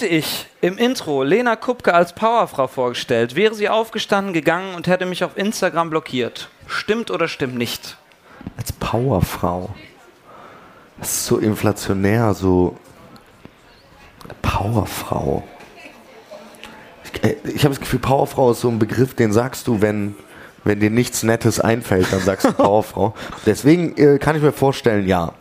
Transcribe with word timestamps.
Hätte 0.00 0.14
ich 0.14 0.46
im 0.62 0.78
Intro 0.78 1.22
Lena 1.24 1.56
Kupke 1.56 1.92
als 1.92 2.14
Powerfrau 2.14 2.68
vorgestellt, 2.68 3.34
wäre 3.34 3.54
sie 3.54 3.68
aufgestanden 3.68 4.32
gegangen 4.32 4.74
und 4.74 4.86
hätte 4.86 5.04
mich 5.04 5.24
auf 5.24 5.36
Instagram 5.36 5.90
blockiert. 5.90 6.48
Stimmt 6.66 7.10
oder 7.10 7.28
stimmt 7.28 7.58
nicht? 7.58 7.98
Als 8.56 8.72
Powerfrau. 8.72 9.74
Das 10.98 11.10
ist 11.10 11.26
so 11.26 11.36
inflationär, 11.36 12.32
so. 12.32 12.78
Powerfrau. 14.40 15.42
Ich, 17.04 17.22
äh, 17.22 17.36
ich 17.44 17.64
habe 17.64 17.74
das 17.74 17.80
Gefühl, 17.80 17.98
Powerfrau 17.98 18.52
ist 18.52 18.62
so 18.62 18.70
ein 18.70 18.78
Begriff, 18.78 19.12
den 19.12 19.34
sagst 19.34 19.66
du, 19.66 19.82
wenn, 19.82 20.14
wenn 20.64 20.80
dir 20.80 20.88
nichts 20.88 21.24
Nettes 21.24 21.60
einfällt, 21.60 22.10
dann 22.10 22.20
sagst 22.20 22.46
du 22.46 22.52
Powerfrau. 22.54 23.12
Deswegen 23.44 23.94
äh, 23.98 24.18
kann 24.18 24.34
ich 24.34 24.40
mir 24.40 24.52
vorstellen, 24.52 25.06
ja. 25.06 25.34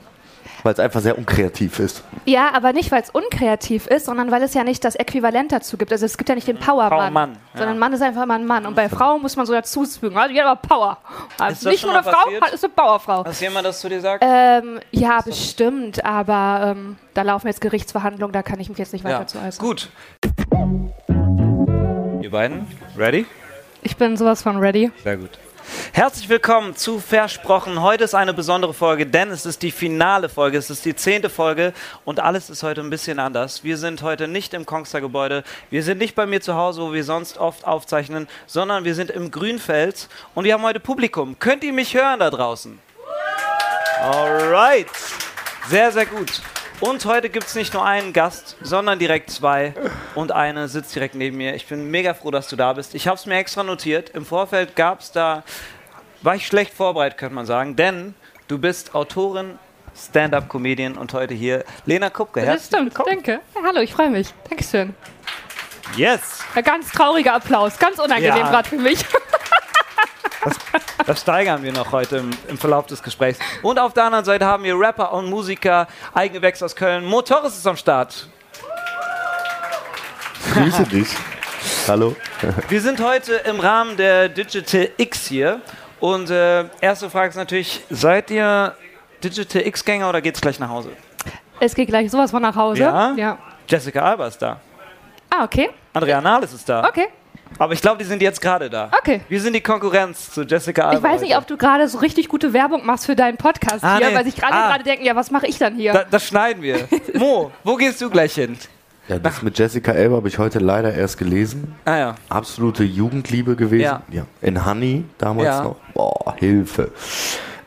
Weil 0.63 0.73
es 0.73 0.79
einfach 0.79 0.99
sehr 1.01 1.17
unkreativ 1.17 1.79
ist. 1.79 2.03
Ja, 2.25 2.51
aber 2.53 2.73
nicht, 2.73 2.91
weil 2.91 3.01
es 3.01 3.09
unkreativ 3.09 3.87
ist, 3.87 4.05
sondern 4.07 4.29
weil 4.31 4.41
es 4.43 4.53
ja 4.53 4.63
nicht 4.63 4.83
das 4.83 4.95
Äquivalent 4.95 5.51
dazu 5.51 5.77
gibt. 5.77 5.91
Also 5.91 6.05
es 6.05 6.17
gibt 6.17 6.27
ja 6.29 6.35
nicht 6.35 6.47
den 6.47 6.57
Powermann, 6.57 6.89
Powermann, 6.99 7.31
ja. 7.53 7.57
sondern 7.59 7.79
Mann 7.79 7.93
ist 7.93 8.01
einfach 8.01 8.23
immer 8.23 8.33
ein 8.35 8.45
Mann. 8.45 8.65
Und 8.65 8.75
bei 8.75 8.89
Frauen 8.89 9.21
muss 9.21 9.35
man 9.37 9.45
so 9.45 9.53
dazufügen. 9.53 10.17
Also 10.17 10.33
die 10.33 10.39
hat 10.41 10.47
aber 10.47 10.61
Power. 10.61 10.97
Ist 11.35 11.41
Also 11.41 11.63
das 11.63 11.71
nicht 11.71 11.79
schon 11.81 11.89
nur 11.91 11.99
eine 11.99 12.03
Frau, 12.11 12.23
passiert? 12.23 12.41
hat- 12.43 12.53
ist 12.53 12.63
eine 12.65 12.73
Powerfrau. 12.73 13.25
Hast 13.25 13.41
jemand 13.41 13.65
das 13.65 13.79
zu 13.79 13.87
dir 13.89 14.01
sagt? 14.01 14.23
Ähm, 14.27 14.79
ja, 14.91 15.21
bestimmt, 15.21 16.03
aber 16.03 16.75
ähm, 16.75 16.97
da 17.13 17.21
laufen 17.21 17.47
jetzt 17.47 17.61
Gerichtsverhandlungen, 17.61 18.33
da 18.33 18.43
kann 18.43 18.59
ich 18.59 18.67
mich 18.69 18.77
jetzt 18.77 18.91
nicht 18.93 19.05
weiter 19.05 19.27
zu 19.27 19.37
äußern. 19.39 19.65
Gut. 19.65 19.89
Ihr 22.21 22.31
beiden, 22.31 22.67
ready? 22.97 23.25
Ich 23.81 23.95
bin 23.95 24.17
sowas 24.17 24.41
von 24.43 24.57
ready. 24.57 24.91
Sehr 25.03 25.17
gut. 25.17 25.29
Herzlich 25.93 26.29
willkommen 26.29 26.75
zu 26.75 26.99
Versprochen. 26.99 27.81
Heute 27.81 28.03
ist 28.03 28.15
eine 28.15 28.33
besondere 28.33 28.73
Folge, 28.73 29.05
denn 29.05 29.29
es 29.31 29.45
ist 29.45 29.61
die 29.61 29.71
finale 29.71 30.29
Folge, 30.29 30.57
es 30.57 30.69
ist 30.69 30.85
die 30.85 30.95
zehnte 30.95 31.29
Folge 31.29 31.73
und 32.05 32.19
alles 32.19 32.49
ist 32.49 32.63
heute 32.63 32.81
ein 32.81 32.89
bisschen 32.89 33.19
anders. 33.19 33.63
Wir 33.63 33.77
sind 33.77 34.01
heute 34.01 34.27
nicht 34.27 34.53
im 34.53 34.65
Kongster-Gebäude, 34.65 35.43
wir 35.69 35.83
sind 35.83 35.97
nicht 35.97 36.15
bei 36.15 36.25
mir 36.25 36.41
zu 36.41 36.55
Hause, 36.55 36.81
wo 36.81 36.93
wir 36.93 37.03
sonst 37.03 37.37
oft 37.37 37.65
aufzeichnen, 37.65 38.27
sondern 38.47 38.83
wir 38.83 38.95
sind 38.95 39.11
im 39.11 39.31
Grünfeld 39.31 40.09
und 40.35 40.45
wir 40.45 40.53
haben 40.53 40.63
heute 40.63 40.79
Publikum. 40.79 41.37
Könnt 41.39 41.63
ihr 41.63 41.73
mich 41.73 41.93
hören 41.93 42.19
da 42.19 42.29
draußen? 42.29 42.79
Alright. 44.01 44.87
Sehr, 45.67 45.91
sehr 45.91 46.05
gut. 46.05 46.41
Und 46.81 47.03
heute 47.05 47.29
gibt 47.29 47.45
es 47.47 47.55
nicht 47.55 47.73
nur 47.73 47.85
einen 47.85 48.13
Gast, 48.13 48.55
sondern 48.61 48.99
direkt 48.99 49.29
zwei. 49.31 49.73
Und 50.15 50.31
eine 50.31 50.69
sitzt 50.69 50.95
direkt 50.95 51.13
neben 51.13 51.35
mir. 51.35 51.53
Ich 51.55 51.67
bin 51.67 51.91
mega 51.91 52.13
froh, 52.13 52.31
dass 52.31 52.47
du 52.47 52.55
da 52.55 52.71
bist. 52.73 52.95
Ich 52.95 53.05
habe 53.07 53.17
es 53.17 53.25
mir 53.25 53.35
extra 53.37 53.63
notiert. 53.63 54.09
Im 54.11 54.25
Vorfeld 54.25 54.75
gab 54.77 55.01
es 55.01 55.11
da, 55.11 55.43
war 56.21 56.35
ich 56.35 56.47
schlecht 56.47 56.73
vorbereitet, 56.73 57.17
könnte 57.17 57.35
man 57.35 57.45
sagen. 57.45 57.75
Denn 57.75 58.13
du 58.47 58.57
bist 58.57 58.95
Autorin, 58.95 59.59
Stand-up-Comedian 59.93 60.97
und 60.97 61.11
heute 61.13 61.33
hier 61.33 61.65
Lena 61.85 62.09
Kupke. 62.09 62.45
Das 62.45 62.67
stimmt, 62.67 62.85
willkommen. 62.95 63.09
danke. 63.13 63.41
Ja, 63.55 63.61
hallo, 63.65 63.81
ich 63.81 63.91
freue 63.93 64.09
mich. 64.09 64.33
Dankeschön. 64.49 64.95
Yes. 65.97 66.39
Ein 66.55 66.63
ganz 66.63 66.91
trauriger 66.91 67.33
Applaus, 67.33 67.77
ganz 67.77 67.99
unangenehm 67.99 68.37
Ja. 68.37 68.49
gerade 68.51 68.69
für 68.69 68.77
mich. 68.77 68.99
Das 71.05 71.21
steigern 71.21 71.63
wir 71.63 71.73
noch 71.73 71.91
heute 71.91 72.17
im, 72.17 72.29
im 72.47 72.57
Verlauf 72.57 72.85
des 72.85 73.01
Gesprächs. 73.01 73.39
Und 73.61 73.79
auf 73.79 73.93
der 73.93 74.05
anderen 74.05 74.25
Seite 74.25 74.45
haben 74.45 74.63
wir 74.63 74.79
Rapper 74.79 75.11
und 75.13 75.29
Musiker, 75.29 75.87
Eigengewächs 76.13 76.61
aus 76.61 76.75
Köln. 76.75 77.05
Motoris 77.05 77.57
ist 77.57 77.67
am 77.67 77.75
Start. 77.75 78.27
Grüße 80.53 80.83
dich. 80.83 81.07
Hallo. 81.87 82.15
Wir 82.69 82.81
sind 82.81 83.01
heute 83.01 83.33
im 83.33 83.59
Rahmen 83.59 83.97
der 83.97 84.29
Digital 84.29 84.89
X 84.97 85.27
hier. 85.27 85.61
Und 85.99 86.29
äh, 86.29 86.65
erste 86.81 87.09
Frage 87.09 87.29
ist 87.29 87.35
natürlich, 87.35 87.83
seid 87.89 88.31
ihr 88.31 88.75
Digital 89.23 89.65
X-Gänger 89.67 90.07
oder 90.09 90.21
geht's 90.21 90.39
gleich 90.39 90.59
nach 90.59 90.69
Hause? 90.69 90.91
Es 91.59 91.75
geht 91.75 91.89
gleich 91.89 92.09
sowas 92.09 92.31
von 92.31 92.41
nach 92.41 92.55
Hause. 92.55 92.81
Ja? 92.81 93.13
ja. 93.15 93.37
Jessica 93.67 94.01
Alba 94.01 94.27
ist 94.27 94.41
da. 94.41 94.59
Ah, 95.29 95.43
okay. 95.43 95.69
Andrea 95.93 96.21
Nahles 96.21 96.53
ist 96.53 96.67
da. 96.67 96.87
Okay. 96.87 97.07
Aber 97.57 97.73
ich 97.73 97.81
glaube, 97.81 97.97
die 97.97 98.05
sind 98.05 98.21
jetzt 98.21 98.41
gerade 98.41 98.69
da. 98.69 98.89
Okay. 98.97 99.21
Wir 99.27 99.41
sind 99.41 99.53
die 99.53 99.61
Konkurrenz 99.61 100.31
zu 100.31 100.43
Jessica 100.43 100.83
Alba. 100.89 100.97
Ich 100.97 101.03
weiß 101.03 101.21
nicht, 101.21 101.31
heute. 101.31 101.41
ob 101.41 101.47
du 101.47 101.57
gerade 101.57 101.87
so 101.87 101.97
richtig 101.97 102.27
gute 102.29 102.53
Werbung 102.53 102.85
machst 102.85 103.05
für 103.05 103.15
deinen 103.15 103.37
Podcast 103.37 103.83
Ah, 103.83 103.97
hier, 103.97 104.09
nee. 104.09 104.15
weil 104.15 104.23
sich 104.25 104.35
gerade 104.35 104.53
Ah. 104.53 104.67
gerade 104.69 104.83
denken, 104.83 105.03
ja, 105.05 105.15
was 105.15 105.31
mache 105.31 105.47
ich 105.47 105.57
dann 105.57 105.75
hier? 105.75 105.93
Da, 105.93 106.03
das 106.09 106.25
schneiden 106.25 106.61
wir. 106.63 106.87
Mo, 107.15 107.51
wo 107.63 107.75
gehst 107.75 107.99
du 108.01 108.09
gleich 108.09 108.33
hin? 108.35 108.57
Ja, 109.07 109.17
das 109.17 109.41
mit 109.41 109.57
Jessica 109.57 109.91
Elba 109.91 110.17
habe 110.17 110.27
ich 110.27 110.37
heute 110.37 110.59
leider 110.59 110.93
erst 110.93 111.17
gelesen. 111.17 111.73
Ah 111.85 111.97
ja. 111.97 112.15
Absolute 112.29 112.83
Jugendliebe 112.83 113.55
gewesen. 113.55 113.97
Ja. 114.11 114.25
In 114.41 114.63
Honey 114.65 115.03
damals 115.17 115.47
Ja. 115.47 115.63
noch. 115.63 115.75
Boah, 115.95 116.35
Hilfe. 116.37 116.91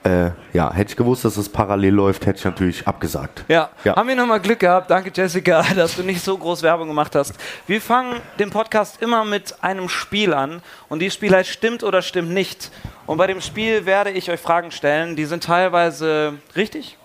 Äh, 0.05 0.31
ja, 0.53 0.73
hätte 0.73 0.91
ich 0.91 0.97
gewusst, 0.97 1.25
dass 1.25 1.37
es 1.37 1.49
parallel 1.49 1.95
läuft, 1.95 2.27
hätte 2.27 2.39
ich 2.39 2.45
natürlich 2.45 2.89
abgesagt. 2.89 3.45
Ja. 3.47 3.71
Ja. 3.85 3.95
haben 3.95 4.09
wir 4.09 4.17
nochmal 4.17 4.41
Glück 4.41 4.59
gehabt. 4.59 4.91
Danke, 4.91 5.13
Jessica, 5.15 5.63
dass 5.77 5.95
du 5.95 6.03
nicht 6.03 6.23
so 6.25 6.37
groß 6.37 6.63
Werbung 6.63 6.89
gemacht 6.89 7.15
hast. 7.15 7.35
Wir 7.69 7.81
fangen 7.81 8.21
den 8.39 8.51
Podcast 8.51 9.01
immer 9.01 9.25
mit 9.25 9.63
einem 9.63 9.89
Spiel 9.89 10.35
an. 10.35 10.61
Und 10.89 10.99
dieses 10.99 11.15
Spiel 11.15 11.33
heißt 11.33 11.49
Stimmt 11.49 11.85
oder 11.85 12.03
Stimmt 12.03 12.31
nicht. 12.31 12.73
Und 13.07 13.17
bei 13.17 13.29
dem 13.29 13.41
Spiel 13.41 13.87
werde 13.87 14.11
ich 14.11 14.29
euch 14.29 14.41
Fragen 14.41 14.73
stellen, 14.73 15.15
die 15.15 15.25
sind 15.25 15.45
teilweise 15.45 16.35
richtig, 16.57 16.99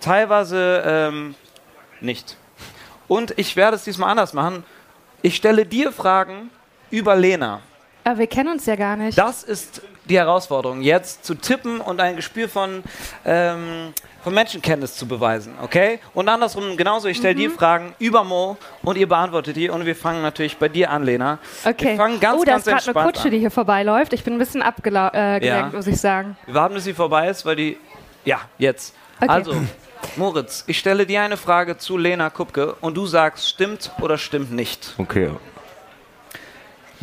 teilweise 0.00 0.82
ähm, 0.86 1.34
nicht. 2.00 2.38
Und 3.06 3.34
ich 3.36 3.56
werde 3.56 3.76
es 3.76 3.84
diesmal 3.84 4.10
anders 4.10 4.32
machen. 4.32 4.64
Ich 5.20 5.36
stelle 5.36 5.66
dir 5.66 5.92
Fragen 5.92 6.50
über 6.90 7.16
Lena. 7.16 7.60
Aber 8.04 8.18
wir 8.18 8.26
kennen 8.26 8.48
uns 8.50 8.66
ja 8.66 8.76
gar 8.76 8.96
nicht. 8.96 9.16
Das 9.18 9.42
ist 9.42 9.82
die 10.08 10.16
Herausforderung, 10.18 10.80
jetzt 10.82 11.24
zu 11.24 11.34
tippen 11.34 11.80
und 11.80 12.00
ein 12.00 12.16
Gespür 12.16 12.48
von, 12.48 12.82
ähm, 13.24 13.92
von 14.24 14.34
Menschenkenntnis 14.34 14.96
zu 14.96 15.06
beweisen, 15.06 15.54
okay? 15.62 16.00
Und 16.14 16.28
andersrum 16.28 16.76
genauso, 16.76 17.06
ich 17.08 17.18
stelle 17.18 17.34
Mhm. 17.34 17.38
dir 17.38 17.50
Fragen 17.52 17.94
über 17.98 18.24
Mo 18.24 18.56
und 18.82 18.96
ihr 18.98 19.08
beantwortet 19.08 19.54
die 19.56 19.68
und 19.70 19.86
wir 19.86 19.94
fangen 19.94 20.22
natürlich 20.22 20.56
bei 20.56 20.68
dir 20.68 20.90
an, 20.90 21.04
Lena. 21.04 21.38
okay. 21.64 21.90
Wir 21.90 21.96
fangen 21.96 22.18
ganz, 22.20 22.40
oh, 22.40 22.44
da 22.44 22.52
ganz 22.52 22.66
ist 22.66 22.72
gerade 22.86 22.98
eine 22.98 23.06
Kutsche, 23.06 23.24
an. 23.26 23.30
die 23.30 23.38
hier 23.38 23.50
vorbeiläuft. 23.50 24.12
Ich 24.12 24.24
bin 24.24 24.32
ein 24.34 24.38
bisschen 24.38 24.62
abgelenkt, 24.62 25.14
äh, 25.14 25.46
Ja. 25.46 25.70
muss 25.72 25.86
ich 25.86 26.00
sagen. 26.00 26.36
Wir 26.46 26.54
warten, 26.54 26.74
bis 26.74 26.84
sie 26.84 26.94
vorbei 26.94 27.28
ist, 27.28 27.44
weil 27.46 27.56
die... 27.56 27.78
Ja, 28.24 28.40
jetzt. 28.58 28.94
Okay. 29.20 29.30
Also, 29.30 29.54
Moritz, 30.16 30.64
ich 30.66 30.78
stelle 30.78 31.06
dir 31.06 31.20
eine 31.22 31.36
Frage 31.36 31.76
zu 31.78 31.96
Lena 31.96 32.30
Kupke 32.30 32.74
und 32.80 32.96
du 32.96 33.06
sagst, 33.06 33.48
stimmt 33.48 33.92
oder 34.00 34.18
stimmt 34.18 34.50
nicht. 34.52 34.94
Okay. 34.98 35.30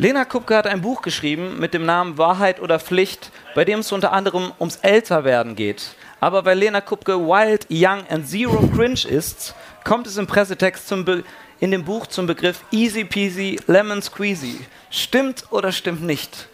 Lena 0.00 0.24
Kupke 0.24 0.56
hat 0.56 0.68
ein 0.68 0.80
Buch 0.80 1.02
geschrieben 1.02 1.58
mit 1.58 1.74
dem 1.74 1.84
Namen 1.84 2.18
Wahrheit 2.18 2.60
oder 2.60 2.78
Pflicht, 2.78 3.32
bei 3.56 3.64
dem 3.64 3.80
es 3.80 3.90
unter 3.90 4.12
anderem 4.12 4.52
ums 4.60 4.76
Älterwerden 4.76 5.56
geht. 5.56 5.96
Aber 6.20 6.44
weil 6.44 6.56
Lena 6.56 6.80
Kupke 6.80 7.18
wild, 7.18 7.66
young 7.68 8.06
and 8.08 8.28
zero 8.28 8.64
cringe 8.68 9.04
ist, 9.08 9.56
kommt 9.82 10.06
es 10.06 10.16
im 10.16 10.28
Pressetext 10.28 10.86
zum 10.86 11.04
Be 11.04 11.24
in 11.58 11.72
dem 11.72 11.84
Buch 11.84 12.06
zum 12.06 12.28
Begriff 12.28 12.62
easy 12.70 13.02
peasy 13.02 13.58
lemon 13.66 14.00
squeezy. 14.00 14.60
Stimmt 14.90 15.46
oder 15.50 15.72
stimmt 15.72 16.04
nicht? 16.04 16.48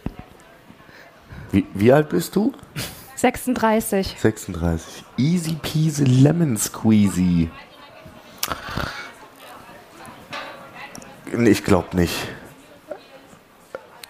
Wie, 1.51 1.67
wie 1.75 1.93
alt 1.93 2.09
bist 2.09 2.35
du? 2.35 2.51
36. 3.15 4.15
36. 4.17 5.03
Easy 5.17 5.53
peasy 5.61 6.05
lemon 6.05 6.57
squeezy. 6.57 7.51
Ich 11.31 11.63
glaube 11.63 11.95
nicht. 11.95 12.15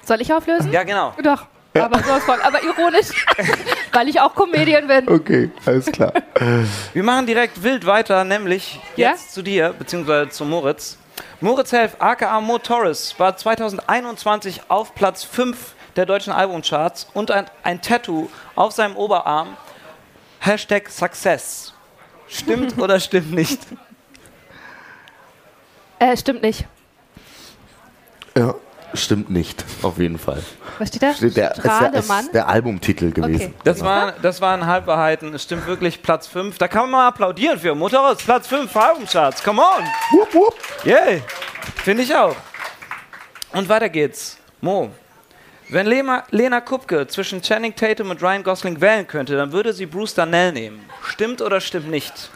Soll 0.05 0.21
ich 0.21 0.31
auflösen? 0.33 0.71
Ja, 0.71 0.83
genau. 0.83 1.13
Doch. 1.21 1.45
Aber 1.73 1.99
sowas 2.01 2.23
von, 2.23 2.39
aber 2.39 2.63
ironisch, 2.63 3.25
weil 3.91 4.07
ich 4.07 4.21
auch 4.21 4.33
Comedian 4.33 4.87
bin. 4.87 5.09
Okay, 5.09 5.51
alles 5.65 5.87
klar. 5.87 6.13
Wir 6.93 7.03
machen 7.03 7.25
direkt 7.25 7.61
wild 7.61 7.85
weiter, 7.85 8.23
nämlich 8.23 8.79
Ja? 8.95 9.11
jetzt 9.11 9.33
zu 9.33 9.41
dir, 9.41 9.73
beziehungsweise 9.77 10.29
zu 10.29 10.45
Moritz. 10.45 10.97
Moritz 11.41 11.73
Helf, 11.73 11.97
aka 11.99 12.39
Mo 12.39 12.59
Torres, 12.59 13.13
war 13.19 13.35
2021 13.35 14.61
auf 14.69 14.95
Platz 14.95 15.25
5 15.25 15.75
der 15.97 16.05
deutschen 16.05 16.31
Albumcharts 16.31 17.07
und 17.13 17.29
ein, 17.31 17.45
ein 17.63 17.81
Tattoo 17.81 18.29
auf 18.55 18.71
seinem 18.71 18.95
Oberarm. 18.95 19.57
Hashtag 20.39 20.89
Success. 20.89 21.73
Stimmt 22.29 22.77
oder 22.81 23.01
stimmt 23.01 23.33
nicht? 23.33 23.59
Äh, 25.99 26.15
stimmt 26.15 26.41
nicht. 26.41 26.65
ja, 28.37 28.55
stimmt 28.93 29.29
nicht, 29.29 29.63
auf 29.81 29.97
jeden 29.97 30.17
Fall. 30.17 30.41
Was 30.79 30.89
steht 30.89 31.03
da? 31.03 31.13
Steht 31.13 31.37
der, 31.37 31.51
ist 31.51 31.63
der, 31.63 31.71
Strademann? 31.71 32.25
ist 32.25 32.33
der 32.33 32.47
Albumtitel 32.47 33.11
gewesen. 33.11 33.53
Das, 33.63 33.81
war, 33.81 34.13
das 34.21 34.41
waren 34.41 34.65
Halbwahrheiten. 34.65 35.33
Es 35.33 35.43
stimmt 35.43 35.67
wirklich 35.67 36.01
Platz 36.01 36.27
5. 36.27 36.57
Da 36.57 36.67
kann 36.67 36.83
man 36.83 36.91
mal 36.91 37.07
applaudieren 37.07 37.59
für. 37.59 37.75
Mo 37.75 37.89
Torres, 37.89 38.17
Platz 38.17 38.47
5 38.47 38.75
Albumcharts. 38.75 39.43
Come 39.43 39.61
on! 39.61 39.83
Wupp, 40.11 40.33
wupp. 40.33 40.55
Yay! 40.83 41.21
Finde 41.83 42.03
ich 42.03 42.15
auch. 42.15 42.35
Und 43.53 43.69
weiter 43.69 43.89
geht's. 43.89 44.37
Mo. 44.61 44.91
Wenn 45.69 45.87
Lena, 45.87 46.23
Lena 46.29 46.61
Kupke 46.61 47.07
zwischen 47.07 47.41
Channing 47.41 47.75
Tatum 47.75 48.11
und 48.11 48.21
Ryan 48.21 48.43
Gosling 48.43 48.81
wählen 48.81 49.07
könnte, 49.07 49.35
dann 49.35 49.51
würde 49.51 49.73
sie 49.73 49.85
Bruce 49.85 50.13
Darnell 50.13 50.51
nehmen. 50.51 50.81
Stimmt 51.03 51.41
oder 51.41 51.59
stimmt 51.59 51.89
nicht? 51.89 52.29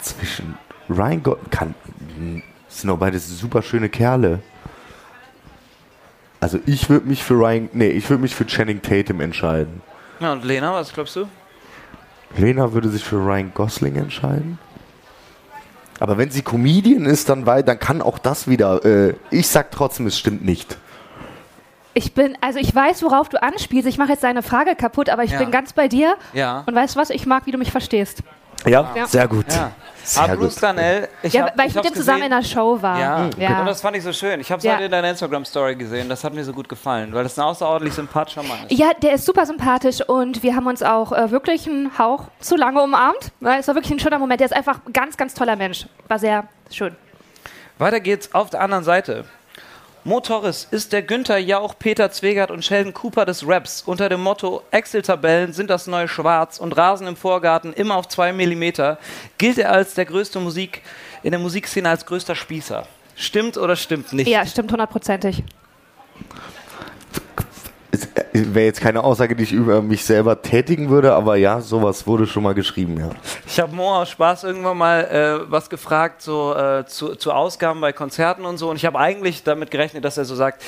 Zwischen 0.00 0.58
Ryan 0.90 1.22
Gott 1.22 1.50
kann. 1.50 1.74
Das 2.68 2.80
sind 2.80 2.88
doch 2.88 2.98
beides 2.98 3.26
super 3.38 3.62
schöne 3.62 3.88
Kerle. 3.88 4.40
Also 6.40 6.58
ich 6.66 6.88
würde 6.88 7.06
mich 7.08 7.22
für 7.24 7.34
Ryan. 7.34 7.68
Nee, 7.72 7.88
ich 7.88 8.08
würde 8.08 8.22
mich 8.22 8.34
für 8.34 8.46
Channing 8.46 8.80
Tatum 8.82 9.20
entscheiden. 9.20 9.82
Ja, 10.20 10.32
und 10.32 10.44
Lena, 10.44 10.72
was 10.72 10.92
glaubst 10.92 11.16
du? 11.16 11.26
Lena 12.36 12.72
würde 12.72 12.88
sich 12.88 13.02
für 13.04 13.16
Ryan 13.16 13.52
Gosling 13.54 13.96
entscheiden. 13.96 14.58
Aber 16.00 16.16
wenn 16.18 16.30
sie 16.30 16.42
Comedian 16.42 17.06
ist, 17.06 17.28
dann, 17.28 17.46
weil, 17.46 17.62
dann 17.64 17.78
kann 17.80 18.02
auch 18.02 18.18
das 18.18 18.46
wieder. 18.46 18.84
Äh, 18.84 19.14
ich 19.30 19.48
sag 19.48 19.72
trotzdem, 19.72 20.06
es 20.06 20.16
stimmt 20.18 20.44
nicht. 20.44 20.76
Ich 21.94 22.12
bin, 22.14 22.38
also 22.40 22.60
ich 22.60 22.72
weiß, 22.72 23.02
worauf 23.02 23.28
du 23.28 23.42
anspielst. 23.42 23.88
Ich 23.88 23.98
mache 23.98 24.10
jetzt 24.10 24.22
deine 24.22 24.42
Frage 24.42 24.76
kaputt, 24.76 25.08
aber 25.08 25.24
ich 25.24 25.32
Ja. 25.32 25.38
bin 25.38 25.50
ganz 25.50 25.72
bei 25.72 25.88
dir. 25.88 26.14
Ja. 26.32 26.62
Und 26.66 26.74
weißt 26.74 26.94
du 26.94 27.00
was? 27.00 27.10
Ich 27.10 27.26
mag, 27.26 27.46
wie 27.46 27.50
du 27.50 27.58
mich 27.58 27.72
verstehst. 27.72 28.22
Ja, 28.68 28.90
Ja. 28.94 29.06
sehr 29.06 29.28
gut. 29.28 29.46
Ja. 29.52 29.72
Sehr 30.04 30.22
Aber 30.22 30.36
Bruce 30.36 30.54
gut. 30.54 30.62
Darnell, 30.62 31.08
ich 31.22 31.34
ja, 31.34 31.42
hab, 31.42 31.58
weil 31.58 31.66
ich, 31.66 31.74
mit 31.74 31.84
hab's 31.84 31.92
dem 31.92 31.96
zusammen 31.98 32.22
in 32.22 32.30
der 32.30 32.42
Show 32.42 32.80
war. 32.80 32.98
Ja, 32.98 33.28
ja. 33.36 33.60
und 33.60 33.66
das 33.66 33.82
fand 33.82 33.94
ich 33.94 34.02
so 34.02 34.12
schön. 34.14 34.40
Ich 34.40 34.50
habe 34.50 34.58
es 34.58 34.64
Ja. 34.64 34.74
heute 34.76 34.84
in 34.84 34.90
deiner 34.90 35.10
Instagram-Story 35.10 35.76
gesehen. 35.76 36.08
Das 36.08 36.24
hat 36.24 36.32
mir 36.32 36.44
so 36.44 36.54
gut 36.54 36.66
gefallen, 36.66 37.12
weil 37.12 37.24
das 37.24 37.38
ein 37.38 37.44
außerordentlich 37.44 37.92
sympathischer 37.94 38.42
Mann 38.42 38.56
ist. 38.66 38.78
Ja, 38.78 38.92
der 39.02 39.12
ist 39.12 39.26
super 39.26 39.44
sympathisch 39.44 40.00
und 40.08 40.42
wir 40.42 40.56
haben 40.56 40.66
uns 40.66 40.82
auch 40.82 41.12
äh, 41.12 41.30
wirklich 41.30 41.68
einen 41.68 41.98
Hauch 41.98 42.24
zu 42.40 42.56
lange 42.56 42.80
umarmt. 42.82 43.32
Es 43.58 43.68
war 43.68 43.74
wirklich 43.74 43.92
ein 43.92 43.98
schöner 43.98 44.18
Moment. 44.18 44.40
Der 44.40 44.46
ist 44.46 44.56
einfach 44.56 44.80
ein 44.86 44.94
ganz, 44.94 45.18
ganz 45.18 45.34
toller 45.34 45.56
Mensch. 45.56 45.84
War 46.08 46.18
sehr 46.18 46.44
schön. 46.70 46.96
Weiter 47.76 48.00
geht's 48.00 48.32
auf 48.32 48.48
der 48.48 48.62
anderen 48.62 48.84
Seite. 48.84 49.26
Mo 50.08 50.20
Torres 50.20 50.66
ist 50.70 50.94
der 50.94 51.02
Günther 51.02 51.36
Jauch, 51.36 51.74
Peter 51.78 52.10
Zwegert 52.10 52.50
und 52.50 52.64
Sheldon 52.64 52.94
Cooper 52.94 53.26
des 53.26 53.46
Raps. 53.46 53.82
Unter 53.82 54.08
dem 54.08 54.22
Motto 54.22 54.62
Excel-Tabellen 54.70 55.52
sind 55.52 55.68
das 55.68 55.86
neue 55.86 56.08
Schwarz 56.08 56.58
und 56.58 56.74
Rasen 56.78 57.06
im 57.06 57.14
Vorgarten 57.14 57.74
immer 57.74 57.96
auf 57.96 58.08
zwei 58.08 58.32
Millimeter, 58.32 58.96
gilt 59.36 59.58
er 59.58 59.70
als 59.70 59.92
der 59.92 60.06
größte 60.06 60.40
Musik, 60.40 60.80
in 61.22 61.32
der 61.32 61.38
Musikszene 61.38 61.90
als 61.90 62.06
größter 62.06 62.34
Spießer. 62.34 62.86
Stimmt 63.16 63.58
oder 63.58 63.76
stimmt 63.76 64.14
nicht? 64.14 64.28
Ja, 64.28 64.46
stimmt 64.46 64.72
hundertprozentig. 64.72 65.44
Wäre 68.54 68.66
jetzt 68.66 68.80
keine 68.80 69.04
Aussage, 69.04 69.36
die 69.36 69.42
ich 69.42 69.52
über 69.52 69.82
mich 69.82 70.04
selber 70.04 70.42
tätigen 70.42 70.88
würde, 70.90 71.14
aber 71.14 71.36
ja, 71.36 71.60
sowas 71.60 72.06
wurde 72.06 72.26
schon 72.26 72.42
mal 72.42 72.54
geschrieben, 72.54 72.98
ja. 72.98 73.10
Ich 73.46 73.60
habe 73.60 73.74
Mo 73.74 73.96
aus 73.96 74.10
Spaß 74.10 74.44
irgendwann 74.44 74.78
mal 74.78 75.04
äh, 75.04 75.50
was 75.50 75.70
gefragt 75.70 76.22
so, 76.22 76.54
äh, 76.54 76.84
zu, 76.86 77.14
zu 77.16 77.32
Ausgaben 77.32 77.80
bei 77.80 77.92
Konzerten 77.92 78.44
und 78.44 78.58
so 78.58 78.70
und 78.70 78.76
ich 78.76 78.86
habe 78.86 78.98
eigentlich 78.98 79.42
damit 79.42 79.70
gerechnet, 79.70 80.04
dass 80.04 80.18
er 80.18 80.24
so 80.24 80.34
sagt, 80.34 80.62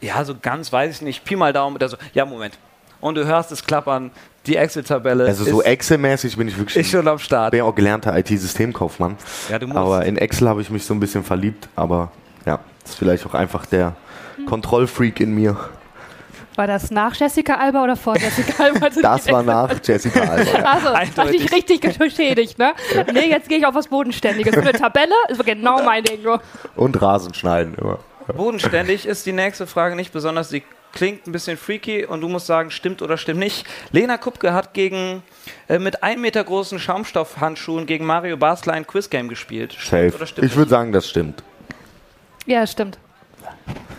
ja, 0.00 0.24
so 0.24 0.34
ganz 0.40 0.72
weiß 0.72 0.96
ich 0.96 1.02
nicht, 1.02 1.24
Pi 1.24 1.36
mal 1.36 1.52
Daumen, 1.52 1.78
der 1.78 1.88
so, 1.88 1.96
ja, 2.12 2.24
Moment. 2.24 2.58
Und 3.00 3.16
du 3.16 3.26
hörst 3.26 3.52
es 3.52 3.64
klappern, 3.64 4.10
die 4.46 4.56
Excel-Tabelle 4.56 5.26
Also 5.26 5.44
so 5.44 5.62
Excel-mäßig 5.62 6.36
bin 6.36 6.48
ich 6.48 6.56
wirklich. 6.56 6.76
ist 6.76 6.90
schon 6.90 7.06
am 7.06 7.18
Start. 7.18 7.50
bin 7.50 7.58
ja 7.58 7.64
auch 7.64 7.74
gelernter 7.74 8.16
IT-Systemkaufmann. 8.16 9.16
Ja, 9.50 9.58
du 9.58 9.66
musst. 9.66 9.78
Aber 9.78 10.04
in 10.04 10.16
Excel 10.16 10.48
habe 10.48 10.62
ich 10.62 10.70
mich 10.70 10.84
so 10.84 10.94
ein 10.94 11.00
bisschen 11.00 11.22
verliebt, 11.22 11.68
aber 11.76 12.10
ja, 12.46 12.60
das 12.82 12.92
ist 12.92 12.98
vielleicht 12.98 13.26
auch 13.26 13.34
einfach 13.34 13.66
der 13.66 13.94
Kontrollfreak 14.46 15.20
in 15.20 15.34
mir. 15.34 15.56
War 16.56 16.66
das 16.66 16.90
nach 16.90 17.14
Jessica 17.14 17.56
Alba 17.56 17.82
oder 17.82 17.96
vor 17.96 18.16
Jessica 18.16 18.62
Alba? 18.62 18.88
Das 19.02 19.30
war 19.30 19.42
nach 19.42 19.70
Jessica 19.82 20.20
Alba. 20.20 20.50
Also, 20.64 21.18
hab 21.22 21.30
dich 21.30 21.52
richtig 21.52 21.80
geschädigt, 21.98 22.58
ne? 22.58 22.74
Nee, 23.12 23.28
jetzt 23.28 23.48
gehe 23.48 23.58
ich 23.58 23.66
auf 23.66 23.74
was 23.74 23.88
Bodenständiges. 23.88 24.56
Eine 24.56 24.72
Tabelle 24.72 25.14
ist 25.28 25.44
genau 25.44 25.82
mein 25.82 26.04
Ding. 26.04 26.20
Und 26.76 27.00
Rasenschneiden 27.00 27.74
immer. 27.74 27.98
Bodenständig 28.32 29.06
ist 29.06 29.26
die 29.26 29.32
nächste 29.32 29.66
Frage 29.66 29.96
nicht 29.96 30.12
besonders. 30.12 30.48
Sie 30.48 30.62
klingt 30.92 31.26
ein 31.26 31.32
bisschen 31.32 31.56
freaky 31.56 32.06
und 32.06 32.20
du 32.20 32.28
musst 32.28 32.46
sagen, 32.46 32.70
stimmt 32.70 33.02
oder 33.02 33.18
stimmt 33.18 33.40
nicht. 33.40 33.66
Lena 33.90 34.16
Kupke 34.16 34.52
hat 34.52 34.72
gegen, 34.74 35.22
äh, 35.68 35.78
mit 35.78 36.02
ein 36.02 36.20
Meter 36.20 36.42
großen 36.42 36.78
Schaumstoffhandschuhen 36.78 37.86
gegen 37.86 38.06
Mario 38.06 38.36
Basler 38.36 38.72
ein 38.74 38.86
Quizgame 38.86 39.28
gespielt. 39.28 39.74
Stimmt 39.74 40.12
Safe. 40.12 40.16
oder 40.16 40.26
stimmt 40.26 40.46
Ich 40.46 40.56
würde 40.56 40.70
sagen, 40.70 40.92
das 40.92 41.08
stimmt. 41.08 41.42
Ja, 42.46 42.66
stimmt. 42.66 42.98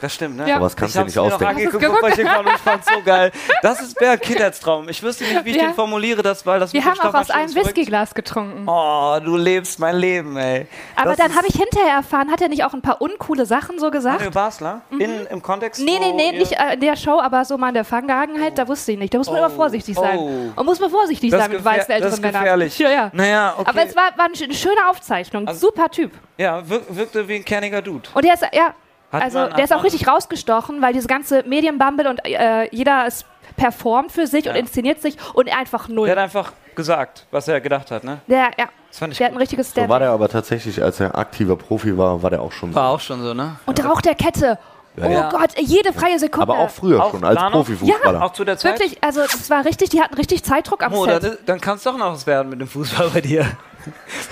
Das 0.02 0.14
stimmt, 0.14 0.36
ne? 0.36 0.48
Ja. 0.48 0.58
Aber 0.58 0.66
das 0.66 0.76
kannst 0.76 0.96
ich 0.96 1.02
du 1.02 1.10
dir 1.12 1.22
hab's 1.24 1.42
nicht 1.42 1.42
mir 1.42 1.48
noch 1.48 2.02
ausdenken. 2.04 2.08
ich 2.08 2.16
hinkomme 2.18 2.50
und 2.50 2.56
ich 2.56 2.62
fand's 2.62 2.86
so 2.94 3.02
geil. 3.04 3.32
Das 3.64 3.82
ist 3.82 3.98
Bernd 3.98 4.22
Kindheitstraum. 4.22 4.90
Ich 4.90 5.02
wüsste 5.02 5.24
nicht, 5.24 5.46
wie 5.46 5.50
ich 5.52 5.56
Ja. 5.56 5.64
den 5.68 5.74
formuliere, 5.74 6.22
das, 6.22 6.46
weil 6.46 6.60
das 6.60 6.74
Wir 6.74 6.84
haben 6.86 7.00
auch 7.00 7.14
aus 7.14 7.32
einem 7.32 7.56
Whiskyglas 7.56 8.14
getrunken. 8.14 8.66
Oh, 8.68 9.18
du 9.24 9.38
lebst 9.38 9.80
mein 9.80 9.96
Leben, 9.96 10.36
ey. 10.38 10.68
Aber 10.96 11.12
Das 11.12 11.20
dann 11.20 11.36
habe 11.36 11.48
ich 11.48 11.56
hinterher 11.56 11.94
erfahren, 11.96 12.30
hat 12.30 12.42
er 12.42 12.50
nicht 12.50 12.64
auch 12.66 12.74
ein 12.74 12.82
paar 12.82 13.02
uncoole 13.02 13.46
Sachen 13.46 13.80
so 13.80 13.90
gesagt? 13.90 14.18
Mario 14.18 14.32
Basler 14.32 14.82
in, 14.92 15.26
im 15.28 15.42
Kontext. 15.42 15.82
Nee, 15.82 15.98
nee, 16.00 16.12
nee, 16.12 16.32
ihr- 16.34 16.40
nicht 16.40 16.52
äh, 16.52 16.74
in 16.74 16.82
der 16.82 16.98
Show, 16.98 17.20
aber 17.20 17.46
so 17.46 17.58
mal 17.58 17.70
in 17.70 17.76
der 17.76 17.86
Vergangenheit, 17.86 18.58
da 18.58 18.68
wusste 18.68 18.92
ich 18.92 19.00
nicht. 19.00 19.14
Da 19.14 19.18
muss 19.18 19.28
man 19.28 19.38
immer 19.38 19.50
vorsichtig 19.50 19.96
sein. 19.96 20.18
Oh. 20.20 20.52
Und 20.58 20.66
muss 20.66 20.80
man 20.80 20.90
vorsichtig 20.92 21.32
Das 21.32 21.42
sein 21.42 21.52
mit 21.52 21.64
weißen 21.66 21.90
älteren 21.90 22.02
das 22.12 22.14
ist 22.16 22.22
Männern. 22.22 22.42
gefährlich. 22.44 22.78
Ja, 22.78 22.90
ja. 22.92 23.10
Naja, 23.14 23.54
okay. 23.58 23.70
Aber 23.70 23.84
es 23.86 23.96
war, 23.96 24.10
war 24.18 24.26
eine 24.26 24.54
schöne 24.54 24.90
Aufzeichnung. 24.90 25.48
Also- 25.48 25.68
Super 25.68 25.90
Typ. 25.90 26.12
ja, 26.38 26.62
wir, 26.70 26.82
wirkte 26.90 27.28
wie 27.28 27.36
ein 27.38 27.46
kerniger 27.46 27.82
Dude. 27.82 28.10
Und 28.14 28.24
der 28.26 28.34
ist, 28.36 28.44
ja, 28.54 28.74
Hat 29.12 29.24
also 29.24 29.48
der 29.48 29.64
ist 29.64 29.74
auch 29.74 29.84
richtig 29.84 30.08
rausgestochen, 30.08 30.82
weil 30.82 30.94
diese 30.94 31.08
ganze 31.08 31.44
Medienbumble 31.44 32.10
und 32.10 32.20
äh, 32.26 32.68
jeder 32.76 33.06
ist 33.08 33.26
performt 33.56 34.12
für 34.12 34.28
sich 34.28 34.48
und 34.48 34.56
Ja. 34.56 34.60
inszeniert 34.60 35.02
sich 35.02 35.18
und 35.34 35.48
er 35.48 35.58
einfach 35.60 35.88
null. 35.88 36.08
Der 36.08 36.16
hat 36.16 36.24
einfach 36.24 36.52
gesagt, 36.76 37.26
was 37.32 37.48
er 37.48 37.62
gedacht 37.62 37.92
hat, 37.92 38.04
ne? 38.04 38.20
Der, 38.28 38.50
ja, 38.58 38.66
Das 38.90 39.00
fand 39.00 39.14
ich 39.14 39.18
der 39.20 39.28
hat 39.28 39.34
ein 39.34 39.38
richtiges 39.38 39.68
So 39.68 39.72
Stand. 39.74 39.90
war 39.90 40.00
der 40.00 40.10
aber 40.10 40.28
tatsächlich, 40.28 40.82
als 40.84 41.00
er 41.00 41.16
aktiver 41.18 41.56
Profi 41.56 41.98
war, 41.98 42.22
war 42.22 42.30
der 42.30 42.42
auch 42.42 42.52
schon 42.52 42.72
so. 42.72 42.76
War 42.76 42.90
auch 42.90 43.00
schon 43.00 43.22
so, 43.24 43.34
ne? 43.34 43.56
und 43.66 43.78
der 43.78 43.86
Rauch 43.86 44.02
der 44.02 44.16
Kette. 44.16 44.58
Oh 44.98 45.06
Ja. 45.10 45.30
Gott, 45.30 45.52
jede 45.60 45.92
freie 45.94 46.18
Sekunde. 46.20 46.44
Aber 46.54 46.58
auch 46.60 46.70
früher 46.70 47.04
Auch 47.04 47.12
schon, 47.12 47.24
als 47.24 47.36
Lano? 47.36 47.58
Profifußballer. 47.58 48.22
Auch 48.24 48.32
zu 48.34 48.44
der 48.46 48.58
Zeit. 48.58 48.80
Wirklich, 48.80 49.04
also 49.04 49.22
es 49.22 49.50
war 49.50 49.64
richtig, 49.66 49.90
die 49.90 50.02
hatten 50.02 50.16
richtig 50.16 50.44
Zeitdruck 50.44 50.84
am 50.84 50.92
Mo, 50.94 51.06
Set. 51.06 51.22
dann, 51.24 51.38
dann 51.46 51.62
kann 51.62 51.76
es 51.78 51.84
doch 51.84 51.98
noch 51.98 52.14
was 52.14 52.26
werden 52.28 52.50
mit 52.50 52.60
dem 52.62 52.68
Fußball 52.68 53.10
bei 53.14 53.22
dir. 53.22 53.46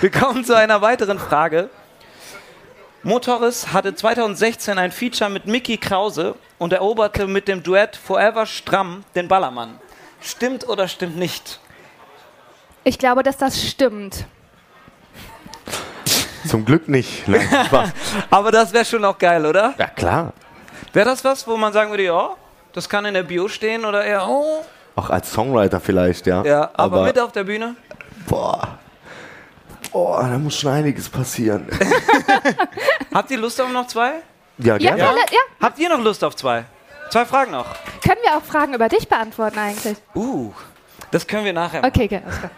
Wir 0.00 0.10
kommen 0.10 0.44
zu 0.44 0.56
einer 0.56 0.80
weiteren 0.82 1.18
Frage. 1.18 1.68
Mo 3.06 3.18
Torres 3.18 3.74
hatte 3.74 3.94
2016 3.94 4.78
ein 4.78 4.90
Feature 4.90 5.28
mit 5.28 5.44
Mickey 5.44 5.76
Krause 5.76 6.36
und 6.56 6.72
eroberte 6.72 7.26
mit 7.26 7.48
dem 7.48 7.62
Duett 7.62 7.96
Forever 7.96 8.46
Stramm 8.46 9.04
den 9.14 9.28
Ballermann. 9.28 9.78
Stimmt 10.22 10.66
oder 10.66 10.88
stimmt 10.88 11.18
nicht? 11.18 11.60
Ich 12.82 12.98
glaube, 12.98 13.22
dass 13.22 13.36
das 13.36 13.62
stimmt. 13.62 14.24
Zum 16.48 16.64
Glück 16.64 16.88
nicht. 16.88 17.28
Nein. 17.28 17.46
Aber 18.30 18.50
das 18.50 18.72
wäre 18.72 18.86
schon 18.86 19.04
auch 19.04 19.18
geil, 19.18 19.44
oder? 19.44 19.74
ja, 19.76 19.88
klar. 19.88 20.32
Wäre 20.94 21.04
das 21.04 21.22
was, 21.24 21.46
wo 21.46 21.58
man 21.58 21.74
sagen 21.74 21.90
würde, 21.90 22.04
ja, 22.04 22.30
das 22.72 22.88
kann 22.88 23.04
in 23.04 23.12
der 23.12 23.24
Bio 23.24 23.48
stehen 23.48 23.84
oder 23.84 24.02
eher, 24.02 24.26
oh, 24.26 24.64
Auch 24.96 25.10
als 25.10 25.30
Songwriter 25.30 25.78
vielleicht, 25.78 26.26
ja. 26.26 26.42
ja, 26.42 26.70
aber, 26.72 27.04
mit 27.04 27.18
auf 27.18 27.32
der 27.32 27.44
Bühne? 27.44 27.76
boah. 28.26 28.78
Boah, 29.94 30.28
da 30.28 30.38
muss 30.38 30.58
schon 30.58 30.72
einiges 30.72 31.08
passieren. 31.08 31.68
Habt 33.14 33.30
ihr 33.30 33.38
Lust 33.38 33.60
auf 33.60 33.70
noch 33.70 33.86
zwei? 33.86 34.14
Ja, 34.58 34.76
gerne. 34.76 34.98
ja. 34.98 35.14
ja, 35.14 35.38
Habt 35.60 35.78
ihr 35.78 35.88
noch 35.88 36.00
Lust 36.00 36.24
auf 36.24 36.34
zwei? 36.34 36.64
Zwei 37.10 37.24
Fragen 37.24 37.52
noch. 37.52 37.66
können 38.04 38.18
wir 38.24 38.36
auch 38.36 38.42
Fragen 38.42 38.74
über 38.74 38.88
dich 38.88 39.06
beantworten 39.06 39.56
eigentlich? 39.56 39.96
Uh, 40.16 40.52
das 41.12 41.28
können 41.28 41.44
wir 41.44 41.52
nachher 41.52 41.80
machen. 41.80 41.92
Okay, 41.94 42.06
okay. 42.06 42.22
alles 42.24 42.38
klar. 42.38 42.50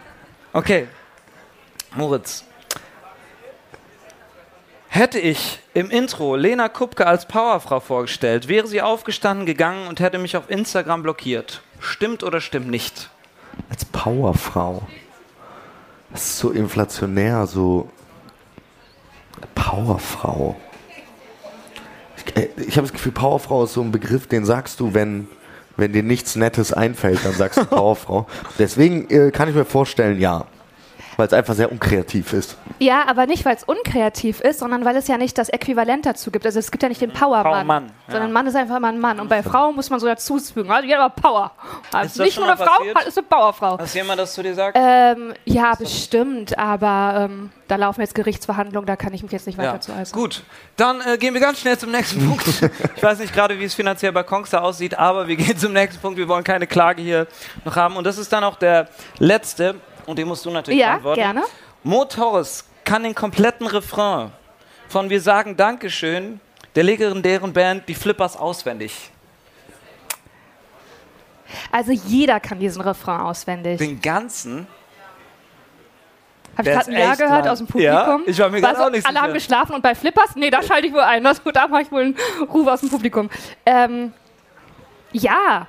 Okay. 0.55 0.89
Moritz. 1.95 2.45
Hätte 4.89 5.19
ich 5.19 5.59
im 5.75 5.91
Intro 5.91 6.37
Lena 6.37 6.71
Kupke 6.71 7.07
als 7.07 7.29
Powerfrau 7.29 7.81
vorgestellt, 7.81 8.49
wäre 8.49 8.67
sie 8.67 8.81
aufgestanden 8.81 9.45
gegangen 9.45 9.89
und 9.89 10.01
hätte 10.01 10.17
mich 10.17 10.39
auf 10.39 10.49
Instagram 10.49 11.03
blockiert. 11.03 11.61
Stimmt 11.81 12.23
oder 12.23 12.41
stimmt 12.41 12.69
nicht? 12.69 13.11
Als 13.69 13.85
Powerfrau. 13.85 14.89
Das 16.11 16.23
ist 16.23 16.39
so 16.39 16.51
inflationär, 16.51 17.47
so. 17.47 17.89
Powerfrau. 19.55 20.57
Ich, 22.17 22.37
äh, 22.37 22.49
ich 22.57 22.77
habe 22.77 22.87
das 22.87 22.93
Gefühl, 22.93 23.13
Powerfrau 23.13 23.65
ist 23.65 23.75
so 23.75 23.83
ein 23.83 23.93
Begriff, 23.93 24.27
den 24.27 24.45
sagst 24.45 24.81
du, 24.81 24.95
wenn, 24.95 25.29
wenn 25.77 25.93
dir 25.93 26.03
nichts 26.03 26.37
Nettes 26.37 26.73
einfällt, 26.73 27.25
dann 27.25 27.35
sagst 27.35 27.59
du 27.59 27.65
Powerfrau. 27.67 28.27
Deswegen 28.59 29.09
äh, 29.11 29.31
kann 29.31 29.49
ich 29.49 29.55
mir 29.55 29.65
vorstellen, 29.65 30.21
ja. 30.21 30.47
Weil 31.17 31.27
es 31.29 31.33
einfach 31.33 31.55
sehr 31.55 31.73
unkreativ 31.73 32.33
ist. 32.35 32.59
Ja, 32.79 33.05
aber 33.09 33.25
nicht, 33.27 33.45
weil 33.47 33.57
es 33.57 33.65
unkreativ 33.65 34.41
ist, 34.41 34.59
sondern 34.59 34.85
weil 34.85 34.97
es 34.97 35.09
ja 35.09 35.17
nicht 35.17 35.39
das 35.39 35.49
Äquivalent 35.49 36.05
dazu 36.05 36.31
gibt. 36.31 36.45
Also 36.45 36.59
es 36.59 36.71
gibt 36.71 36.83
ja 36.83 36.91
nicht 36.91 37.01
den 37.01 37.11
Powermann, 37.11 37.53
Powermann, 37.53 37.85
ja. 37.87 38.13
sondern 38.13 38.33
Mann 38.33 38.47
ist 38.47 38.55
einfach 38.55 38.77
immer 38.77 38.89
ein 38.89 39.01
Mann. 39.01 39.19
Und 39.19 39.29
bei 39.29 39.43
Frauen 39.43 39.75
muss 39.75 39.89
man 39.89 39.99
so 39.99 40.07
dazufügen. 40.07 40.71
Also 40.71 40.87
jeder 40.87 41.09
Power. 41.09 41.53
Ist 41.89 41.95
Also 41.95 42.19
das 42.19 42.27
nicht 42.27 42.37
nur 42.39 42.47
eine 42.49 42.57
Frau, 42.59 42.65
passiert? 42.77 43.03
ist 43.07 43.17
eine 43.19 43.27
Powerfrau. 43.27 43.79
Hast 43.79 43.95
jemand 43.95 44.21
das 44.21 44.35
zu 44.35 44.43
dir 44.43 44.55
sagt? 44.55 44.77
Ähm, 44.79 45.33
ja, 45.47 45.75
bestimmt, 45.75 46.59
aber 46.59 47.29
ähm, 47.31 47.51
da 47.69 47.77
laufen 47.77 48.03
jetzt 48.03 48.15
Gerichtsverhandlungen, 48.15 48.87
da 48.87 48.97
kann 48.97 49.15
ich 49.15 49.23
mich 49.23 49.33
jetzt 49.33 49.47
nicht 49.47 49.57
weiter 49.59 49.73
Ja. 49.75 49.81
zu 49.81 49.93
äußern. 49.93 50.21
Gut, 50.21 50.43
dann 50.77 51.01
äh, 51.01 51.17
gehen 51.17 51.33
wir 51.33 51.41
ganz 51.41 51.61
schnell 51.61 51.79
zum 51.79 51.91
nächsten 51.93 52.27
Punkt. 52.29 52.45
Ich 52.97 53.03
weiß 53.03 53.19
nicht 53.21 53.33
gerade, 53.35 53.59
wie 53.59 53.65
es 53.65 53.75
finanziell 53.75 54.13
bei 54.13 54.23
Kongster 54.23 54.63
aussieht, 54.63 54.99
aber 54.99 55.29
wir 55.29 55.37
gehen 55.37 55.57
zum 55.57 55.73
nächsten 55.73 56.01
Punkt. 56.01 56.19
Wir 56.19 56.29
wollen 56.29 56.45
keine 56.45 56.67
Klage 56.67 57.01
hier 57.03 57.27
noch 57.65 57.77
haben. 57.77 57.97
Und 57.97 58.05
das 58.05 58.19
ist 58.19 58.33
dann 58.33 58.45
auch 58.45 58.57
der 58.57 58.89
letzte, 59.19 59.77
und 60.07 60.19
den 60.19 60.29
musst 60.29 60.45
du 60.45 60.51
natürlich 60.51 60.81
Ja, 60.81 60.93
beantworten. 60.93 61.21
gerne. 61.21 61.43
Mo 61.83 62.05
Torres 62.05 62.65
kann 62.85 63.03
den 63.03 63.15
kompletten 63.15 63.67
Refrain 63.67 64.31
von 64.89 65.11
Wir 65.11 65.21
sagen 65.21 65.57
Dankeschön 65.57 66.41
der 66.75 66.85
legendären 66.85 67.53
Band 67.53 67.89
Die 67.89 67.95
Flippers 67.95 68.37
auswendig. 68.37 69.11
Also 71.71 71.93
jeder 71.93 72.41
kann 72.41 72.59
diesen 72.59 72.83
Refrain 72.83 73.21
auswendig. 73.21 73.79
Den 73.79 74.01
ganzen. 74.01 74.67
Habe 76.57 76.69
ich 76.71 76.75
gerade 76.75 76.91
ein 76.91 76.99
Ja 76.99 77.15
gehört 77.15 77.45
lang. 77.45 77.49
aus 77.49 77.59
dem 77.59 77.67
Publikum? 77.67 77.95
Ja, 77.95 78.19
ich 78.27 78.39
war 78.39 78.49
mir 78.51 78.61
gerade 78.61 78.85
auch 78.87 78.91
nicht 78.91 79.07
Alle 79.07 79.21
haben 79.21 79.33
geschlafen 79.35 79.75
und 79.75 79.83
bei 79.83 79.95
Flippers? 79.95 80.35
Nee, 80.37 80.51
da 80.51 80.63
schalte 80.63 80.87
ich 80.87 80.93
wohl 80.93 81.01
ein. 81.01 81.23
Das, 81.23 81.41
da 81.53 81.69
mache 81.69 81.83
ich 81.83 81.93
wohl 81.93 82.01
einen 82.03 82.17
Ruf 82.53 82.67
aus 82.67 82.81
dem 82.81 82.89
Publikum. 82.89 83.31
Ähm, 83.65 84.13
ja, 85.13 85.67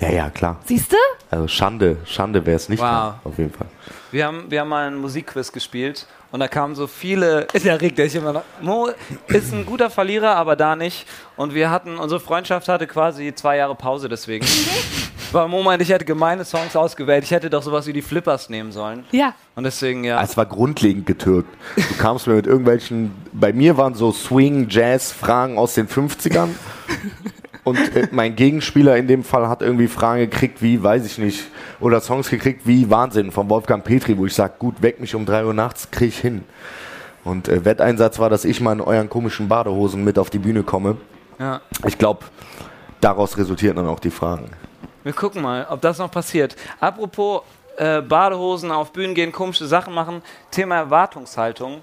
Ja, 0.00 0.10
ja, 0.10 0.30
klar. 0.30 0.56
siehst 0.64 0.92
du? 0.92 0.96
Also 1.30 1.48
Schande, 1.48 1.98
Schande 2.04 2.44
wäre 2.44 2.56
es 2.56 2.68
nicht. 2.68 2.80
Wow. 2.80 2.88
Dann, 2.88 3.14
auf 3.24 3.38
jeden 3.38 3.52
Fall. 3.52 3.66
Wir 4.10 4.26
haben, 4.26 4.50
wir 4.50 4.60
haben 4.60 4.68
mal 4.68 4.86
einen 4.86 5.00
Musikquiz 5.00 5.50
gespielt 5.50 6.06
Und 6.30 6.40
da 6.40 6.48
kamen 6.48 6.74
so 6.74 6.86
viele, 6.86 7.46
der 7.64 7.80
regt 7.80 7.96
sich 7.96 8.14
immer 8.14 8.32
noch. 8.32 8.42
Mo 8.60 8.90
ist 9.28 9.52
ein 9.52 9.64
guter 9.66 9.90
Verlierer, 9.90 10.36
aber 10.36 10.56
da 10.56 10.76
nicht. 10.76 11.06
Und 11.36 11.54
wir 11.54 11.70
hatten, 11.70 11.96
unsere 11.98 12.20
Freundschaft 12.20 12.68
hatte 12.68 12.86
quasi 12.86 13.34
zwei 13.34 13.56
Jahre 13.56 13.74
Pause 13.74 14.08
deswegen. 14.08 14.46
Weil 15.32 15.48
Mo 15.48 15.62
meinte, 15.64 15.82
ich 15.82 15.90
hätte 15.90 16.04
gemeine 16.04 16.44
Songs 16.44 16.76
ausgewählt. 16.76 17.24
Ich 17.24 17.32
hätte 17.32 17.50
doch 17.50 17.62
sowas 17.62 17.86
wie 17.88 17.92
die 17.92 18.02
Flippers 18.02 18.48
nehmen 18.50 18.70
sollen. 18.70 19.04
Ja. 19.10 19.34
Und 19.56 19.64
deswegen, 19.64 20.04
ja. 20.04 20.22
Es 20.22 20.36
war 20.36 20.46
grundlegend 20.46 21.06
getürkt. 21.06 21.48
Du 21.74 21.96
kamst 21.98 22.28
mir 22.28 22.34
mit 22.34 22.46
irgendwelchen, 22.46 23.12
bei 23.32 23.52
mir 23.52 23.76
waren 23.76 23.94
so 23.94 24.12
Swing, 24.12 24.68
Jazz, 24.68 25.10
Fragen 25.10 25.58
aus 25.58 25.74
den 25.74 25.88
50ern. 25.88 26.50
Und 27.64 27.78
äh, 27.96 28.08
mein 28.12 28.36
Gegenspieler 28.36 28.96
in 28.96 29.08
dem 29.08 29.24
Fall 29.24 29.48
hat 29.48 29.62
irgendwie 29.62 29.88
Fragen 29.88 30.20
gekriegt, 30.20 30.62
wie, 30.62 30.82
weiß 30.82 31.04
ich 31.06 31.18
nicht, 31.18 31.44
oder 31.80 32.00
Songs 32.00 32.28
gekriegt 32.28 32.62
wie 32.64 32.90
Wahnsinn 32.90 33.32
von 33.32 33.48
Wolfgang 33.48 33.82
Petri, 33.82 34.16
wo 34.16 34.26
ich 34.26 34.34
sage, 34.34 34.54
gut, 34.58 34.76
weck 34.80 35.00
mich 35.00 35.14
um 35.14 35.24
3 35.26 35.46
Uhr 35.46 35.54
nachts, 35.54 35.90
krieg 35.90 36.08
ich 36.08 36.18
hin. 36.18 36.44
Und 37.24 37.48
äh, 37.48 37.64
Wetteinsatz 37.64 38.18
war, 38.18 38.28
dass 38.28 38.44
ich 38.44 38.60
mal 38.60 38.72
in 38.72 38.80
euren 38.82 39.08
komischen 39.08 39.48
Badehosen 39.48 40.04
mit 40.04 40.18
auf 40.18 40.30
die 40.30 40.38
Bühne 40.38 40.62
komme. 40.62 40.98
ja. 41.38 41.60
Ich 41.86 41.96
glaube, 41.98 42.24
daraus 43.00 43.36
resultierten 43.36 43.76
dann 43.76 43.86
auch 43.86 44.00
die 44.00 44.10
Fragen. 44.10 44.50
Wir 45.02 45.12
gucken 45.12 45.42
mal, 45.42 45.66
ob 45.68 45.80
das 45.80 45.98
noch 45.98 46.10
passiert. 46.10 46.56
Apropos 46.80 47.42
äh, 47.76 48.00
Badehosen 48.00 48.70
auf 48.70 48.92
Bühnen 48.92 49.14
gehen, 49.14 49.32
komische 49.32 49.66
Sachen 49.66 49.94
machen. 49.94 50.22
Thema 50.50 50.76
Erwartungshaltung. 50.76 51.80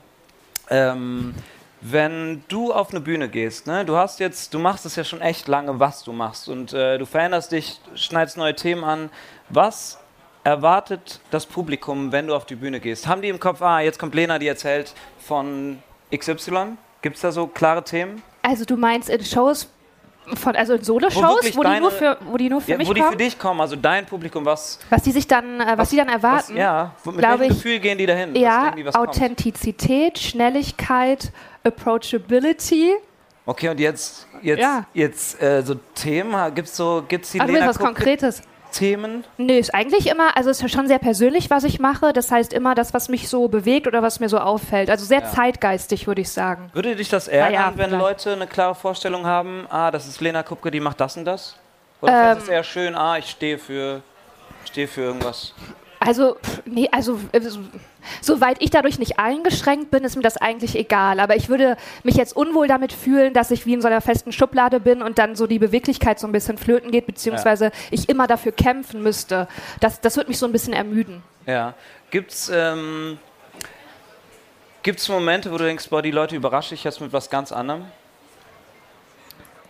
Ähm, 0.69 1.33
wenn 1.81 2.43
du 2.47 2.71
auf 2.71 2.91
eine 2.91 3.01
Bühne 3.01 3.27
gehst, 3.27 3.65
ne, 3.65 3.83
du 3.83 3.97
hast 3.97 4.19
jetzt, 4.19 4.53
du 4.53 4.59
machst 4.59 4.85
es 4.85 4.95
ja 4.95 5.03
schon 5.03 5.19
echt 5.21 5.47
lange, 5.47 5.79
was 5.79 6.03
du 6.03 6.13
machst 6.13 6.47
und 6.47 6.73
äh, 6.73 6.97
du 6.97 7.05
veränderst 7.05 7.51
dich, 7.51 7.79
schneidest 7.95 8.37
neue 8.37 8.55
Themen 8.55 8.83
an. 8.83 9.09
Was 9.49 9.99
erwartet 10.43 11.19
das 11.31 11.45
Publikum, 11.45 12.11
wenn 12.11 12.27
du 12.27 12.35
auf 12.35 12.45
die 12.45 12.55
Bühne 12.55 12.79
gehst? 12.79 13.07
Haben 13.07 13.21
die 13.21 13.29
im 13.29 13.39
Kopf, 13.39 13.61
ah, 13.61 13.79
jetzt 13.79 13.97
kommt 13.97 14.13
Lena, 14.13 14.37
die 14.37 14.47
erzählt 14.47 14.93
von 15.17 15.79
XY? 16.15 16.77
Gibt 17.01 17.15
es 17.15 17.21
da 17.23 17.31
so 17.31 17.47
klare 17.47 17.83
Themen? 17.83 18.21
Also 18.43 18.63
du 18.63 18.77
meinst 18.77 19.09
in 19.09 19.23
Shows, 19.25 19.67
von, 20.35 20.55
also 20.55 20.73
in 20.73 20.79
Wo 20.81 20.83
Solo-Shows, 20.85 21.21
wirklich 21.23 21.57
wo, 21.57 21.61
die 21.61 21.67
deine- 21.67 21.81
nur 21.81 21.91
für, 21.91 22.17
wo 22.25 22.37
die 22.37 22.49
nur 22.49 22.61
für 22.61 22.71
Ja, 22.71 22.77
mich 22.77 22.87
wo 22.87 22.93
die 22.93 23.01
kommen? 23.01 23.11
für 23.13 23.17
dich 23.17 23.37
kommen, 23.39 23.59
also 23.61 23.75
dein 23.75 24.05
Publikum, 24.05 24.45
was, 24.45 24.79
was 24.89 25.03
die 25.03 25.11
sich 25.11 25.27
dann, 25.27 25.59
äh, 25.59 25.73
was, 25.77 25.89
die 25.89 25.97
dann 25.97 26.07
was 26.07 26.13
erwarten? 26.15 26.55
ja, 26.57 26.93
wo- 27.03 27.11
mit 27.11 27.21
welchem 27.23 27.41
ich, 27.43 27.49
Gefühl 27.49 27.79
gehen 27.79 27.97
die 27.97 28.05
dahin? 28.05 28.35
Ja, 28.35 28.65
irgendwie 28.65 28.85
was 28.85 28.95
kommt? 28.95 29.09
Authentizität, 29.09 30.19
Schnelligkeit, 30.19 31.31
Approachability. 31.63 32.93
Okay, 33.45 33.69
und 33.69 33.79
jetzt, 33.79 34.27
jetzt, 34.41 34.59
Ja. 34.59 34.85
jetzt 34.93 35.41
äh, 35.41 35.61
so 35.63 35.75
Themen, 35.95 36.53
gibt's 36.55 36.77
so, 36.77 37.03
gibt's 37.07 37.31
die 37.31 37.39
Ah, 37.41 37.43
du 37.45 37.49
willst 37.49 37.61
Lena 37.61 37.69
was 37.69 37.79
Konkretes? 37.79 38.41
Themen? 38.71 39.23
Nö, 39.37 39.53
ist 39.53 39.73
eigentlich 39.75 40.07
immer, 40.07 40.35
also 40.35 40.49
ist 40.49 40.61
ja 40.61 40.67
schon 40.67 40.87
sehr 40.87 40.99
persönlich, 40.99 41.49
was 41.49 41.63
ich 41.63 41.79
mache. 41.79 42.13
Das 42.13 42.31
heißt 42.31 42.53
immer 42.53 42.73
das, 42.75 42.93
was 42.93 43.09
mich 43.09 43.29
so 43.29 43.47
bewegt 43.47 43.85
oder 43.87 44.01
was 44.01 44.19
mir 44.19 44.29
so 44.29 44.39
auffällt. 44.39 44.89
Also 44.89 45.05
sehr 45.05 45.21
Ja. 45.21 45.25
zeitgeistig, 45.29 46.07
würde 46.07 46.21
ich 46.21 46.31
sagen. 46.31 46.69
Würde 46.73 46.95
dich 46.95 47.09
das 47.09 47.27
ärgern, 47.27 47.53
ja, 47.53 47.73
wenn 47.75 47.89
vielleicht. 47.89 48.01
Leute 48.01 48.33
eine 48.33 48.47
klare 48.47 48.73
Vorstellung 48.75 49.25
haben, 49.25 49.67
ah, 49.69 49.91
das 49.91 50.07
ist 50.07 50.21
Lena 50.21 50.41
Kupke, 50.43 50.71
die 50.71 50.79
macht 50.79 50.99
das 50.99 51.17
und 51.17 51.25
das? 51.25 51.55
Oder 52.01 52.31
Ähm. 52.31 52.37
ist 52.37 52.43
es 52.43 52.49
eher 52.49 52.63
schön, 52.63 52.95
ah, 52.95 53.17
ich 53.17 53.29
stehe 53.29 53.57
für, 53.59 54.01
stehe 54.65 54.87
für 54.87 55.01
irgendwas? 55.01 55.53
Also, 56.03 56.35
nee, 56.65 56.89
also, 56.91 57.19
so- 57.41 57.59
soweit 58.21 58.57
ich 58.59 58.71
dadurch 58.71 58.97
nicht 58.97 59.19
eingeschränkt 59.19 59.91
bin, 59.91 60.03
ist 60.03 60.15
mir 60.15 60.23
das 60.23 60.35
eigentlich 60.37 60.75
egal. 60.75 61.19
Aber 61.19 61.35
ich 61.35 61.47
würde 61.47 61.77
mich 62.03 62.15
jetzt 62.15 62.35
unwohl 62.35 62.67
damit 62.67 62.91
fühlen, 62.91 63.33
dass 63.35 63.51
ich 63.51 63.67
wie 63.67 63.73
in 63.75 63.81
so 63.81 63.87
einer 63.87 64.01
festen 64.01 64.31
Schublade 64.31 64.79
bin 64.79 65.03
und 65.03 65.19
dann 65.19 65.35
so 65.35 65.45
die 65.45 65.59
Beweglichkeit 65.59 66.19
so 66.19 66.25
ein 66.25 66.31
bisschen 66.31 66.57
flöten 66.57 66.89
geht, 66.89 67.05
beziehungsweise 67.05 67.71
ich 67.91 68.09
immer 68.09 68.25
dafür 68.25 68.51
kämpfen 68.51 69.03
müsste. 69.03 69.47
Das, 69.79 70.01
das 70.01 70.17
würde 70.17 70.29
mich 70.29 70.39
so 70.39 70.47
ein 70.47 70.51
bisschen 70.51 70.73
ermüden. 70.73 71.21
Ja. 71.45 71.75
Gibt's, 72.09 72.49
ähm, 72.53 73.19
gibt's 74.81 75.07
Momente, 75.07 75.51
wo 75.51 75.57
du 75.57 75.65
denkst, 75.65 75.87
boah, 75.89 76.01
die 76.01 76.11
Leute 76.11 76.35
überrasche 76.35 76.73
ich 76.73 76.83
jetzt 76.83 76.99
mit 76.99 77.13
was 77.13 77.29
ganz 77.29 77.51
anderem? 77.51 77.85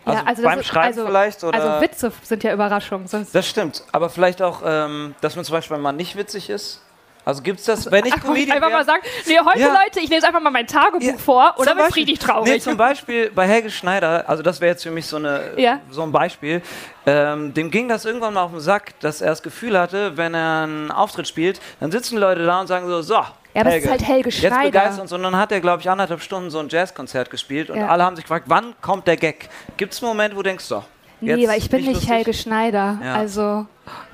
Also, 0.05 0.19
ja, 0.19 0.25
also 0.27 0.41
beim 0.43 0.59
ist- 0.59 0.65
Schreiben 0.67 0.87
also, 0.87 1.05
vielleicht? 1.05 1.43
Oder? 1.43 1.59
Also 1.61 1.81
Witze 1.81 2.11
sind 2.23 2.43
ja 2.43 2.53
Überraschungen. 2.53 3.07
Das 3.33 3.47
stimmt, 3.47 3.83
aber 3.91 4.09
vielleicht 4.09 4.41
auch, 4.41 4.61
ähm, 4.65 5.15
dass 5.21 5.35
man 5.35 5.45
zum 5.45 5.53
Beispiel 5.53 5.77
mal 5.77 5.91
nicht 5.91 6.15
witzig 6.15 6.49
ist. 6.49 6.81
Also 7.23 7.43
gibt's 7.43 7.65
das, 7.65 7.91
wenn 7.91 8.03
ich 8.07 8.13
Ach, 8.17 8.21
Comedian 8.23 8.55
einfach 8.57 8.69
wär- 8.69 8.77
mal 8.77 8.83
sagen, 8.83 9.03
nee, 9.27 9.37
heute 9.45 9.59
Ja. 9.59 9.67
Leute, 9.67 9.99
ich 9.99 10.09
lese 10.09 10.25
einfach 10.25 10.39
mal 10.41 10.49
mein 10.49 10.65
Tagebuch 10.65 11.05
Ja, 11.05 11.17
vor 11.17 11.53
oder 11.59 11.75
bin 11.75 11.83
Beispiel- 11.85 12.17
traurig. 12.17 12.51
Nee, 12.51 12.59
zum 12.59 12.75
Beispiel 12.77 13.29
bei 13.29 13.45
Helge 13.47 13.69
Schneider, 13.69 14.27
also 14.27 14.41
das 14.41 14.59
wäre 14.59 14.71
jetzt 14.71 14.81
für 14.81 14.89
mich 14.89 15.05
so, 15.05 15.17
eine, 15.17 15.51
Ja. 15.55 15.81
so 15.91 16.01
ein 16.01 16.11
Beispiel, 16.11 16.63
ähm, 17.05 17.53
dem 17.53 17.69
ging 17.69 17.87
das 17.87 18.05
irgendwann 18.05 18.33
mal 18.33 18.41
auf 18.41 18.49
den 18.49 18.59
Sack, 18.59 18.99
dass 19.01 19.21
er 19.21 19.29
das 19.29 19.43
Gefühl 19.43 19.77
hatte, 19.77 20.17
wenn 20.17 20.33
er 20.33 20.63
einen 20.63 20.89
Auftritt 20.91 21.27
spielt, 21.27 21.61
dann 21.79 21.91
sitzen 21.91 22.17
Leute 22.17 22.43
da 22.43 22.59
und 22.59 22.65
sagen 22.65 22.87
so, 22.87 23.03
so, 23.03 23.19
Ja, 23.53 23.61
aber 23.61 23.75
es 23.75 23.83
ist 23.83 23.89
halt 23.89 24.07
Helge 24.07 24.29
Jetzt 24.29 24.39
Schneider. 24.39 24.63
begeistert 24.79 25.01
uns 25.01 25.11
und 25.11 25.23
dann 25.23 25.35
hat 25.35 25.51
er, 25.51 25.59
glaube 25.59 25.81
ich, 25.81 25.89
anderthalb 25.89 26.21
Stunden 26.21 26.49
so 26.49 26.59
ein 26.59 26.69
Jazzkonzert 26.69 27.29
gespielt 27.29 27.69
und 27.69 27.77
Ja. 27.79 27.87
alle 27.87 28.03
haben 28.05 28.15
sich 28.15 28.23
gefragt, 28.25 28.45
wann 28.47 28.73
kommt 28.81 29.07
der 29.07 29.17
Gag? 29.17 29.49
Gibt 29.77 29.93
es 29.93 30.01
einen 30.01 30.09
Moment, 30.09 30.33
wo 30.35 30.37
du 30.37 30.43
denkst, 30.43 30.63
so, 30.63 30.83
nee, 31.19 31.35
jetzt 31.35 31.49
weil 31.49 31.57
ich 31.57 31.69
bin 31.69 31.81
nicht 31.81 31.93
lustig? 31.95 32.09
Helge 32.09 32.33
Schneider. 32.33 32.97
Ja. 33.03 33.13
Also, 33.15 33.65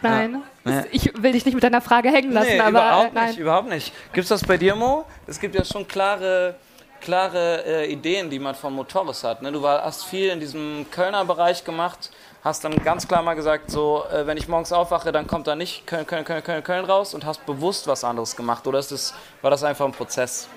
nein. 0.02 0.42
Ja. 0.66 0.84
Ich 0.92 1.12
will 1.22 1.32
dich 1.32 1.46
nicht 1.46 1.54
mit 1.54 1.64
deiner 1.64 1.82
Frage 1.82 2.10
hängen 2.10 2.32
lassen, 2.32 2.50
nee, 2.52 2.60
aber 2.60 2.70
überhaupt 2.72 3.16
äh, 3.16 3.26
nicht, 3.28 3.38
überhaupt 3.40 3.70
nicht. 3.70 3.94
Gibt 4.12 4.24
es 4.24 4.30
das 4.30 4.44
bei 4.44 4.58
dir, 4.58 4.76
Mo? 4.76 5.06
Es 5.28 5.40
gibt 5.40 5.56
ja 5.56 5.64
schon 5.64 5.88
klare, 5.88 6.56
klare 7.00 7.64
äh, 7.66 7.92
Ideen, 7.92 8.30
die 8.30 8.40
man 8.40 8.56
von 8.56 8.74
Motoris 8.74 9.24
hat. 9.24 9.42
Ne? 9.42 9.52
Du 9.52 9.62
war, 9.62 9.84
hast 9.84 10.04
viel 10.06 10.30
in 10.30 10.40
diesem 10.40 10.86
Kölner 10.92 11.24
Bereich 11.24 11.64
gemacht, 11.64 12.10
hast 12.48 12.64
dann 12.64 12.76
ganz 12.84 13.08
klar 13.08 13.22
mal 13.22 13.36
gesagt, 13.36 13.70
so, 13.70 14.04
äh, 14.12 14.26
wenn 14.26 14.38
ich 14.38 14.48
morgens 14.48 14.72
aufwache, 14.72 15.12
dann 15.12 15.28
kommt 15.28 15.48
da 15.48 15.56
nicht 15.56 15.86
Köln, 15.86 16.08
Köln, 16.08 16.24
Köln, 16.24 16.44
Köln, 16.44 16.64
Köln 16.64 16.86
raus 16.86 17.14
und 17.14 17.26
hast 17.26 17.46
bewusst 17.46 17.88
was 17.88 18.04
anderes 18.04 18.36
gemacht. 18.36 18.66
Oder 18.66 18.80
ist 18.80 18.92
das, 18.92 19.14
war 19.42 19.52
das 19.52 19.64
einfach 19.64 19.86
ein 19.86 19.92
Prozess? 19.92 20.48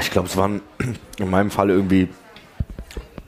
Ich 0.00 0.10
glaube, 0.10 0.28
es 0.28 0.36
war 0.36 0.48
in 0.48 1.30
meinem 1.30 1.50
Fall 1.50 1.70
irgendwie 1.70 2.08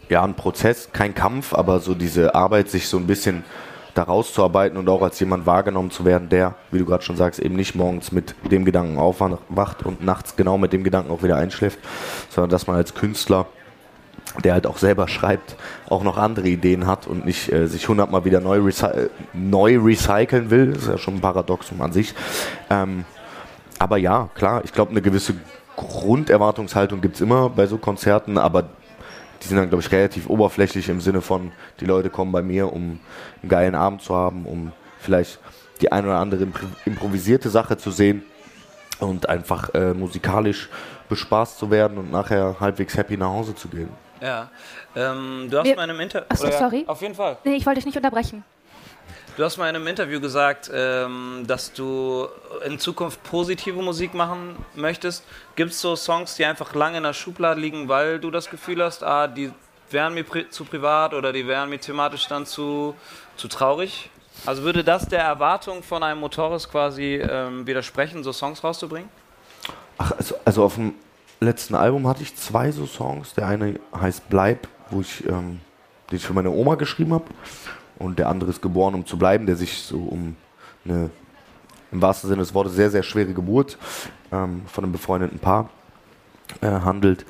ja 0.08 0.22
ein 0.22 0.34
Prozess, 0.34 0.90
kein 0.92 1.14
Kampf, 1.14 1.52
aber 1.52 1.80
so 1.80 1.94
diese 1.94 2.34
Arbeit, 2.34 2.70
sich 2.70 2.88
so 2.88 2.96
ein 2.96 3.06
bisschen 3.06 3.44
da 3.94 4.04
rauszuarbeiten 4.04 4.78
und 4.78 4.88
auch 4.88 5.02
als 5.02 5.18
jemand 5.18 5.44
wahrgenommen 5.44 5.90
zu 5.90 6.04
werden, 6.04 6.28
der, 6.28 6.54
wie 6.70 6.78
du 6.78 6.84
gerade 6.84 7.02
schon 7.02 7.16
sagst, 7.16 7.40
eben 7.40 7.56
nicht 7.56 7.74
morgens 7.74 8.12
mit 8.12 8.34
dem 8.48 8.64
Gedanken 8.64 8.98
aufwacht 8.98 9.84
und 9.84 10.04
nachts 10.04 10.36
genau 10.36 10.56
mit 10.56 10.72
dem 10.72 10.84
Gedanken 10.84 11.10
auch 11.10 11.24
wieder 11.24 11.36
einschläft, 11.36 11.80
sondern 12.30 12.50
dass 12.50 12.68
man 12.68 12.76
als 12.76 12.94
Künstler, 12.94 13.46
der 14.44 14.52
halt 14.52 14.66
auch 14.66 14.78
selber 14.78 15.08
schreibt, 15.08 15.56
auch 15.88 16.02
noch 16.02 16.16
andere 16.18 16.48
Ideen 16.48 16.86
hat 16.86 17.06
und 17.06 17.24
nicht 17.24 17.52
äh, 17.52 17.66
sich 17.66 17.88
hundertmal 17.88 18.24
wieder 18.24 18.40
neu, 18.40 18.58
recy 18.60 18.86
äh, 18.86 19.08
neu 19.32 19.78
recyceln 19.78 20.50
will. 20.50 20.72
Das 20.72 20.82
ist 20.82 20.88
ja 20.88 20.98
schon 20.98 21.14
ein 21.14 21.20
Paradoxum 21.20 21.80
an 21.80 21.92
sich. 21.92 22.14
Ähm, 22.70 23.04
aber 23.78 23.96
ja, 23.96 24.28
klar, 24.34 24.62
ich 24.64 24.72
glaube, 24.72 24.90
eine 24.90 25.02
gewisse 25.02 25.34
Grunderwartungshaltung 25.76 27.00
gibt 27.00 27.16
es 27.16 27.20
immer 27.20 27.48
bei 27.48 27.66
so 27.66 27.78
Konzerten, 27.78 28.38
aber 28.38 28.64
die 29.42 29.46
sind 29.46 29.56
dann, 29.56 29.68
glaube 29.68 29.82
ich, 29.82 29.92
relativ 29.92 30.28
oberflächlich 30.28 30.88
im 30.88 31.00
Sinne 31.00 31.20
von, 31.20 31.52
die 31.80 31.84
Leute 31.84 32.10
kommen 32.10 32.32
bei 32.32 32.42
mir, 32.42 32.72
um 32.72 32.98
einen 33.42 33.48
geilen 33.48 33.76
Abend 33.76 34.02
zu 34.02 34.14
haben, 34.14 34.46
um 34.46 34.72
vielleicht 34.98 35.38
die 35.80 35.92
ein 35.92 36.04
oder 36.04 36.18
andere 36.18 36.42
impro- 36.42 36.66
improvisierte 36.84 37.48
Sache 37.48 37.76
zu 37.76 37.92
sehen 37.92 38.22
und 38.98 39.28
einfach 39.28 39.72
äh, 39.74 39.94
musikalisch 39.94 40.68
bespaßt 41.08 41.56
zu 41.56 41.70
werden 41.70 41.98
und 41.98 42.10
nachher 42.10 42.56
halbwegs 42.58 42.96
happy 42.96 43.16
nach 43.16 43.28
Hause 43.28 43.54
zu 43.54 43.68
gehen. 43.68 43.90
Ja. 44.20 44.50
Ähm, 44.96 45.48
du 45.50 45.58
hast 45.58 45.64
Wir- 45.66 45.76
mal 45.76 45.84
in 45.84 45.90
einem 45.90 46.00
Interview. 46.00 46.26
Ach 46.28 46.36
so, 46.36 46.50
sorry. 46.50 46.84
Auf 46.86 47.00
jeden 47.02 47.14
Fall. 47.14 47.36
Nee, 47.44 47.56
ich 47.56 47.66
wollte 47.66 47.78
dich 47.78 47.86
nicht 47.86 47.96
unterbrechen. 47.96 48.44
Du 49.36 49.44
hast 49.44 49.56
mal 49.56 49.68
in 49.68 49.76
einem 49.76 49.86
Interview 49.86 50.20
gesagt, 50.20 50.68
ähm, 50.74 51.44
dass 51.46 51.72
du 51.72 52.26
in 52.66 52.80
Zukunft 52.80 53.22
positive 53.22 53.80
Musik 53.80 54.12
machen 54.12 54.56
möchtest. 54.74 55.24
Gibt 55.54 55.70
es 55.70 55.80
so 55.80 55.94
Songs, 55.94 56.34
die 56.34 56.44
einfach 56.44 56.74
lange 56.74 56.96
in 56.96 57.04
der 57.04 57.12
Schublade 57.12 57.60
liegen, 57.60 57.88
weil 57.88 58.18
du 58.18 58.32
das 58.32 58.50
Gefühl 58.50 58.82
hast, 58.82 59.04
ah, 59.04 59.28
die 59.28 59.52
wären 59.90 60.14
mir 60.14 60.24
pri 60.24 60.50
zu 60.50 60.64
privat 60.64 61.14
oder 61.14 61.32
die 61.32 61.46
wären 61.46 61.70
mir 61.70 61.78
thematisch 61.78 62.26
dann 62.26 62.46
zu, 62.46 62.96
zu 63.36 63.46
traurig? 63.46 64.10
Also 64.44 64.62
würde 64.64 64.82
das 64.82 65.06
der 65.06 65.20
Erwartung 65.22 65.84
von 65.84 66.02
einem 66.02 66.18
Motoris 66.18 66.68
quasi 66.68 67.14
ähm, 67.16 67.64
widersprechen, 67.64 68.24
so 68.24 68.32
Songs 68.32 68.64
rauszubringen? 68.64 69.08
Ach, 69.98 70.12
also, 70.18 70.34
also 70.44 70.64
auf 70.64 70.74
dem 70.74 70.94
letzten 71.40 71.74
Album 71.74 72.06
hatte 72.06 72.22
ich 72.22 72.36
zwei 72.36 72.70
so 72.72 72.86
Songs. 72.86 73.34
Der 73.34 73.46
eine 73.46 73.78
heißt 73.94 74.28
Bleib, 74.28 74.68
wo 74.90 75.00
ich, 75.00 75.26
ähm, 75.26 75.60
den 76.10 76.16
ich 76.16 76.26
für 76.26 76.34
meine 76.34 76.50
Oma 76.50 76.74
geschrieben 76.74 77.14
habe. 77.14 77.26
Und 77.98 78.18
der 78.18 78.28
andere 78.28 78.50
ist 78.50 78.62
Geboren, 78.62 78.94
um 78.94 79.06
zu 79.06 79.18
bleiben, 79.18 79.46
der 79.46 79.56
sich 79.56 79.78
so 79.78 79.98
um 79.98 80.36
eine, 80.84 81.10
im 81.90 82.02
wahrsten 82.02 82.28
Sinne 82.28 82.42
des 82.42 82.54
Wortes, 82.54 82.74
sehr, 82.74 82.90
sehr 82.90 83.02
schwere 83.02 83.32
Geburt 83.32 83.78
ähm, 84.30 84.62
von 84.66 84.84
einem 84.84 84.92
befreundeten 84.92 85.38
Paar 85.38 85.70
äh, 86.60 86.66
handelt. 86.66 87.26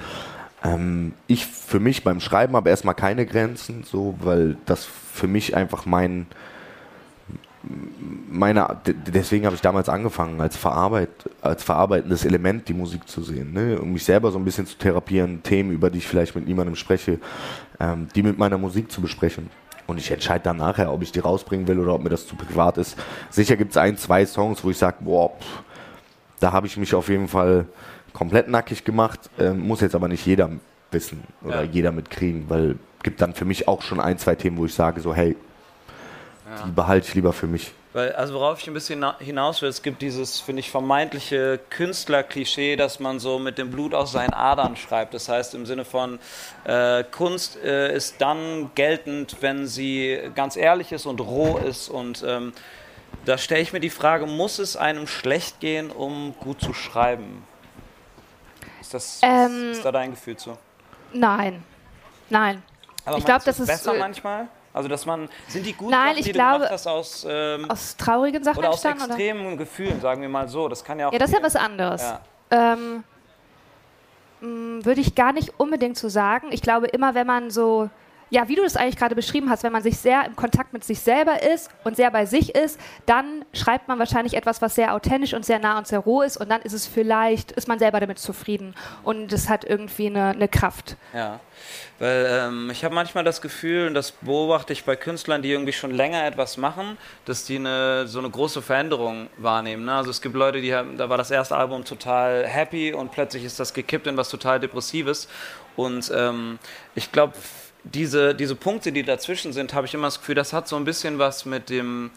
Ähm, 0.63 1.15
ich 1.27 1.47
für 1.47 1.81
mich 1.81 2.05
beim 2.05 2.21
Schreiben 2.21 2.57
habe 2.57 2.69
erstmal 2.71 2.95
keine 2.95 3.25
Grenzen, 3.27 3.85
so, 3.85 4.17
weil 4.21 4.57
das 4.67 4.85
für 4.85 5.27
mich 5.27 5.57
einfach 5.57 5.87
mein, 5.87 6.27
meine, 8.31 8.77
deswegen 8.87 9.45
habe 9.47 9.57
ich 9.57 9.61
damals 9.63 9.89
angefangen, 9.89 10.41
als, 10.41 10.57
Verarbeit, 10.57 11.11
als 11.43 11.63
verarbeitendes 11.65 12.25
Element 12.25 12.69
die 12.69 12.75
Musik 12.75 13.09
zu 13.09 13.23
sehen, 13.23 13.53
ne? 13.53 13.79
um 13.81 13.93
mich 13.93 14.05
selber 14.05 14.31
so 14.31 14.39
ein 14.39 14.45
bisschen 14.45 14.67
zu 14.67 14.79
therapieren, 14.79 15.43
Themen, 15.43 15.73
über 15.73 15.91
die 15.91 15.99
ich 15.99 16.07
vielleicht 16.07 16.35
mit 16.35 16.47
niemandem 16.47 16.77
spreche, 16.77 17.19
ähm, 17.81 18.09
die 18.15 18.23
mit 18.23 18.39
meiner 18.39 18.59
Musik 18.59 18.91
zu 18.93 19.01
besprechen. 19.01 19.51
Und 19.87 19.99
ich 19.99 20.11
entscheide 20.11 20.45
dann 20.45 20.59
nachher, 20.59 20.93
ob 20.93 21.03
ich 21.03 21.13
die 21.13 21.21
rausbringen 21.21 21.67
will 21.67 21.79
oder 21.81 21.95
ob 21.95 22.03
mir 22.03 22.11
das 22.11 22.27
zu 22.27 22.37
privat 22.37 22.77
ist. 22.79 22.97
Sicher 23.31 23.57
gibt 23.57 23.71
es 23.73 23.77
ein, 23.77 23.97
zwei 23.97 24.27
Songs, 24.27 24.63
wo 24.63 24.71
ich 24.71 24.79
sage, 24.79 24.99
boah, 25.01 25.31
pff, 25.31 25.63
da 26.41 26.53
habe 26.53 26.67
ich 26.67 26.77
mich 26.77 26.95
auf 26.95 27.09
jeden 27.09 27.27
Fall 27.29 27.65
komplett 28.13 28.49
nackig 28.49 28.85
gemacht. 28.85 29.31
Ähm, 29.39 29.67
muss 29.67 29.81
jetzt 29.81 29.95
aber 29.95 30.09
nicht 30.09 30.27
jeder 30.27 30.51
wissen 30.91 31.23
oder 31.43 31.63
Ja. 31.65 31.71
jeder 31.71 31.93
mitkriegen, 31.93 32.45
weil 32.49 32.77
gibt 33.03 33.21
dann 33.23 33.33
für 33.33 33.45
mich 33.45 33.67
auch 33.69 33.83
schon 33.83 34.01
ein, 34.01 34.19
zwei 34.19 34.35
Themen, 34.35 34.59
wo 34.59 34.67
ich 34.67 34.75
sage 34.75 35.01
so, 35.01 35.15
hey, 35.15 35.37
die 36.67 36.71
behalte 36.71 37.07
ich 37.09 37.15
lieber 37.15 37.33
für 37.33 37.47
mich. 37.47 37.73
Weil, 37.95 38.13
also 38.13 38.35
worauf 38.35 38.61
ich 38.61 38.69
ein 38.69 38.75
bisschen 38.75 39.01
na- 39.01 39.19
hinaus 39.19 39.63
will, 39.63 39.69
es 39.69 39.83
gibt 39.83 40.03
dieses, 40.03 40.41
finde 40.41 40.61
ich, 40.61 40.71
vermeintliche 40.71 41.59
Künstlerklischee, 41.71 42.77
dass 42.77 43.01
man 43.01 43.19
so 43.19 43.39
mit 43.39 43.57
dem 43.59 43.71
Blut 43.71 43.95
aus 43.95 44.13
seinen 44.13 44.35
Adern 44.35 44.77
schreibt. 44.77 45.15
Das 45.15 45.29
heißt 45.29 45.55
im 45.55 45.65
Sinne 45.65 45.85
von, 45.85 46.19
äh, 46.65 47.03
Kunst 47.05 47.57
äh, 47.57 47.95
ist 47.95 48.21
dann 48.21 48.71
geltend, 48.75 49.37
wenn 49.41 49.67
sie 49.67 50.19
ganz 50.35 50.57
ehrlich 50.57 50.93
ist 50.93 51.07
und 51.07 51.21
roh 51.21 51.57
ist. 51.59 51.89
Und 51.89 52.23
ähm, 52.27 52.53
da 53.25 53.39
stelle 53.39 53.63
ich 53.63 53.73
mir 53.73 53.81
die 53.81 53.91
Frage, 53.91 54.27
muss 54.27 54.59
es 54.59 54.77
einem 54.77 55.07
schlecht 55.07 55.59
gehen, 55.61 55.91
um 55.91 56.35
gut 56.41 56.61
zu 56.61 56.75
schreiben? 56.75 57.43
Ist, 58.83 58.93
das, 58.95 59.21
Ähm, 59.23 59.73
ist 59.73 59.85
da 59.85 59.93
dein 59.93 60.11
Gefühl 60.11 60.37
zu? 60.37 60.57
Nein. 61.13 61.63
Nein. 62.29 62.63
Aber 63.07 63.17
ich 63.17 63.25
glaub, 63.25 63.37
meinst 63.37 63.47
du, 63.47 63.51
das 63.51 63.61
ist, 63.61 63.67
besser 63.67 63.95
äh, 63.95 63.99
manchmal? 63.99 64.49
Also, 64.79 64.89
dass 64.89 65.05
man, 65.07 65.29
sind 65.49 65.67
die 65.67 65.73
guten 65.73 65.91
Nein, 65.91 66.11
Sachen, 66.11 66.19
ich 66.19 66.27
die 66.27 66.33
glaube- 66.33 66.59
du 66.63 66.69
gemacht 66.69 66.87
aus, 66.87 67.27
ähm, 67.29 67.69
Aus 67.69 67.97
traurigen 67.97 68.45
Sachen 68.45 68.59
oder 68.61 68.69
aus 68.71 68.85
entstanden? 68.85 69.13
Oder? 69.13 69.21
extremen 69.25 69.57
Gefühlen, 69.59 70.01
sagen 70.01 70.23
wir 70.23 70.29
mal 70.29 70.49
so. 70.49 70.69
Das 70.69 70.85
kann 70.85 71.01
ja 71.01 71.09
auch. 71.09 71.13
Ja, 71.13 71.19
das 71.19 71.31
ist 71.31 71.37
ja 71.37 71.43
was 71.43 71.57
anderes. 71.57 72.01
Ja. 72.03 72.21
Ähm, 72.53 73.03
mh, 74.41 74.85
Würde 74.85 75.01
ich 75.01 75.17
gar 75.17 75.33
nicht 75.33 75.53
unbedingt 75.59 75.99
so 75.99 76.09
sagen. 76.09 76.49
Ich 76.53 76.63
glaube, 76.63 76.87
immer 76.87 77.17
wenn 77.17 77.27
man 77.27 77.51
so, 77.51 77.91
ja, 78.31 78.49
wie 78.49 78.55
du 78.55 78.63
das 78.63 78.77
eigentlich 78.77 78.97
gerade 78.97 79.15
beschrieben 79.15 79.51
hast, 79.51 79.63
wenn 79.63 79.73
man 79.73 79.83
sich 79.83 79.99
sehr 79.99 80.25
im 80.27 80.37
Kontakt 80.37 80.73
mit 80.73 80.85
sich 80.85 81.01
selber 81.01 81.43
ist 81.43 81.71
und 81.85 81.97
sehr 81.97 82.11
bei 82.11 82.27
sich 82.27 82.55
ist, 82.55 82.79
dann 83.07 83.45
schreibt 83.53 83.89
man 83.89 83.99
wahrscheinlich 83.99 84.35
etwas, 84.35 84.61
was 84.63 84.75
sehr 84.75 84.95
authentisch 84.95 85.35
und 85.35 85.45
sehr 85.45 85.59
nah 85.59 85.79
und 85.79 85.87
sehr 85.87 86.01
roh 86.01 86.23
ist 86.23 86.37
und 86.37 86.51
dann 86.51 86.63
ist 86.63 86.73
es 86.73 86.87
vielleicht, 86.87 87.53
ist 87.53 87.69
man 87.69 87.79
selber 87.79 88.01
damit 88.01 88.19
zufrieden 88.19 88.75
und 89.03 89.33
es 89.33 89.49
hat 89.49 89.65
irgendwie 89.65 90.07
eine, 90.07 90.31
eine 90.31 90.49
Kraft. 90.49 90.97
Ja, 91.15 91.41
weil 91.99 92.27
ähm, 92.29 92.71
ich 92.71 92.85
habe 92.85 92.95
manchmal 92.95 93.25
das 93.25 93.41
Gefühl, 93.41 93.89
und 93.89 93.95
das 93.95 94.13
beobachte 94.13 94.73
ich 94.73 94.85
bei 94.85 94.95
Künstlern, 94.95 95.43
die 95.43 95.51
irgendwie 95.51 95.73
schon 95.73 95.91
länger 95.91 96.25
etwas 96.25 96.57
machen, 96.57 96.97
dass 97.25 97.45
die 97.45 97.57
eine, 97.57 98.07
so 98.07 98.19
eine 98.19 98.31
große 98.31 98.63
Veränderung 98.63 99.29
wahrnehmen. 99.37 99.85
Ne? 99.85 99.95
Also 99.95 100.11
es 100.11 100.21
gibt 100.21 100.35
Leute, 100.35 100.61
die 100.61 100.75
haben, 100.75 100.97
da 100.97 101.09
war 101.09 101.19
das 101.19 101.31
erste 101.31 101.57
Album 101.57 101.85
total 101.85 102.47
happy 102.47 102.93
und 102.93 103.11
plötzlich 103.11 103.45
ist 103.45 103.59
das 103.59 103.75
gekippt 103.75 104.07
in 104.07 104.17
was 104.17 104.29
total 104.29 104.61
Depressives. 104.61 105.29
Und 105.77 106.13
ähm, 106.15 106.59
ich 106.95 107.11
glaube, 107.13 107.35
diese, 107.95 108.35
diese 108.35 108.55
Punkte, 108.55 108.93
die 108.93 109.03
dazwischen 109.03 109.53
sind, 109.53 109.75
habe 109.75 109.87
ich 109.87 109.95
immer 109.95 110.07
das 110.07 110.19
Gefühl, 110.19 110.35
das 110.35 110.53
hat 110.53 110.69
so 110.69 110.77
ein 110.77 110.85
bisschen 110.85 111.19
was 111.19 111.45
mit 111.45 111.71
dem 111.71 112.11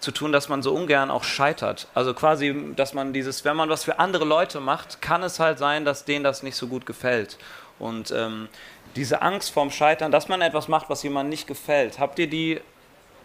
zu 0.00 0.10
tun, 0.10 0.32
dass 0.32 0.48
man 0.48 0.62
so 0.62 0.74
ungern 0.74 1.10
auch 1.10 1.22
scheitert. 1.22 1.86
Also 1.94 2.12
quasi, 2.12 2.72
dass 2.74 2.92
man 2.92 3.12
dieses, 3.12 3.44
wenn 3.44 3.56
man 3.56 3.68
was 3.68 3.84
für 3.84 4.00
andere 4.00 4.24
Leute 4.24 4.58
macht, 4.60 5.00
kann 5.00 5.22
es 5.22 5.38
halt 5.38 5.58
sein, 5.58 5.84
dass 5.84 6.04
denen 6.04 6.24
das 6.24 6.42
nicht 6.42 6.56
so 6.56 6.66
gut 6.66 6.86
gefällt. 6.86 7.38
Und 7.78 8.10
ähm, 8.10 8.48
diese 8.96 9.22
Angst 9.22 9.52
vorm 9.52 9.70
Scheitern, 9.70 10.10
dass 10.10 10.28
man 10.28 10.42
etwas 10.42 10.68
macht, 10.68 10.90
was 10.90 11.02
jemandem 11.02 11.30
nicht 11.30 11.46
gefällt, 11.46 11.98
habt 11.98 12.18
ihr 12.18 12.28
die 12.28 12.60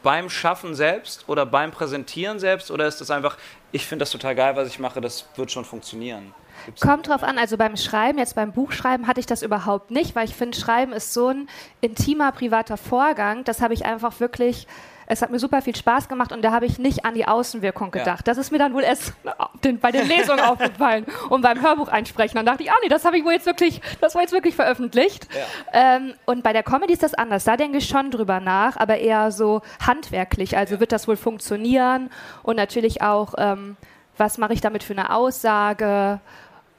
beim 0.04 0.30
Schaffen 0.30 0.76
selbst 0.76 1.26
oder 1.28 1.46
beim 1.46 1.72
Präsentieren 1.72 2.40
selbst 2.40 2.70
oder 2.70 2.88
ist 2.88 3.02
es 3.02 3.10
einfach, 3.10 3.38
ich 3.72 3.86
finde 3.86 4.04
das 4.04 4.12
total 4.12 4.36
geil, 4.36 4.56
was 4.56 4.68
ich 4.68 4.80
mache, 4.80 5.02
das 5.02 5.26
wird 5.36 5.52
schon 5.52 5.66
funktionieren? 5.66 6.34
Kommt 6.82 7.08
drauf 7.08 7.24
an, 7.24 7.38
also 7.38 7.58
beim 7.58 7.76
Schreiben, 7.78 8.18
jetzt 8.18 8.36
beim 8.36 8.52
Buchschreiben 8.52 9.08
hatte 9.08 9.20
ich 9.20 9.26
das 9.26 9.42
überhaupt 9.42 9.92
nicht, 9.92 10.16
weil 10.16 10.26
ich 10.26 10.36
finde, 10.36 10.58
Schreiben 10.58 10.94
ist 10.94 11.14
so 11.14 11.28
ein 11.30 11.50
intimer, 11.82 12.32
privater 12.32 12.78
Vorgang. 12.78 13.44
Das 13.44 13.62
habe 13.62 13.74
ich 13.74 13.86
einfach 13.86 14.20
wirklich, 14.20 14.68
es 15.08 15.22
hat 15.22 15.30
mir 15.32 15.40
super 15.40 15.62
viel 15.62 15.76
Spaß 15.76 16.10
gemacht 16.10 16.32
und 16.34 16.42
da 16.44 16.52
habe 16.52 16.66
ich 16.66 16.80
nicht 16.80 17.06
an 17.06 17.14
die 17.14 17.28
Außenwirkung 17.28 17.92
Ja. 17.94 18.00
gedacht. 18.04 18.28
Das 18.28 18.38
ist 18.38 18.52
mir 18.52 18.58
dann 18.58 18.74
wohl 18.74 18.84
erst 18.84 19.14
den, 19.64 19.80
bei 19.80 19.92
den 19.92 20.08
Lesungen 20.08 20.40
aufgefallen 20.46 21.06
und 21.30 21.42
beim 21.42 21.62
Hörbuch 21.62 21.88
einsprechen. 21.88 22.36
Dann 22.36 22.46
dachte 22.46 22.64
ich, 22.64 22.72
ah 22.72 22.76
nee, 22.84 22.90
das 22.90 23.06
habe 23.06 23.18
ich 23.18 23.24
wohl 23.24 23.32
jetzt 23.34 23.46
wirklich, 23.46 23.82
das 24.02 24.16
war 24.16 24.22
jetzt 24.22 24.34
wirklich 24.34 24.56
veröffentlicht. 24.56 25.28
Ähm, 25.74 26.14
und 26.26 26.44
bei 26.44 26.54
der 26.54 26.64
Comedy 26.64 26.94
ist 26.94 27.04
das 27.04 27.14
anders. 27.14 27.46
Da 27.46 27.56
denke 27.58 27.78
ich 27.78 27.88
schon 27.88 28.12
drüber 28.12 28.40
nach, 28.40 28.76
aber 28.78 28.98
eher 28.98 29.32
so 29.32 29.62
handwerklich. 29.86 30.58
Also 30.58 30.80
wird 30.80 30.92
das 30.92 31.08
wohl 31.08 31.16
funktionieren 31.18 32.10
und 32.44 32.58
natürlich 32.58 33.02
auch, 33.02 33.34
ähm, 33.38 33.78
was 34.18 34.38
mache 34.40 34.54
ich 34.54 34.62
damit 34.62 34.84
für 34.84 34.94
eine 34.94 35.14
Aussage? 35.14 36.20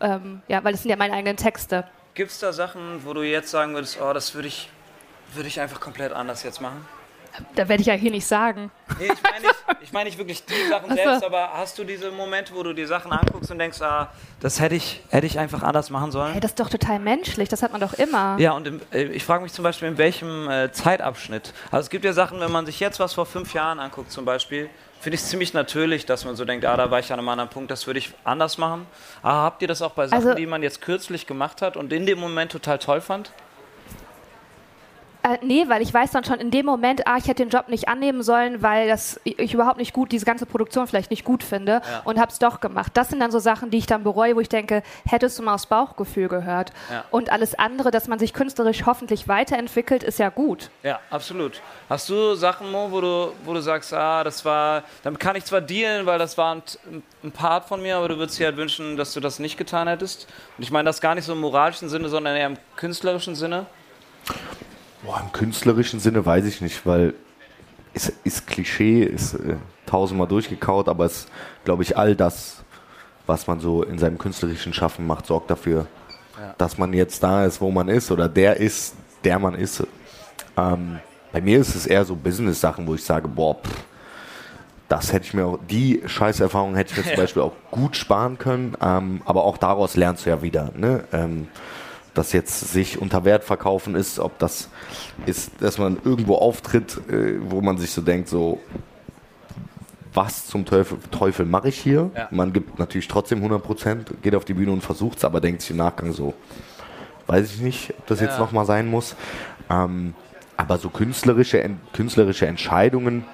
Ähm, 0.00 0.42
ja, 0.48 0.62
weil 0.64 0.72
das 0.72 0.82
sind 0.82 0.90
ja 0.90 0.96
meine 0.96 1.14
eigenen 1.14 1.36
Texte. 1.36 1.84
Gibt 2.14 2.30
es 2.30 2.38
da 2.38 2.52
Sachen, 2.52 3.04
wo 3.04 3.12
du 3.14 3.22
jetzt 3.22 3.50
sagen 3.50 3.74
würdest, 3.74 4.00
oh, 4.00 4.12
das 4.12 4.34
würde 4.34 4.48
ich, 4.48 4.70
würde 5.34 5.48
ich 5.48 5.60
einfach 5.60 5.80
komplett 5.80 6.12
anders 6.12 6.42
jetzt 6.42 6.60
machen? 6.60 6.86
Da 7.54 7.68
werde 7.68 7.80
ich 7.80 7.86
ja 7.86 7.94
hier 7.94 8.10
nicht 8.10 8.26
sagen. 8.26 8.70
Nee, 8.98 9.06
ich 9.12 9.22
meine 9.22 9.40
nicht, 9.46 9.54
ich 9.82 9.92
mein 9.92 10.04
nicht 10.06 10.18
wirklich 10.18 10.44
die 10.44 10.68
Sachen 10.68 10.86
Ach 10.90 10.96
so. 10.96 11.02
selbst, 11.02 11.24
aber 11.24 11.50
hast 11.52 11.78
du 11.78 11.84
diese 11.84 12.10
Momente, 12.10 12.52
wo 12.54 12.62
du 12.62 12.72
die 12.72 12.84
Sachen 12.84 13.12
anguckst 13.12 13.50
und 13.50 13.58
denkst, 13.58 13.80
ah, 13.82 14.08
das 14.40 14.60
hätte 14.60 14.74
ich, 14.74 15.00
hätte 15.10 15.26
ich 15.26 15.38
einfach 15.38 15.62
anders 15.62 15.90
machen 15.90 16.10
sollen? 16.10 16.32
Hey, 16.32 16.40
das 16.40 16.52
ist 16.52 16.60
doch 16.60 16.70
total 16.70 16.98
menschlich, 16.98 17.48
das 17.48 17.62
hat 17.62 17.72
man 17.72 17.80
doch 17.80 17.94
immer. 17.94 18.36
Ja, 18.38 18.52
und 18.52 18.66
im, 18.66 18.80
äh, 18.92 19.04
ich 19.04 19.24
frage 19.24 19.42
mich 19.42 19.52
zum 19.52 19.62
Beispiel, 19.62 19.88
in 19.88 19.98
welchem 19.98 20.50
äh, 20.50 20.72
Zeitabschnitt. 20.72 21.52
Also 21.70 21.84
es 21.84 21.90
gibt 21.90 22.04
ja 22.04 22.12
Sachen, 22.12 22.40
wenn 22.40 22.50
man 22.50 22.66
sich 22.66 22.80
jetzt 22.80 22.98
was 22.98 23.14
vor 23.14 23.26
fünf 23.26 23.54
Jahren 23.54 23.78
anguckt 23.78 24.10
zum 24.10 24.24
Beispiel, 24.24 24.68
finde 25.00 25.14
ich 25.14 25.20
es 25.22 25.28
ziemlich 25.28 25.54
natürlich, 25.54 26.06
dass 26.06 26.24
man 26.24 26.36
so 26.36 26.44
denkt, 26.44 26.64
ah, 26.64 26.76
da 26.76 26.90
war 26.90 26.98
ich 26.98 27.12
an 27.12 27.18
einem 27.18 27.28
anderen 27.28 27.50
Punkt, 27.50 27.70
das 27.70 27.86
würde 27.86 27.98
ich 27.98 28.10
anders 28.24 28.58
machen. 28.58 28.86
Aber 29.22 29.42
habt 29.42 29.62
ihr 29.62 29.68
das 29.68 29.82
auch 29.82 29.92
bei 29.92 30.06
Sachen, 30.08 30.22
Also- 30.28 30.34
die 30.34 30.46
man 30.46 30.62
jetzt 30.62 30.80
kürzlich 30.80 31.26
gemacht 31.26 31.62
hat 31.62 31.76
und 31.76 31.92
in 31.92 32.06
dem 32.06 32.18
Moment 32.18 32.52
total 32.52 32.78
toll 32.78 33.00
fand? 33.00 33.30
Äh, 35.22 35.38
nee, 35.42 35.64
weil 35.68 35.82
ich 35.82 35.92
weiß 35.92 36.12
dann 36.12 36.24
schon 36.24 36.38
in 36.38 36.50
dem 36.50 36.64
Moment, 36.66 37.06
ah, 37.06 37.16
ich 37.18 37.24
hätte 37.26 37.42
den 37.44 37.50
Job 37.50 37.68
nicht 37.68 37.88
annehmen 37.88 38.22
sollen, 38.22 38.62
weil 38.62 38.88
das 38.88 39.20
ich 39.24 39.52
überhaupt 39.52 39.78
nicht 39.78 39.92
gut, 39.92 40.12
diese 40.12 40.24
ganze 40.24 40.46
Produktion 40.46 40.86
vielleicht 40.86 41.10
nicht 41.10 41.24
gut 41.24 41.42
finde 41.42 41.82
Ja. 41.90 42.02
und 42.04 42.18
habe 42.20 42.30
es 42.30 42.38
doch 42.38 42.60
gemacht. 42.60 42.92
Das 42.94 43.08
sind 43.08 43.20
dann 43.20 43.30
so 43.30 43.38
Sachen, 43.38 43.70
die 43.70 43.78
ich 43.78 43.86
dann 43.86 44.04
bereue, 44.04 44.36
wo 44.36 44.40
ich 44.40 44.48
denke, 44.48 44.82
hättest 45.08 45.38
du 45.38 45.42
mal 45.42 45.54
aus 45.54 45.66
Bauchgefühl 45.66 46.28
gehört. 46.28 46.72
Ja. 46.90 47.04
Und 47.10 47.30
alles 47.30 47.58
andere, 47.58 47.90
dass 47.90 48.06
man 48.08 48.18
sich 48.18 48.32
künstlerisch 48.32 48.86
hoffentlich 48.86 49.26
weiterentwickelt, 49.28 50.02
ist 50.02 50.18
ja 50.18 50.28
gut. 50.28 50.70
Ja, 50.82 51.00
absolut. 51.10 51.60
Hast 51.88 52.08
du 52.08 52.34
Sachen, 52.34 52.70
Mo, 52.70 52.88
wo 52.90 53.00
du, 53.00 53.32
wo 53.44 53.54
du 53.54 53.60
sagst, 53.60 53.92
ah, 53.92 54.22
das 54.22 54.44
war, 54.44 54.82
damit 55.02 55.18
kann 55.20 55.34
ich 55.36 55.44
zwar 55.44 55.60
dealen, 55.60 56.06
weil 56.06 56.18
das 56.18 56.38
war 56.38 56.54
ein, 56.54 56.62
ein 57.24 57.32
Part 57.32 57.64
von 57.66 57.82
mir, 57.82 57.96
aber 57.96 58.08
du 58.08 58.18
würdest 58.18 58.38
dir 58.38 58.46
halt 58.46 58.56
wünschen, 58.56 58.96
dass 58.96 59.12
du 59.14 59.20
das 59.20 59.38
nicht 59.38 59.56
getan 59.56 59.88
hättest? 59.88 60.26
Und 60.56 60.62
ich 60.62 60.70
meine 60.70 60.86
das 60.86 61.00
gar 61.00 61.14
nicht 61.14 61.24
so 61.24 61.32
im 61.32 61.40
moralischen 61.40 61.88
Sinne, 61.88 62.08
sondern 62.08 62.36
eher 62.36 62.46
im 62.46 62.56
künstlerischen 62.76 63.34
Sinne. 63.34 63.66
Boah, 65.08 65.22
im 65.24 65.32
künstlerischen 65.32 66.00
Sinne 66.00 66.26
weiß 66.26 66.44
ich 66.44 66.60
nicht, 66.60 66.84
weil 66.84 67.14
es 67.94 68.12
ist 68.24 68.46
Klischee, 68.46 69.02
ist 69.04 69.32
äh, 69.32 69.56
tausendmal 69.86 70.28
durchgekaut, 70.28 70.86
aber 70.86 71.06
es, 71.06 71.28
glaube 71.64 71.82
ich, 71.82 71.96
all 71.96 72.14
das, 72.14 72.62
was 73.26 73.46
man 73.46 73.58
so 73.58 73.82
in 73.82 73.98
seinem 73.98 74.18
künstlerischen 74.18 74.74
Schaffen 74.74 75.06
macht, 75.06 75.24
sorgt 75.24 75.50
dafür, 75.50 75.86
Ja. 76.38 76.54
dass 76.58 76.76
man 76.76 76.92
jetzt 76.92 77.22
da 77.22 77.46
ist, 77.46 77.58
wo 77.62 77.70
man 77.70 77.88
ist 77.88 78.10
oder 78.10 78.28
der 78.28 78.58
ist, 78.58 78.96
der 79.24 79.38
man 79.38 79.54
ist. 79.54 79.82
Ähm, 80.58 80.98
bei 81.32 81.40
mir 81.40 81.58
ist 81.58 81.74
es 81.74 81.86
eher 81.86 82.04
so 82.04 82.14
Business-Sachen, 82.14 82.86
wo 82.86 82.94
ich 82.94 83.02
sage, 83.02 83.28
boah, 83.28 83.54
pff, 83.54 83.84
das 84.90 85.14
hätte 85.14 85.24
ich 85.24 85.32
mir 85.32 85.46
auch, 85.46 85.58
die 85.70 86.02
Scheißerfahrung 86.04 86.74
hätte 86.74 86.92
ich 86.92 86.98
mir 86.98 87.10
zum. 87.10 87.16
Beispiel 87.22 87.40
auch 87.42 87.54
gut 87.70 87.96
sparen 87.96 88.36
können, 88.36 88.76
ähm, 88.82 89.22
aber 89.24 89.44
auch 89.44 89.56
daraus 89.56 89.96
lernst 89.96 90.26
du 90.26 90.30
ja 90.30 90.42
wieder, 90.42 90.70
ne? 90.76 91.04
Ähm, 91.12 91.48
dass 92.18 92.32
jetzt 92.32 92.72
sich 92.72 93.00
unter 93.00 93.24
Wert 93.24 93.44
verkaufen 93.44 93.94
ist, 93.94 94.18
ob 94.18 94.38
das 94.40 94.68
ist, 95.24 95.52
dass 95.60 95.78
man 95.78 95.98
irgendwo 96.04 96.34
auftritt, 96.34 96.98
äh, 97.08 97.36
wo 97.40 97.60
man 97.60 97.78
sich 97.78 97.92
so 97.92 98.02
denkt, 98.02 98.28
so 98.28 98.60
was 100.14 100.46
zum 100.46 100.64
Teufel, 100.64 100.98
Teufel 101.12 101.46
mache 101.46 101.68
ich 101.68 101.78
hier? 101.78 102.10
Ja. 102.16 102.26
Man 102.32 102.52
gibt 102.52 102.78
natürlich 102.80 103.06
trotzdem 103.06 103.38
100 103.38 103.62
Prozent, 103.62 104.22
geht 104.22 104.34
auf 104.34 104.44
die 104.44 104.54
Bühne 104.54 104.72
und 104.72 104.80
versucht 104.82 105.18
es, 105.18 105.24
aber 105.24 105.40
denkt 105.40 105.60
sich 105.60 105.70
im 105.70 105.76
Nachgang 105.76 106.12
so, 106.12 106.34
weiß 107.28 107.54
ich 107.54 107.60
nicht, 107.60 107.94
ob 107.96 108.06
das 108.08 108.20
jetzt 108.20 108.32
Ja. 108.32 108.38
nochmal 108.40 108.66
sein 108.66 108.90
muss. 108.90 109.14
Ähm, 109.70 110.14
aber 110.56 110.78
so 110.78 110.88
künstlerische, 110.88 111.70
künstlerische 111.92 112.46
Entscheidungen, 112.48 113.26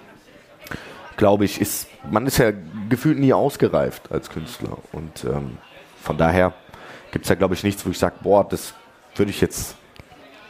glaube 1.16 1.46
ich, 1.46 1.58
ist, 1.58 1.88
man 2.10 2.26
ist 2.26 2.36
ja 2.36 2.52
gefühlt 2.90 3.18
nie 3.18 3.32
ausgereift 3.32 4.12
als 4.12 4.28
Künstler. 4.28 4.76
Und 4.92 5.24
ähm, 5.24 5.56
von 6.02 6.18
daher 6.18 6.52
gibt 7.14 7.27
es 7.27 7.29
ja, 7.29 7.37
glaube 7.37 7.55
ich, 7.55 7.62
nichts, 7.62 7.87
wo 7.87 7.90
ich 7.90 7.98
sage, 7.98 8.16
boah, 8.22 8.44
das 8.46 8.74
würde 9.14 9.31
ich 9.31 9.40
jetzt 9.40 9.77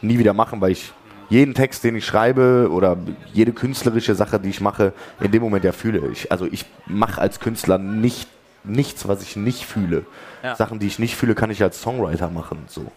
nie 0.01 0.17
wieder 0.17 0.33
machen, 0.33 0.61
weil 0.61 0.71
ich 0.71 0.93
jeden 1.29 1.53
Text, 1.53 1.83
den 1.83 1.95
ich 1.95 2.07
schreibe 2.07 2.69
oder 2.71 2.97
jede 3.33 3.53
künstlerische 3.53 4.15
Sache, 4.15 4.39
die 4.39 4.49
ich 4.49 4.61
mache, 4.61 4.91
in 5.19 5.31
dem 5.31 5.43
Moment 5.43 5.63
ja 5.63 5.71
fühle. 5.71 6.09
Ich, 6.11 6.31
also 6.31 6.47
ich 6.47 6.65
mache 6.87 7.21
als 7.21 7.39
Künstler 7.39 7.77
nicht, 7.77 8.27
nichts, 8.63 9.07
was 9.07 9.21
ich 9.21 9.35
nicht 9.35 9.63
fühle. 9.63 10.07
Ja. 10.41 10.55
Sachen, 10.55 10.79
die 10.79 10.87
ich 10.87 10.97
nicht 10.97 11.15
fühle, 11.15 11.35
kann 11.35 11.51
ich 11.51 11.61
als 11.61 11.79
Songwriter 11.83 12.31
machen. 12.31 12.63
So. 12.67 12.91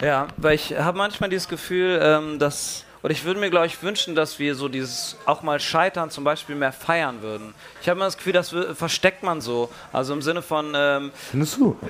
Ja, 0.00 0.28
weil 0.36 0.54
ich 0.54 0.78
habe 0.78 0.96
manchmal 0.96 1.30
dieses 1.30 1.48
Gefühl, 1.48 1.98
ähm, 2.00 2.38
dass, 2.38 2.84
oder 3.02 3.12
ich 3.12 3.24
würde 3.24 3.40
mir, 3.40 3.50
glaube 3.50 3.66
ich, 3.66 3.82
wünschen, 3.82 4.14
dass 4.14 4.38
wir 4.38 4.54
so 4.54 4.68
dieses 4.68 5.16
auch 5.24 5.42
mal 5.42 5.58
Scheitern 5.58 6.10
zum 6.10 6.24
Beispiel 6.24 6.54
mehr 6.54 6.72
feiern 6.72 7.22
würden. 7.22 7.54
Ich 7.80 7.88
habe 7.88 7.98
immer 7.98 8.04
das 8.04 8.16
Gefühl, 8.16 8.34
das 8.34 8.54
versteckt 8.74 9.22
man 9.22 9.40
so. 9.40 9.70
Also 9.92 10.12
im 10.12 10.22
Sinne 10.22 10.42
von 10.42 10.72
ähm? 10.76 11.10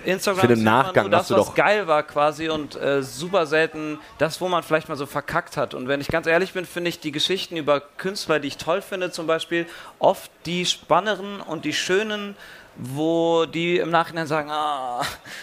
Instagram 0.05 0.41
Für 0.41 0.47
den 0.49 0.63
Nachgang 0.63 1.05
nur 1.05 1.11
das, 1.11 1.31
was 1.31 1.47
doch- 1.47 1.55
geil 1.55 1.87
war 1.89 2.03
quasi 2.05 2.49
und 2.49 2.77
äh, 2.77 3.03
super 3.03 3.47
selten 3.47 3.99
das, 4.19 4.41
wo 4.41 4.49
man 4.49 4.63
vielleicht 4.63 4.89
mal 4.89 4.97
so 4.97 5.07
verkackt 5.07 5.57
hat. 5.57 5.75
Und 5.75 5.89
wenn 5.89 6.01
ich 6.01 6.09
ganz 6.09 6.27
ehrlich 6.27 6.53
bin, 6.53 6.65
finde 6.65 6.91
ich 6.91 7.01
die 7.01 7.13
Geschichten 7.13 7.57
über 7.57 7.81
Künstler, 7.81 8.39
die 8.39 8.49
ich 8.49 8.57
toll 8.57 8.83
finde, 8.83 9.11
zum 9.11 9.27
Beispiel 9.27 9.67
oft 9.99 10.31
die 10.47 10.65
spannenderen 10.65 11.41
und 11.41 11.65
die 11.65 11.73
schönen 11.73 12.37
wo 12.83 13.45
die 13.45 13.77
im 13.77 13.91
Nachhinein 13.91 14.27
sagen, 14.27 14.51
ah, 14.51 15.03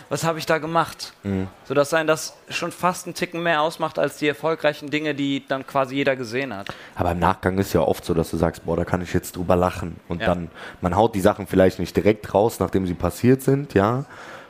was 0.10 0.23
habe 0.23 0.39
ich 0.39 0.45
da 0.45 0.58
gemacht? 0.58 1.13
Mhm. 1.23 1.47
Sodass 1.65 1.91
sein 1.91 2.08
das 2.08 2.36
schon 2.50 2.71
fast 2.71 3.06
einen 3.06 3.13
Ticken 3.13 3.43
mehr 3.43 3.62
ausmacht 3.62 4.00
als 4.00 4.17
die 4.17 4.28
erfolgreichen 4.28 4.89
Dinge, 4.89 5.13
die 5.13 5.47
dann 5.47 5.65
quasi 5.65 5.95
jeder 5.95 6.15
gesehen 6.15 6.56
hat. 6.56 6.69
Aber 6.95 7.12
im 7.12 7.19
Nachgang 7.19 7.58
ist 7.60 7.73
ja 7.73 7.82
oft 7.82 8.04
so, 8.04 8.13
dass 8.13 8.32
du 8.32 8.38
sagst, 8.38 8.65
boah, 8.65 8.76
da 8.76 8.86
kann 8.86 9.02
ich 9.02 9.13
jetzt 9.13 9.36
drüber 9.36 9.56
lachen. 9.56 9.97
Und 10.08 10.21
ja. 10.21 10.28
dann, 10.28 10.50
man 10.82 10.95
haut 10.95 11.13
die 11.13 11.21
Sachen 11.21 11.45
vielleicht 11.45 11.80
nicht 11.80 11.95
direkt 11.95 12.34
raus, 12.34 12.60
nachdem 12.60 12.88
sie 12.88 12.95
passiert 12.95 13.43
sind, 13.43 13.73
ja, 13.76 14.06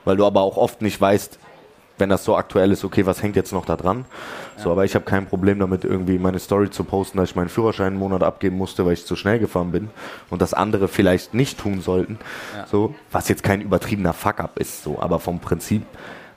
weil 0.05 0.15
du 0.15 0.25
aber 0.25 0.41
auch 0.41 0.55
oft 0.55 0.81
nicht 0.81 0.99
weißt, 0.99 1.39
wenn 1.97 2.09
das 2.09 2.23
so 2.23 2.35
aktuell 2.35 2.71
ist, 2.71 2.83
okay, 2.83 3.05
was 3.05 3.23
hängt 3.23 3.35
jetzt 3.35 3.51
noch 3.51 3.65
da 3.65 3.75
dran? 3.75 4.05
Ja. 4.57 4.63
So, 4.63 4.71
aber 4.71 4.85
ich 4.85 4.95
habe 4.95 5.05
kein 5.05 5.25
Problem 5.25 5.59
damit, 5.59 5.83
irgendwie 5.83 6.19
meine 6.19 6.39
Story 6.39 6.69
zu 6.69 6.83
posten, 6.83 7.17
dass 7.17 7.31
ich 7.31 7.35
meinen 7.35 7.49
Führerschein 7.49 7.87
einen 7.87 7.97
Monat 7.97 8.23
abgeben 8.23 8.57
musste, 8.57 8.85
weil 8.85 8.93
ich 8.93 9.05
zu 9.05 9.15
schnell 9.15 9.39
gefahren 9.39 9.71
bin 9.71 9.89
und 10.29 10.41
das 10.41 10.53
andere 10.53 10.87
vielleicht 10.87 11.33
nicht 11.33 11.59
tun 11.59 11.81
sollten. 11.81 12.19
Ja. 12.55 12.67
So, 12.67 12.95
was 13.11 13.29
jetzt 13.29 13.43
kein 13.43 13.61
übertriebener 13.61 14.13
Fuck-up 14.13 14.59
ist, 14.59 14.83
so, 14.83 14.99
aber 14.99 15.19
vom 15.19 15.39
Prinzip, 15.39 15.83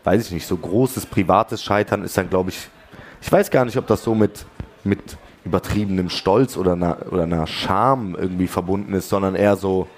weiß 0.04 0.26
ich 0.26 0.32
nicht, 0.32 0.46
so 0.46 0.56
großes 0.56 1.06
privates 1.06 1.62
Scheitern 1.62 2.04
ist 2.04 2.16
dann, 2.16 2.30
glaube 2.30 2.50
ich, 2.50 2.68
ich 3.22 3.30
weiß 3.30 3.50
gar 3.50 3.64
nicht, 3.64 3.76
ob 3.76 3.86
das 3.86 4.02
so 4.02 4.14
mit, 4.14 4.46
mit 4.82 5.18
übertriebenem 5.44 6.08
Stolz 6.10 6.56
oder 6.56 6.72
einer, 6.72 6.98
oder 7.10 7.24
einer 7.24 7.46
Scham 7.46 8.14
irgendwie 8.14 8.46
verbunden 8.46 8.94
ist, 8.94 9.08
sondern 9.08 9.34
eher 9.34 9.56
so, 9.56 9.88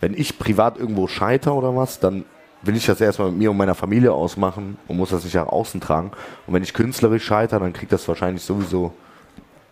wenn 0.00 0.14
ich 0.14 0.38
privat 0.38 0.78
irgendwo 0.78 1.06
scheiter 1.06 1.54
oder 1.54 1.76
was, 1.76 2.00
dann 2.00 2.24
will 2.62 2.76
ich 2.76 2.86
das 2.86 3.00
erstmal 3.00 3.30
mit 3.30 3.38
mir 3.38 3.50
und 3.50 3.56
meiner 3.56 3.74
Familie 3.74 4.12
ausmachen 4.12 4.78
und 4.88 4.96
muss 4.96 5.10
das 5.10 5.24
nicht 5.24 5.34
nach 5.34 5.46
außen 5.46 5.80
tragen. 5.80 6.12
Und 6.46 6.54
wenn 6.54 6.62
ich 6.62 6.74
künstlerisch 6.74 7.24
scheitere, 7.24 7.60
dann 7.60 7.72
kriegt 7.72 7.92
das 7.92 8.06
wahrscheinlich 8.08 8.42
sowieso 8.42 8.92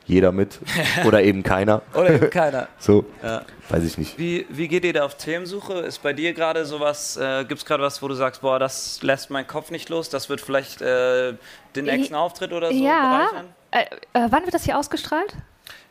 jeder 0.07 0.33
mit. 0.33 0.59
Oder 1.07 1.23
eben 1.23 1.43
keiner. 1.43 1.83
Oder 1.95 2.11
eben 2.11 2.31
keiner. 2.31 2.69
so, 2.79 3.05
ja. 3.23 3.43
weiß 3.69 3.85
ich 3.85 3.97
nicht. 3.97 4.19
Wie, 4.19 4.47
wie 4.49 4.69
geht 4.69 4.85
ihr 4.85 4.93
da 4.93 5.05
auf 5.05 5.17
Themensuche? 5.17 5.75
Ist 5.75 6.03
bei 6.03 6.13
dir 6.13 6.35
gerade 6.35 6.67
sowas, 6.67 7.17
äh, 7.17 7.45
gibt 7.45 7.61
es 7.61 7.65
gerade 7.65 7.83
was, 7.83 8.03
wo 8.03 8.09
du 8.09 8.15
sagst, 8.15 8.43
boah, 8.43 8.59
das 8.59 9.03
lässt 9.03 9.31
meinen 9.31 9.47
Kopf 9.47 9.71
nicht 9.71 9.89
los, 9.89 10.09
das 10.11 10.29
wird 10.29 10.41
vielleicht 10.41 10.83
äh, 10.83 11.35
den 11.77 11.85
nächsten 11.85 12.15
Auftritt 12.15 12.53
oder 12.53 12.73
so 12.73 12.75
ja. 12.75 13.29
bereichern? 13.29 13.47
Äh, 13.71 13.85
äh, 14.13 14.29
wann 14.31 14.43
wird 14.43 14.55
das 14.55 14.65
hier 14.65 14.77
ausgestrahlt? 14.77 15.37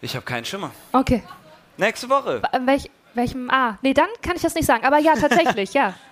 Ich 0.02 0.16
habe 0.16 0.26
keinen 0.26 0.46
Schimmer. 0.46 0.72
Okay. 0.92 1.24
Nächste 1.78 2.10
Woche. 2.10 2.42
Welch, 2.66 2.92
welchem? 3.14 3.50
Ah, 3.50 3.78
nee, 3.82 3.94
dann 3.94 4.10
kann 4.22 4.36
ich 4.36 4.42
das 4.42 4.54
nicht 4.54 4.66
sagen. 4.66 4.86
Aber 4.86 4.98
ja, 4.98 5.16
tatsächlich, 5.16 5.74
ja. 5.74 5.94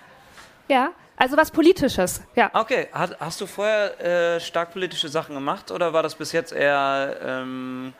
Ja, 0.68 0.92
also 1.16 1.36
was 1.36 1.50
Politisches, 1.50 2.22
ja. 2.36 2.50
Okay, 2.52 2.88
hast, 2.92 3.18
hast 3.18 3.40
du 3.40 3.46
vorher 3.46 4.36
äh, 4.36 4.40
stark 4.40 4.72
politische 4.72 5.08
Sachen 5.08 5.34
gemacht 5.34 5.70
oder 5.70 5.92
war 5.92 6.02
das 6.02 6.14
bis 6.14 6.32
jetzt 6.32 6.52
eher 6.52 7.16
ähm, 7.22 7.92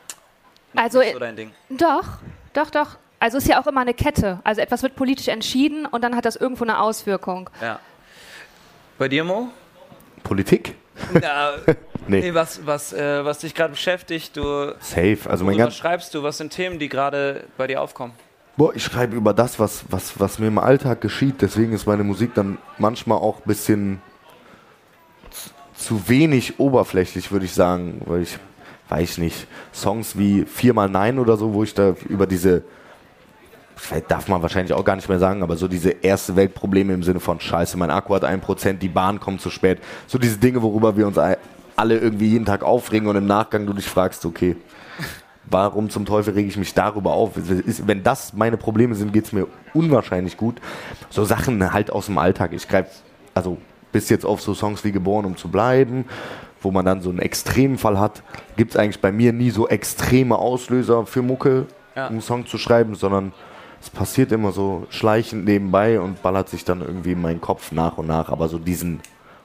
also, 0.75 1.01
so 1.01 1.19
dein 1.19 1.35
Ding? 1.35 1.51
Doch, 1.69 2.05
doch, 2.53 2.69
doch. 2.69 2.97
Also 3.19 3.37
ist 3.37 3.47
ja 3.47 3.61
auch 3.61 3.67
immer 3.67 3.81
eine 3.81 3.93
Kette. 3.93 4.39
Also 4.43 4.61
etwas 4.61 4.83
wird 4.83 4.95
politisch 4.95 5.27
entschieden 5.27 5.85
und 5.85 6.03
dann 6.03 6.15
hat 6.15 6.25
das 6.25 6.35
irgendwo 6.35 6.63
eine 6.63 6.79
Auswirkung. 6.79 7.49
Ja. 7.61 7.79
Bei 8.97 9.09
dir, 9.09 9.23
Mo? 9.23 9.49
Politik? 10.23 10.75
Ja, 11.21 11.55
nee. 12.07 12.21
nee. 12.21 12.33
was, 12.33 12.65
was, 12.65 12.93
äh, 12.93 13.25
was 13.25 13.39
dich 13.39 13.53
gerade 13.53 13.71
beschäftigt, 13.71 14.37
du. 14.37 14.73
Safe. 14.79 15.17
Also 15.25 15.43
mein 15.43 15.57
was 15.57 15.75
schreibst 15.75 16.13
du? 16.13 16.23
Was 16.23 16.37
sind 16.37 16.51
Themen, 16.51 16.79
die 16.79 16.87
gerade 16.87 17.43
bei 17.57 17.67
dir 17.67 17.81
aufkommen? 17.81 18.13
Boah, 18.59 18.75
ich 18.75 18.83
schreibe 18.83 19.15
über 19.15 19.33
das, 19.33 19.57
was, 19.57 19.85
was, 19.89 20.19
was 20.19 20.37
mir 20.37 20.47
im 20.47 20.57
Alltag 20.57 20.99
geschieht. 20.99 21.35
Deswegen 21.41 21.71
ist 21.71 21.87
meine 21.87 22.03
Musik 22.03 22.33
dann 22.33 22.57
manchmal 22.77 23.17
auch 23.19 23.37
ein 23.37 23.43
bisschen 23.45 24.01
zu 25.73 26.09
wenig 26.09 26.59
oberflächlich, 26.59 27.31
würde 27.31 27.45
ich 27.45 27.53
sagen. 27.53 28.01
Weil 28.05 28.23
ich 28.23 28.37
weiß 28.89 29.19
nicht, 29.19 29.47
Songs 29.73 30.17
wie 30.17 30.43
Viermal 30.43 30.89
Nein 30.89 31.19
oder 31.19 31.37
so, 31.37 31.53
wo 31.53 31.63
ich 31.63 31.73
da 31.73 31.95
über 32.09 32.27
diese, 32.27 32.63
darf 34.09 34.27
man 34.27 34.41
wahrscheinlich 34.41 34.73
auch 34.73 34.83
gar 34.83 34.97
nicht 34.97 35.07
mehr 35.07 35.19
sagen, 35.19 35.41
aber 35.41 35.55
so 35.55 35.69
diese 35.69 35.91
erste 35.91 36.35
Weltprobleme 36.35 36.93
im 36.93 37.03
Sinne 37.03 37.21
von 37.21 37.39
Scheiße, 37.39 37.77
mein 37.77 37.91
Akku 37.91 38.13
hat 38.13 38.25
ein 38.25 38.41
Prozent, 38.41 38.83
die 38.83 38.89
Bahn 38.89 39.21
kommt 39.21 39.39
zu 39.39 39.51
spät. 39.51 39.79
So 40.05 40.17
diese 40.17 40.37
Dinge, 40.37 40.61
worüber 40.61 40.97
wir 40.97 41.07
uns 41.07 41.17
alle 41.17 41.97
irgendwie 41.97 42.27
jeden 42.27 42.43
Tag 42.43 42.63
aufregen 42.63 43.07
und 43.07 43.15
im 43.15 43.25
Nachgang 43.25 43.65
du 43.65 43.71
dich 43.71 43.87
fragst, 43.87 44.25
okay, 44.25 44.57
warum 45.49 45.89
zum 45.89 46.05
Teufel 46.05 46.33
rege 46.33 46.47
ich 46.47 46.57
mich 46.57 46.73
darüber 46.73 47.13
auf? 47.13 47.31
Wenn 47.35 48.03
das 48.03 48.33
meine 48.33 48.57
Probleme 48.57 48.95
sind, 48.95 49.13
geht 49.13 49.25
es 49.25 49.31
mir 49.31 49.47
unwahrscheinlich 49.73 50.37
gut. 50.37 50.61
So 51.09 51.25
Sachen 51.25 51.73
halt 51.73 51.91
aus 51.91 52.07
dem 52.07 52.17
Alltag. 52.17 52.53
Ich 52.53 52.67
greife 52.67 52.91
also 53.33 53.57
bis 53.91 54.09
jetzt 54.09 54.25
auf 54.25 54.41
so 54.41 54.53
Songs 54.53 54.83
wie 54.83 54.91
Geboren, 54.91 55.25
um 55.25 55.37
zu 55.37 55.49
bleiben, 55.49 56.05
wo 56.61 56.71
man 56.71 56.85
dann 56.85 57.01
so 57.01 57.09
einen 57.09 57.19
Extremfall 57.19 57.99
hat, 57.99 58.23
gibt 58.57 58.71
es 58.71 58.77
eigentlich 58.77 59.01
bei 59.01 59.11
mir 59.11 59.33
nie 59.33 59.49
so 59.49 59.67
extreme 59.67 60.37
Auslöser 60.37 61.05
für 61.05 61.21
Mucke, 61.21 61.65
ja. 61.95 62.07
um 62.07 62.13
einen 62.13 62.21
Song 62.21 62.45
zu 62.45 62.57
schreiben, 62.57 62.95
sondern 62.95 63.33
es 63.81 63.89
passiert 63.89 64.31
immer 64.31 64.51
so 64.51 64.85
schleichend 64.89 65.45
nebenbei 65.45 65.99
und 65.99 66.21
ballert 66.21 66.49
sich 66.49 66.65
dann 66.65 66.81
irgendwie 66.81 67.13
in 67.13 67.21
meinen 67.21 67.39
Kopf 67.39 67.71
nach 67.71 67.97
und 67.97 68.07
nach. 68.07 68.29
Aber 68.29 68.49
so 68.49 68.59
diesen, 68.59 68.99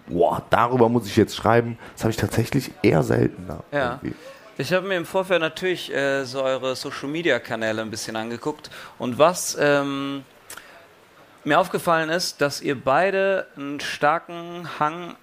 boah, 0.08 0.42
darüber 0.50 0.88
muss 0.88 1.06
ich 1.06 1.16
jetzt 1.16 1.36
schreiben, 1.36 1.78
das 1.94 2.02
habe 2.02 2.10
ich 2.10 2.16
tatsächlich 2.16 2.72
eher 2.82 3.02
seltener. 3.02 3.62
Ja. 3.70 4.00
Irgendwie. 4.02 4.16
Ich 4.56 4.72
habe 4.72 4.86
mir 4.86 4.96
im 4.96 5.04
Vorfeld 5.04 5.40
natürlich 5.40 5.92
äh, 5.92 6.24
so 6.24 6.40
eure 6.40 6.76
Social 6.76 7.08
Media 7.08 7.40
Kanäle 7.40 7.82
ein 7.82 7.90
bisschen 7.90 8.14
angeguckt 8.14 8.70
und 9.00 9.18
was 9.18 9.56
ähm, 9.58 10.24
mir 11.42 11.58
aufgefallen 11.58 12.08
ist, 12.08 12.40
dass 12.40 12.60
ihr 12.60 12.80
beide 12.80 13.48
einen 13.56 13.80
starken 13.80 14.68
Hang, 14.78 15.16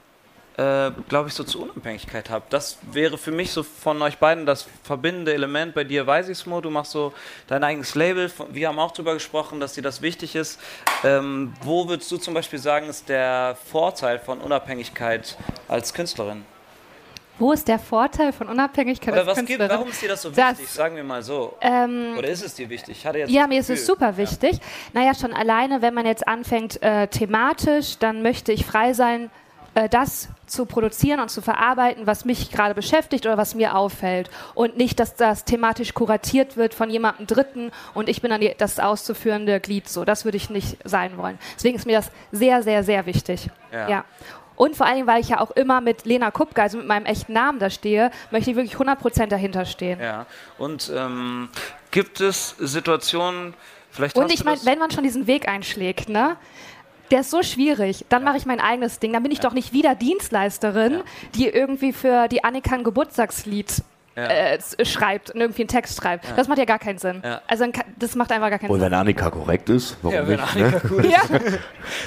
äh, 0.58 0.92
glaube 1.08 1.30
ich, 1.30 1.34
so 1.34 1.46
zur 1.46 1.62
Unabhängigkeit 1.62 2.30
habt. 2.30 2.52
Das 2.52 2.78
wäre 2.92 3.18
für 3.18 3.32
mich 3.32 3.54
so 3.54 3.64
von 3.64 4.02
euch 4.02 4.18
beiden 4.18 4.46
das 4.46 4.68
verbindende 4.84 5.34
Element. 5.34 5.76
Bei 5.76 5.86
dir 5.86 6.06
weiß 6.06 6.28
ich 6.28 6.40
es, 6.40 6.46
Mo, 6.46 6.60
du 6.60 6.70
machst 6.70 6.92
so 6.92 7.14
dein 7.48 7.64
eigenes 7.64 7.96
Label. 7.96 8.30
Wir 8.50 8.68
haben 8.68 8.80
auch 8.80 8.92
darüber 8.92 9.14
gesprochen, 9.14 9.62
dass 9.62 9.76
dir 9.76 9.82
das 9.82 10.02
wichtig 10.02 10.36
ist. 10.36 10.60
Ähm, 11.06 11.54
wo 11.62 11.88
würdest 11.88 12.12
du 12.12 12.18
zum 12.18 12.34
Beispiel 12.34 12.60
sagen, 12.60 12.90
ist 12.90 13.08
der 13.08 13.58
Vorteil 13.72 14.20
von 14.20 14.42
Unabhängigkeit 14.42 15.38
als 15.70 15.94
Künstlerin? 15.94 16.44
Wo 17.42 17.54
ist 17.54 17.68
der 17.68 17.80
Vorteil 17.80 18.34
von 18.34 18.48
Unabhängigkeit 18.50 19.16
Oder 19.16 19.26
was 19.26 19.44
gibt, 19.44 19.60
warum 19.60 19.90
ist 19.90 20.00
dir 20.00 20.10
das 20.10 20.22
so 20.22 20.30
wichtig? 20.30 20.66
Das, 20.66 20.76
Sagen 20.76 20.96
wir 20.96 21.04
mal 21.04 21.24
so. 21.24 21.56
Ähm, 21.60 22.14
Oder 22.16 22.28
ist 22.28 22.44
es 22.44 22.54
dir 22.54 22.70
wichtig? 22.70 23.04
ja, 23.04 23.48
mir 23.48 23.60
ist 23.60 23.72
es 23.72 23.84
super 23.84 24.16
wichtig. 24.16 24.54
Ja. 24.54 24.60
Naja, 24.94 25.16
schon 25.16 25.34
alleine, 25.34 25.82
wenn 25.82 25.96
man 25.96 26.06
jetzt 26.06 26.28
anfängt 26.28 26.80
äh, 26.84 27.08
thematisch, 27.08 27.98
dann 27.98 28.22
möchte 28.22 28.52
ich 28.52 28.64
frei 28.64 28.94
sein, 28.94 29.32
äh, 29.74 29.90
das 29.90 30.30
zu 30.46 30.66
produzieren 30.66 31.20
und 31.20 31.30
zu 31.30 31.42
verarbeiten, 31.42 32.06
was 32.06 32.26
mich 32.26 32.52
gerade 32.52 32.76
beschäftigt 32.76 33.26
oder 33.26 33.38
was 33.38 33.56
mir 33.56 33.76
auffällt. 33.76 34.30
Und 34.54 34.78
nicht, 34.78 35.00
dass 35.00 35.16
das 35.16 35.46
thematisch 35.46 35.96
kuratiert 35.96 36.58
wird 36.58 36.76
von 36.76 36.90
jemandem 36.92 37.26
Dritten 37.26 37.72
und 37.94 38.08
ich 38.08 38.22
bin 38.22 38.30
dann 38.30 38.42
das 38.58 38.80
auszuführende 38.80 39.60
Glied. 39.62 39.90
So, 39.90 40.06
das 40.06 40.26
würde 40.26 40.38
ich 40.38 40.50
nicht 40.52 40.78
sein 40.84 41.18
wollen. 41.18 41.40
Deswegen 41.56 41.78
ist 41.78 41.88
mir 41.88 41.98
das 41.98 42.12
sehr, 42.32 42.62
sehr, 42.64 42.84
sehr 42.84 43.06
wichtig. 43.06 43.50
Ja. 43.72 43.90
ja. 43.90 44.06
Und 44.62 44.76
vor 44.76 44.86
allem, 44.86 45.08
weil 45.08 45.22
ich 45.22 45.30
ja 45.30 45.40
auch 45.40 45.50
immer 45.50 45.82
mit 45.82 46.06
Lena 46.06 46.30
Kupke, 46.30 46.62
also 46.62 46.78
mit 46.78 46.86
meinem 46.86 47.08
echten 47.08 47.34
Namen 47.34 47.58
da 47.58 47.72
stehe, 47.72 48.12
möchte 48.30 48.52
ich 48.52 48.56
wirklich 48.56 48.76
100% 48.76 49.26
dahinter 49.26 49.66
stehen. 49.66 50.00
Ja, 50.00 50.28
und 50.60 50.92
ähm, 50.96 51.50
gibt 51.90 52.22
es 52.22 52.58
Situationen, 52.60 53.56
vielleicht 53.90 54.16
Und 54.16 54.32
ich 54.32 54.44
meine, 54.44 54.64
wenn 54.64 54.78
man 54.78 54.92
schon 54.92 55.04
diesen 55.04 55.26
Weg 55.26 55.48
einschlägt, 55.48 56.10
ne? 56.10 56.38
der 57.10 57.22
ist 57.22 57.32
so 57.32 57.42
schwierig. 57.42 58.06
Dann 58.10 58.22
ja. 58.22 58.26
mache 58.26 58.38
ich 58.38 58.46
mein 58.46 58.60
eigenes 58.60 59.00
Ding. 59.00 59.14
Dann 59.14 59.24
bin 59.24 59.32
ich 59.32 59.40
ja. 59.40 59.46
doch 59.46 59.54
nicht 59.54 59.74
wieder 59.74 59.96
Dienstleisterin, 59.96 60.94
ja. 60.94 61.04
die 61.34 61.48
irgendwie 61.48 61.92
für 61.92 62.28
die 62.28 62.44
Annika 62.44 62.76
ein 62.76 62.84
Geburtstagslied 62.84 63.82
ja. 64.16 64.24
äh, 64.24 64.60
schreibt 64.86 65.32
und 65.32 65.42
irgendwie 65.42 65.62
einen 65.62 65.70
Text 65.70 66.00
schreibt. 66.00 66.26
Ja. 66.26 66.36
Das 66.36 66.48
macht 66.48 66.58
ja 66.58 66.66
gar 66.66 66.80
keinen 66.80 66.98
Sinn. 66.98 67.22
Ja. 67.24 67.42
Also 67.48 67.66
das 67.98 68.16
macht 68.16 68.32
einfach 68.32 68.50
gar 68.50 68.60
keinen 68.60 68.70
und 68.70 68.80
Sinn. 68.80 68.86
Und 68.86 68.92
wenn 68.92 69.00
Annika 69.00 69.30
korrekt 69.30 69.70
ist, 69.70 69.98
warum 70.02 70.16
ja, 70.16 70.28
wenn 70.28 70.40
nicht? 70.40 70.56
Annika 70.56 70.70
ne? 70.70 70.82
cool 70.92 71.06
ist. 71.06 71.12
Ja. 71.12 71.40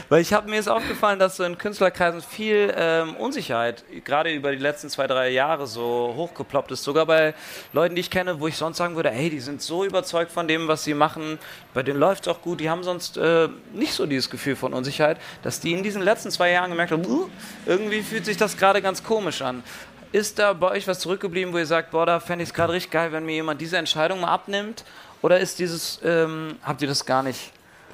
Weil 0.09 0.23
ich 0.23 0.33
habe 0.33 0.49
mir 0.49 0.59
ist 0.59 0.69
aufgefallen, 0.69 1.19
dass 1.19 1.37
so 1.37 1.45
in 1.45 1.59
Künstlerkreisen 1.59 2.23
viel 2.23 2.73
ähm, 2.77 3.17
Unsicherheit 3.17 3.85
gerade 4.05 4.31
über 4.33 4.51
die 4.51 4.59
letzten 4.59 4.89
zwei, 4.89 5.07
drei 5.07 5.31
Jahre 5.31 5.67
so 5.67 6.13
hochgeploppt 6.17 6.71
ist. 6.73 6.85
Sogar 6.85 7.07
bei 7.07 7.35
Leuten, 7.73 7.95
die 7.95 8.01
ich 8.01 8.11
kenne, 8.11 8.41
wo 8.41 8.49
ich 8.49 8.57
sonst 8.57 8.79
sagen 8.79 8.97
würde, 8.97 9.11
hey, 9.11 9.31
die 9.31 9.41
sind 9.41 9.63
so 9.63 9.85
überzeugt 9.85 10.31
von 10.31 10.49
dem, 10.49 10.69
was 10.69 10.85
sie 10.85 10.95
machen, 10.95 11.39
bei 11.75 11.83
denen 11.83 11.99
läuft 11.99 12.27
es 12.27 12.33
auch 12.33 12.41
gut, 12.41 12.61
die 12.61 12.71
haben 12.71 12.83
sonst 12.83 13.17
äh, 13.17 13.49
nicht 13.73 13.93
so 13.93 14.07
dieses 14.07 14.31
Gefühl 14.31 14.57
von 14.57 14.73
Unsicherheit, 14.73 15.19
dass 15.43 15.61
die 15.61 15.73
in 15.73 15.83
diesen 15.83 16.03
letzten 16.03 16.31
zwei 16.31 16.51
Jahren 16.51 16.71
gemerkt 16.71 16.93
haben, 16.93 17.05
uh, 17.07 17.29
irgendwie 17.67 18.03
fühlt 18.03 18.25
sich 18.25 18.37
das 18.37 18.57
gerade 18.57 18.81
ganz 18.81 19.03
komisch 19.03 19.43
an. 19.43 19.63
Ist 20.15 20.39
da 20.39 20.53
bei 20.53 20.71
euch 20.71 20.87
was 20.87 21.01
zurückgeblieben, 21.01 21.53
wo 21.53 21.59
ihr 21.59 21.67
sagt, 21.67 21.91
boah, 21.91 22.07
da 22.07 22.21
fände 22.21 22.45
ich 22.45 22.51
es 22.51 22.55
gerade 22.55 22.73
richtig 22.73 22.93
geil, 22.93 23.11
wenn 23.11 23.27
mir 23.27 23.35
jemand 23.35 23.61
diese 23.61 23.79
Entscheidung 23.79 24.21
mal 24.21 24.29
abnimmt? 24.29 24.85
Oder 25.23 25.41
ist 25.41 25.59
dieses, 25.59 25.99
ähm, 26.05 26.55
habt 26.63 26.81
ihr 26.83 26.87
das 26.87 27.05
gar 27.05 27.25
nicht? 27.25 27.51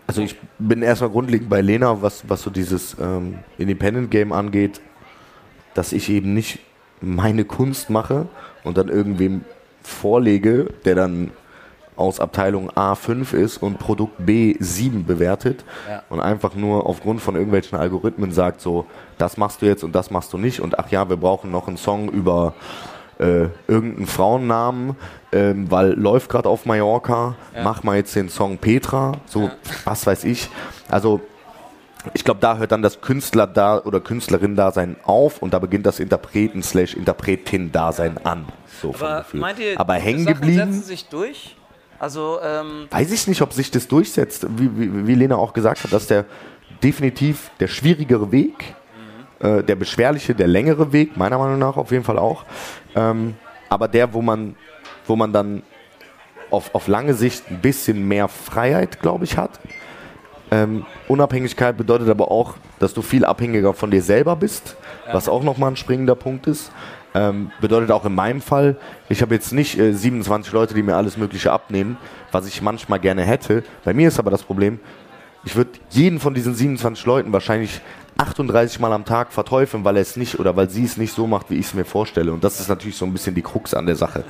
Also 0.06 0.20
ich 0.20 0.36
bin 0.58 0.82
erstmal 0.82 1.08
grundlegend 1.08 1.48
bei 1.48 1.62
Lena, 1.62 2.02
was, 2.02 2.28
was 2.28 2.42
so 2.42 2.50
dieses 2.50 2.94
ähm, 3.00 3.38
Independent 3.56 4.10
Game 4.10 4.34
angeht, 4.34 4.82
dass 5.72 5.94
ich 5.94 6.10
eben 6.10 6.34
nicht 6.34 6.58
meine 7.00 7.46
Kunst 7.46 7.88
mache 7.88 8.28
und 8.64 8.76
dann 8.76 8.90
irgendwem 8.90 9.42
vorlege, 9.82 10.68
der 10.84 10.96
dann 10.96 11.30
aus 12.00 12.20
Abteilung 12.20 12.70
A5 12.70 13.34
ist 13.34 13.58
und 13.58 13.78
Produkt 13.78 14.20
B7 14.20 15.04
bewertet 15.04 15.64
ja. 15.88 16.02
und 16.08 16.20
einfach 16.20 16.54
nur 16.54 16.86
aufgrund 16.86 17.20
von 17.20 17.34
irgendwelchen 17.34 17.78
Algorithmen 17.78 18.32
sagt 18.32 18.60
so, 18.60 18.86
das 19.18 19.36
machst 19.36 19.62
du 19.62 19.66
jetzt 19.66 19.84
und 19.84 19.94
das 19.94 20.10
machst 20.10 20.32
du 20.32 20.38
nicht 20.38 20.60
und 20.60 20.78
ach 20.78 20.90
ja, 20.90 21.08
wir 21.08 21.16
brauchen 21.16 21.50
noch 21.50 21.68
einen 21.68 21.76
Song 21.76 22.08
über 22.08 22.54
äh, 23.18 23.48
irgendeinen 23.68 24.06
Frauennamen, 24.06 24.96
ähm, 25.32 25.70
weil 25.70 25.92
läuft 25.92 26.30
gerade 26.30 26.48
auf 26.48 26.64
Mallorca, 26.66 27.36
mach 27.62 27.82
mal 27.82 27.96
jetzt 27.96 28.16
den 28.16 28.30
Song 28.30 28.58
Petra, 28.58 29.12
so 29.26 29.50
was 29.84 30.06
weiß 30.06 30.24
ich. 30.24 30.48
Also 30.88 31.20
ich 32.14 32.24
glaube, 32.24 32.40
da 32.40 32.56
hört 32.56 32.72
dann 32.72 32.82
das 32.82 33.00
Künstler 33.00 33.46
da 33.46 33.78
oder 33.78 34.00
Künstlerin-Dasein 34.00 34.96
auf 35.04 35.42
und 35.42 35.52
da 35.52 35.58
beginnt 35.58 35.86
das 35.86 36.00
Interpreten 36.00 36.62
slash 36.62 36.94
Interpretin-Dasein 36.94 38.24
an. 38.24 38.46
So 38.80 38.92
vom 38.92 39.06
Aber 39.06 39.18
Gefühl. 39.18 39.40
meint 39.40 39.58
ihr, 39.58 39.78
Aber 39.78 39.94
hängen 39.94 40.24
geblieben? 40.24 40.72
setzen 40.72 40.82
sich 40.82 41.08
durch? 41.08 41.56
Also, 42.00 42.38
ähm, 42.42 42.86
Weiß 42.90 43.12
ich 43.12 43.28
nicht, 43.28 43.42
ob 43.42 43.52
sich 43.52 43.70
das 43.70 43.86
durchsetzt. 43.86 44.46
Wie, 44.56 44.70
wie, 44.76 45.06
wie 45.06 45.14
Lena 45.14 45.36
auch 45.36 45.52
gesagt 45.52 45.84
hat, 45.84 45.92
dass 45.92 46.06
der 46.06 46.24
definitiv 46.82 47.50
der 47.60 47.68
schwierigere 47.68 48.32
Weg, 48.32 48.74
äh, 49.40 49.62
der 49.62 49.76
beschwerliche, 49.76 50.34
der 50.34 50.48
längere 50.48 50.94
Weg, 50.94 51.18
meiner 51.18 51.36
Meinung 51.36 51.58
nach 51.58 51.76
auf 51.76 51.90
jeden 51.90 52.04
Fall 52.04 52.18
auch. 52.18 52.44
Ähm, 52.94 53.34
aber 53.68 53.86
der, 53.86 54.14
wo 54.14 54.22
man, 54.22 54.56
wo 55.06 55.14
man 55.14 55.34
dann 55.34 55.62
auf, 56.50 56.74
auf 56.74 56.88
lange 56.88 57.12
Sicht 57.12 57.50
ein 57.50 57.60
bisschen 57.60 58.08
mehr 58.08 58.28
Freiheit, 58.28 59.00
glaube 59.00 59.24
ich, 59.24 59.36
hat. 59.36 59.60
Ähm, 60.50 60.86
Unabhängigkeit 61.06 61.76
bedeutet 61.76 62.08
aber 62.08 62.30
auch, 62.30 62.54
dass 62.78 62.94
du 62.94 63.02
viel 63.02 63.26
abhängiger 63.26 63.74
von 63.74 63.90
dir 63.90 64.02
selber 64.02 64.36
bist, 64.36 64.76
was 65.12 65.28
auch 65.28 65.42
nochmal 65.42 65.72
ein 65.72 65.76
springender 65.76 66.14
Punkt 66.14 66.46
ist. 66.46 66.72
Ähm, 67.14 67.50
bedeutet 67.60 67.90
auch 67.90 68.04
in 68.04 68.14
meinem 68.14 68.40
Fall, 68.40 68.76
ich 69.08 69.20
habe 69.20 69.34
jetzt 69.34 69.52
nicht 69.52 69.78
äh, 69.78 69.92
27 69.92 70.52
Leute, 70.52 70.74
die 70.74 70.82
mir 70.82 70.96
alles 70.96 71.16
Mögliche 71.16 71.50
abnehmen, 71.50 71.96
was 72.30 72.46
ich 72.46 72.62
manchmal 72.62 73.00
gerne 73.00 73.22
hätte. 73.22 73.64
Bei 73.84 73.92
mir 73.92 74.08
ist 74.08 74.18
aber 74.18 74.30
das 74.30 74.44
Problem, 74.44 74.78
ich 75.44 75.56
würde 75.56 75.70
jeden 75.90 76.20
von 76.20 76.34
diesen 76.34 76.54
27 76.54 77.04
Leuten 77.06 77.32
wahrscheinlich 77.32 77.80
38 78.18 78.78
Mal 78.78 78.92
am 78.92 79.04
Tag 79.04 79.32
verteufeln, 79.32 79.84
weil 79.84 79.96
er 79.96 80.02
es 80.02 80.16
nicht 80.16 80.38
oder 80.38 80.54
weil 80.54 80.68
sie 80.68 80.84
es 80.84 80.96
nicht 80.96 81.14
so 81.14 81.26
macht, 81.26 81.50
wie 81.50 81.56
ich 81.56 81.66
es 81.66 81.74
mir 81.74 81.84
vorstelle. 81.84 82.32
Und 82.32 82.44
das 82.44 82.60
ist 82.60 82.68
natürlich 82.68 82.96
so 82.96 83.06
ein 83.06 83.12
bisschen 83.12 83.34
die 83.34 83.42
Krux 83.42 83.72
an 83.74 83.86
der 83.86 83.96
Sache. 83.96 84.24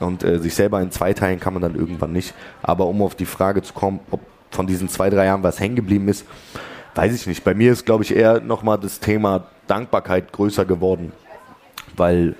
Und 0.00 0.24
äh, 0.24 0.38
sich 0.38 0.54
selber 0.54 0.80
in 0.80 0.90
zwei 0.90 1.12
teilen 1.14 1.40
kann 1.40 1.54
man 1.54 1.62
dann 1.62 1.76
irgendwann 1.76 2.12
nicht. 2.12 2.34
Aber 2.62 2.86
um 2.86 3.00
auf 3.02 3.14
die 3.14 3.26
Frage 3.26 3.62
zu 3.62 3.72
kommen, 3.72 4.00
ob 4.10 4.20
von 4.50 4.66
diesen 4.66 4.88
zwei, 4.88 5.10
drei 5.10 5.26
Jahren 5.26 5.42
was 5.42 5.60
hängen 5.60 5.76
geblieben 5.76 6.08
ist, 6.08 6.26
weiß 6.94 7.14
ich 7.14 7.26
nicht. 7.26 7.44
Bei 7.44 7.54
mir 7.54 7.72
ist, 7.72 7.86
glaube 7.86 8.02
ich, 8.02 8.14
eher 8.14 8.40
nochmal 8.40 8.78
das 8.78 8.98
Thema 8.98 9.46
Dankbarkeit 9.66 10.32
größer 10.32 10.64
geworden, 10.64 11.12
weil 11.98 12.34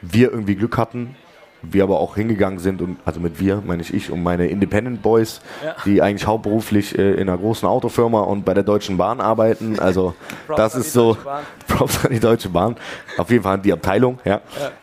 wir 0.00 0.32
irgendwie 0.32 0.54
Glück 0.56 0.76
hatten, 0.78 1.16
wir 1.62 1.84
aber 1.84 2.00
auch 2.00 2.16
hingegangen 2.16 2.58
sind 2.58 2.82
und 2.82 2.96
also 3.04 3.20
mit 3.20 3.38
wir 3.38 3.62
meine 3.64 3.82
ich 3.82 3.94
ich 3.94 4.10
und 4.10 4.22
meine 4.22 4.48
Independent 4.48 5.00
Boys, 5.00 5.40
Ja. 5.64 5.76
die 5.84 6.02
eigentlich 6.02 6.26
hauptberuflich 6.26 6.98
äh, 6.98 7.12
in 7.12 7.28
einer 7.28 7.38
großen 7.38 7.68
Autofirma 7.68 8.20
und 8.20 8.44
bei 8.44 8.52
der 8.52 8.64
Deutschen 8.64 8.96
Bahn 8.96 9.20
arbeiten. 9.20 9.78
Also 9.78 10.14
das 10.56 10.74
ist 10.74 10.92
so. 10.92 11.16
Props 11.68 12.04
an 12.04 12.12
die 12.12 12.18
Deutsche 12.20 12.48
Bahn. 12.48 12.76
Auf 13.16 13.30
jeden 13.30 13.44
Fall 13.44 13.54
an 13.54 13.62
die 13.62 13.72
Abteilung, 13.72 14.18
ja. 14.24 14.40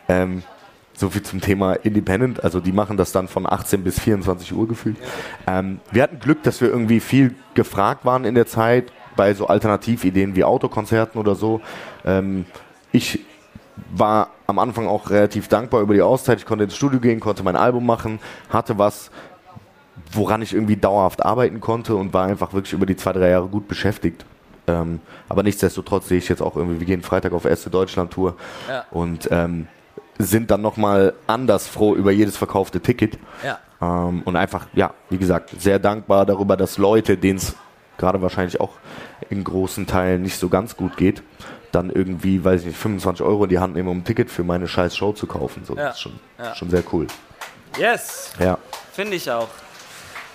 Ähm, 0.08 0.42
so 0.94 1.10
viel 1.10 1.22
zum 1.22 1.40
Thema 1.40 1.74
Independent. 1.74 2.42
Also 2.44 2.60
die 2.60 2.72
machen 2.72 2.96
das 2.96 3.12
dann 3.12 3.28
von 3.28 3.46
18 3.50 3.84
bis 3.84 4.00
24 4.00 4.54
Uhr 4.54 4.66
gefühlt. 4.68 4.96
Ähm, 5.46 5.80
wir 5.92 6.02
hatten 6.02 6.18
Glück, 6.18 6.42
dass 6.42 6.60
wir 6.62 6.68
irgendwie 6.68 7.00
viel 7.00 7.34
gefragt 7.54 8.04
waren 8.06 8.24
in 8.24 8.34
der 8.34 8.46
Zeit 8.46 8.90
bei 9.16 9.34
so 9.34 9.46
Alternativideen 9.48 10.34
wie 10.34 10.44
Autokonzerten 10.44 11.20
oder 11.20 11.34
so. 11.34 11.60
Ähm, 12.06 12.46
ich 12.92 13.20
war 13.94 14.30
am 14.46 14.58
Anfang 14.58 14.86
auch 14.88 15.10
relativ 15.10 15.48
dankbar 15.48 15.80
über 15.80 15.94
die 15.94 16.02
Auszeit. 16.02 16.38
Ich 16.38 16.46
konnte 16.46 16.64
ins 16.64 16.76
Studio 16.76 17.00
gehen, 17.00 17.20
konnte 17.20 17.42
mein 17.42 17.56
Album 17.56 17.86
machen, 17.86 18.18
hatte 18.48 18.78
was, 18.78 19.10
woran 20.12 20.42
ich 20.42 20.52
irgendwie 20.54 20.76
dauerhaft 20.76 21.24
arbeiten 21.24 21.60
konnte 21.60 21.94
und 21.96 22.12
war 22.12 22.26
einfach 22.26 22.52
wirklich 22.52 22.72
über 22.72 22.86
die 22.86 22.96
zwei, 22.96 23.12
drei 23.12 23.30
Jahre 23.30 23.48
gut 23.48 23.68
beschäftigt. 23.68 24.24
Ähm, 24.66 25.00
aber 25.28 25.42
nichtsdestotrotz 25.42 26.08
sehe 26.08 26.18
ich 26.18 26.28
jetzt 26.28 26.42
auch 26.42 26.56
irgendwie, 26.56 26.80
wir 26.80 26.86
gehen 26.86 27.02
Freitag 27.02 27.32
auf 27.32 27.44
erste 27.44 27.70
Deutschland-Tour 27.70 28.36
Ja. 28.68 28.84
und 28.90 29.28
ähm, 29.30 29.66
sind 30.18 30.50
dann 30.50 30.60
nochmal 30.60 31.14
anders 31.26 31.66
froh 31.66 31.94
über 31.94 32.10
jedes 32.12 32.36
verkaufte 32.36 32.80
Ticket. 32.80 33.18
ja. 33.44 33.58
Ähm, 33.82 34.20
und 34.26 34.36
einfach, 34.36 34.66
ja, 34.74 34.92
wie 35.08 35.16
gesagt, 35.16 35.54
sehr 35.58 35.78
dankbar 35.78 36.26
darüber, 36.26 36.56
dass 36.58 36.76
Leute, 36.76 37.16
denen 37.16 37.38
es 37.38 37.54
gerade 37.96 38.20
wahrscheinlich 38.20 38.60
auch 38.60 38.72
in 39.30 39.42
großen 39.42 39.86
Teilen 39.86 40.20
nicht 40.22 40.38
so 40.38 40.50
ganz 40.50 40.76
gut 40.76 40.98
geht, 40.98 41.22
dann 41.72 41.90
irgendwie, 41.90 42.42
weiß 42.44 42.60
ich 42.62 42.66
nicht, 42.68 42.78
25 42.78 43.24
Euro 43.24 43.44
in 43.44 43.50
die 43.50 43.58
Hand 43.58 43.74
nehmen, 43.74 43.88
um 43.88 43.98
ein 43.98 44.04
Ticket 44.04 44.30
für 44.30 44.44
meine 44.44 44.66
scheiß 44.68 44.96
Show 44.96 45.12
zu 45.12 45.26
kaufen. 45.26 45.64
So, 45.64 45.74
Ja. 45.76 45.86
Das 45.88 45.96
ist 45.96 46.02
schon, 46.02 46.18
Ja. 46.38 46.54
schon 46.54 46.70
sehr 46.70 46.82
cool. 46.92 47.06
Yes, 47.78 48.32
Ja. 48.38 48.58
finde 48.92 49.16
ich 49.16 49.30
auch. 49.30 49.48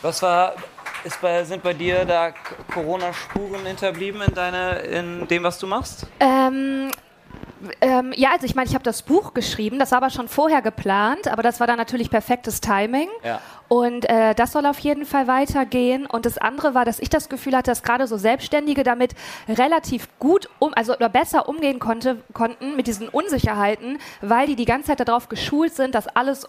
Was 0.02 0.22
war, 0.22 0.54
ist 1.04 1.20
bei, 1.22 1.44
sind 1.44 1.64
bei 1.64 1.74
dir 1.74 2.06
da 2.06 2.32
Corona-Spuren 2.74 3.66
hinterblieben 3.66 4.22
in, 4.22 4.34
deine, 4.34 4.80
in 4.80 5.28
dem, 5.28 5.44
was 5.44 5.58
du 5.60 5.68
machst? 5.68 6.08
Ähm, 6.20 6.92
ähm, 7.82 8.14
ja, 8.16 8.32
also 8.32 8.46
ich 8.46 8.56
meine, 8.56 8.68
ich 8.68 8.76
habe 8.76 8.84
das 8.84 9.02
Buch 9.02 9.34
geschrieben, 9.34 9.80
das 9.80 9.92
war 9.92 10.00
aber 10.00 10.10
schon 10.10 10.28
vorher 10.28 10.62
geplant, 10.62 11.28
aber 11.28 11.44
das 11.44 11.60
war 11.60 11.68
dann 11.68 11.78
natürlich 11.78 12.10
perfektes 12.10 12.62
Timing. 12.62 13.10
Ja. 13.24 13.42
Und 13.68 14.08
äh, 14.10 14.36
das 14.36 14.52
soll 14.52 14.66
auf 14.66 14.80
jeden 14.80 15.06
Fall 15.06 15.28
weitergehen. 15.28 16.06
Und 16.06 16.26
das 16.26 16.38
andere 16.38 16.74
war, 16.74 16.86
dass 16.86 17.00
ich 17.00 17.10
das 17.10 17.30
Gefühl 17.30 17.56
hatte, 17.56 17.72
dass 17.72 17.84
gerade 17.84 18.08
so 18.08 18.18
Selbstständige 18.18 18.84
damit 18.84 19.16
relativ 19.48 20.08
gut 20.20 20.50
um, 20.60 20.74
also 20.76 20.96
oder 20.96 21.10
besser 21.10 21.50
umgehen 21.50 21.80
konnte, 21.80 22.18
konnten 22.34 22.76
mit 22.76 22.88
diesen 22.88 23.08
Unsicherheiten, 23.10 23.98
weil 24.22 24.48
die 24.48 24.56
die 24.56 24.66
ganze 24.66 24.88
Zeit 24.88 25.08
darauf 25.08 25.30
geschult 25.30 25.74
sind, 25.74 25.96
dass 25.96 26.08
alles 26.08 26.48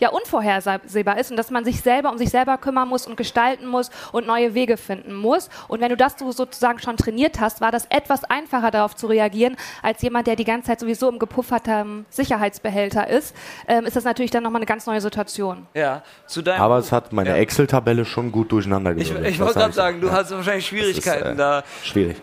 ja 0.00 0.08
unvorhersehbar 0.10 1.18
ist 1.18 1.30
und 1.30 1.36
dass 1.36 1.50
man 1.50 1.64
sich 1.64 1.80
selber 1.82 2.10
um 2.10 2.18
sich 2.18 2.30
selber 2.30 2.58
kümmern 2.58 2.88
muss 2.88 3.06
und 3.06 3.16
gestalten 3.16 3.66
muss 3.66 3.90
und 4.12 4.26
neue 4.26 4.54
Wege 4.54 4.76
finden 4.76 5.14
muss. 5.14 5.48
Und 5.68 5.80
wenn 5.80 5.90
du 5.90 5.96
das 5.96 6.14
so 6.18 6.32
sozusagen 6.32 6.78
schon 6.80 6.96
trainiert 6.96 7.38
hast, 7.40 7.60
war 7.60 7.70
das 7.70 7.86
etwas 7.90 8.24
einfacher 8.24 8.70
darauf 8.70 8.96
zu 8.96 9.06
reagieren, 9.06 9.56
als 9.82 10.02
jemand, 10.02 10.26
der 10.26 10.36
die 10.36 10.44
ganze 10.44 10.68
Zeit 10.68 10.80
sowieso 10.80 11.08
im 11.08 11.18
gepufferten 11.18 12.06
Sicherheitsbehälter 12.10 13.08
ist, 13.08 13.34
ähm, 13.68 13.84
ist 13.86 13.94
das 13.96 14.04
natürlich 14.04 14.30
dann 14.30 14.42
nochmal 14.42 14.60
eine 14.60 14.66
ganz 14.66 14.86
neue 14.86 15.00
Situation. 15.00 15.66
Ja, 15.74 16.02
zu 16.26 16.42
deinem 16.42 16.60
Aber 16.62 16.78
es 16.78 16.90
hat 16.92 17.12
meine 17.12 17.30
Ja. 17.30 17.36
Excel-Tabelle 17.36 18.04
schon 18.04 18.32
gut 18.32 18.50
durcheinander 18.52 18.92
Ich, 18.96 19.08
gewirbelt. 19.08 19.30
ich 19.30 19.38
Das 19.38 19.46
wollte 19.46 19.58
gerade 19.58 19.70
ich 19.70 19.76
sagen, 19.76 20.00
du 20.00 20.06
ja. 20.08 20.12
hast 20.14 20.30
wahrscheinlich 20.30 20.66
Schwierigkeiten 20.66 21.28
ist, 21.28 21.34
äh, 21.34 21.36
da. 21.36 21.62
Schwierig. 21.84 22.16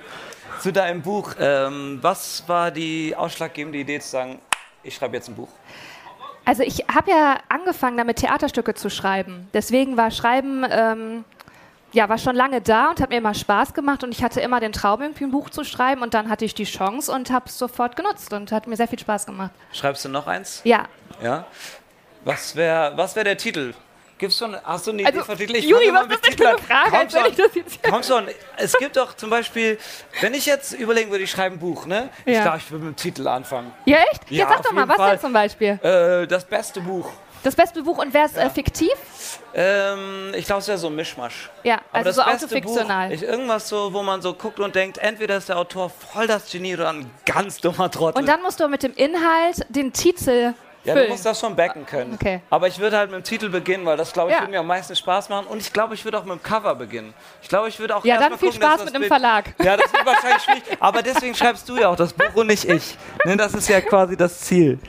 Zu 0.59 0.73
deinem 0.73 1.01
Buch, 1.03 1.33
ähm, 1.39 1.99
was 2.01 2.43
war 2.47 2.71
die 2.71 3.15
ausschlaggebende 3.15 3.77
Idee 3.77 3.99
zu 3.99 4.09
sagen, 4.09 4.39
ich 4.81 4.95
schreibe 4.95 5.15
jetzt 5.15 5.27
ein 5.29 5.35
Buch? 5.35 5.49
Also 6.47 6.63
ich 6.63 6.85
habe 6.87 7.11
ja 7.11 7.39
angefangen, 7.49 7.97
damit 7.97 8.19
Theaterstücke 8.19 8.73
zu 8.73 8.89
schreiben. 8.89 9.49
Deswegen 9.53 9.97
war 9.97 10.11
Schreiben 10.11 10.65
ähm, 10.69 11.25
ja 11.91 12.07
war 12.07 12.17
schon 12.17 12.37
lange 12.37 12.61
da 12.61 12.89
und 12.89 13.01
hat 13.01 13.09
mir 13.09 13.17
immer 13.17 13.33
Spaß 13.33 13.73
gemacht 13.73 14.01
und 14.05 14.13
ich 14.13 14.23
hatte 14.23 14.39
immer 14.39 14.61
den 14.61 14.71
Traum, 14.71 15.01
irgendwie 15.01 15.25
ein 15.25 15.31
Buch 15.31 15.49
zu 15.49 15.65
schreiben 15.65 16.01
und 16.01 16.13
dann 16.13 16.29
hatte 16.29 16.45
ich 16.45 16.55
die 16.55 16.63
Chance 16.63 17.11
und 17.11 17.31
habe 17.31 17.47
es 17.47 17.57
sofort 17.57 17.97
genutzt 17.97 18.31
und 18.31 18.53
hat 18.53 18.65
mir 18.65 18.77
sehr 18.77 18.87
viel 18.87 18.97
Spaß 18.97 19.25
gemacht. 19.25 19.51
Schreibst 19.73 20.05
du 20.05 20.09
noch 20.09 20.25
eins? 20.25 20.61
Ja. 20.63 20.85
Ja. 21.21 21.45
Was 22.23 22.55
wäre 22.55 22.93
was 22.95 23.17
wär 23.17 23.25
der 23.25 23.35
Titel? 23.35 23.73
Gibt's 24.17 24.37
schon, 24.39 24.57
hast 24.63 24.87
du 24.87 24.91
eine 24.91 25.03
Idee 25.03 25.19
Also? 25.19 25.33
Ich 25.43 25.65
Juri, 25.65 25.85
fange 25.87 25.91
mal 25.91 26.09
was 26.09 26.15
ist 26.15 26.27
das 26.27 26.35
für 26.35 26.47
eine 26.49 26.57
Frage, 26.57 26.89
Komm 26.89 26.99
als 26.99 27.13
schon. 27.13 27.25
ich 27.29 27.35
das 27.35 27.55
jetzt- 27.55 27.79
Komm 27.87 28.03
schon. 28.03 28.27
Es 28.57 28.73
gibt 28.77 28.97
doch 28.97 29.15
zum 29.15 29.29
Beispiel, 29.29 29.77
wenn 30.21 30.33
ich 30.33 30.45
jetzt 30.47 30.73
überlegen 30.73 31.11
würde, 31.11 31.23
ich 31.23 31.29
schreibe 31.31 31.55
ein 31.55 31.59
Buch, 31.59 31.85
ne? 31.85 32.09
Ich 32.25 32.33
Ja. 32.35 32.41
glaube, 32.43 32.57
ich 32.57 32.71
würde 32.71 32.85
mit 32.85 32.97
dem 32.97 33.01
Titel 33.01 33.27
anfangen. 33.27 33.71
Ja, 33.85 33.97
echt? 34.11 34.29
Ja, 34.31 34.45
Jetzt 34.45 34.49
sag 34.57 34.63
doch 34.63 34.71
mal, 34.71 34.87
was 34.87 34.95
Fall. 34.97 35.11
denn 35.11 35.19
zum 35.19 35.33
Beispiel? 35.33 35.79
Äh, 35.83 36.25
das 36.27 36.45
beste 36.45 36.81
Buch. 36.81 37.09
Das 37.43 37.55
beste 37.55 37.83
Buch 37.83 37.99
und 37.99 38.13
wäre 38.15 38.25
es 38.25 38.35
äh, 38.35 38.49
fiktiv? 38.49 38.91
Ähm, 39.53 40.33
ich 40.35 40.45
glaube, 40.45 40.61
es 40.61 40.67
wäre 40.67 40.77
so 40.79 40.87
ein 40.87 40.95
Mischmasch. 40.95 41.49
Ja, 41.63 41.75
Aber 41.91 42.05
also 42.07 42.09
das 42.09 42.15
so 42.15 42.21
autofiktional. 42.23 43.07
Buch, 43.09 43.15
ich, 43.15 43.23
irgendwas 43.23 43.69
so, 43.69 43.93
wo 43.93 44.01
man 44.03 44.21
so 44.21 44.33
guckt 44.33 44.59
und 44.59 44.75
denkt, 44.75 44.97
entweder 44.97 45.37
ist 45.37 45.49
der 45.49 45.57
Autor 45.57 45.89
voll 45.89 46.27
das 46.27 46.51
Genie 46.51 46.73
oder 46.73 46.89
ein 46.89 47.09
ganz 47.25 47.57
dummer 47.59 47.89
Trottel. 47.91 48.19
Und 48.19 48.27
dann 48.27 48.41
musst 48.41 48.59
du 48.59 48.67
mit 48.67 48.83
dem 48.83 48.93
Inhalt 48.95 49.65
den 49.69 49.93
Titel 49.93 50.53
ja, 50.87 50.93
du 50.93 50.99
füllen. 51.01 51.11
musst 51.11 51.25
das 51.25 51.39
schon 51.39 51.55
backen 51.55 51.85
können. 51.85 52.13
Okay. 52.15 52.41
Aber 52.49 52.67
ich 52.67 52.79
würde 52.79 52.97
halt 52.97 53.11
mit 53.11 53.19
dem 53.19 53.23
Titel 53.23 53.49
beginnen, 53.49 53.85
weil 53.85 53.97
das, 53.97 54.11
glaube 54.13 54.29
ich, 54.31 54.35
Ja. 54.35 54.41
würde 54.41 54.51
mir 54.51 54.59
am 54.61 54.67
meisten 54.67 54.95
Spaß 54.95 55.29
machen. 55.29 55.45
Und 55.47 55.59
ich 55.61 55.71
glaube, 55.71 55.93
ich 55.93 56.03
würde 56.03 56.17
auch 56.17 56.23
mit 56.23 56.33
dem 56.33 56.43
Cover 56.43 56.73
beginnen. 56.75 57.13
Ich 57.41 57.49
glaube, 57.49 57.67
ich 57.69 57.77
würde 57.79 57.95
auch 57.95 58.03
Ja, 58.05 58.17
dann 58.17 58.37
viel 58.37 58.49
gucken, 58.49 58.63
Spaß 58.63 58.85
mit 58.85 58.95
dem 58.95 59.03
Verlag. 59.03 59.53
Ja, 59.63 59.77
das 59.77 59.91
wird 59.93 60.05
wahrscheinlich 60.05 60.41
schwierig. 60.43 60.63
Aber 60.79 61.01
deswegen 61.03 61.35
schreibst 61.35 61.67
du 61.69 61.77
ja 61.77 61.89
auch 61.89 61.95
das 61.95 62.13
Buch 62.13 62.33
und 62.35 62.47
nicht 62.47 62.65
ich. 62.65 62.97
Ne, 63.25 63.37
das 63.37 63.53
ist 63.53 63.69
ja 63.69 63.81
quasi 63.81 64.17
das 64.17 64.39
Ziel. 64.41 64.79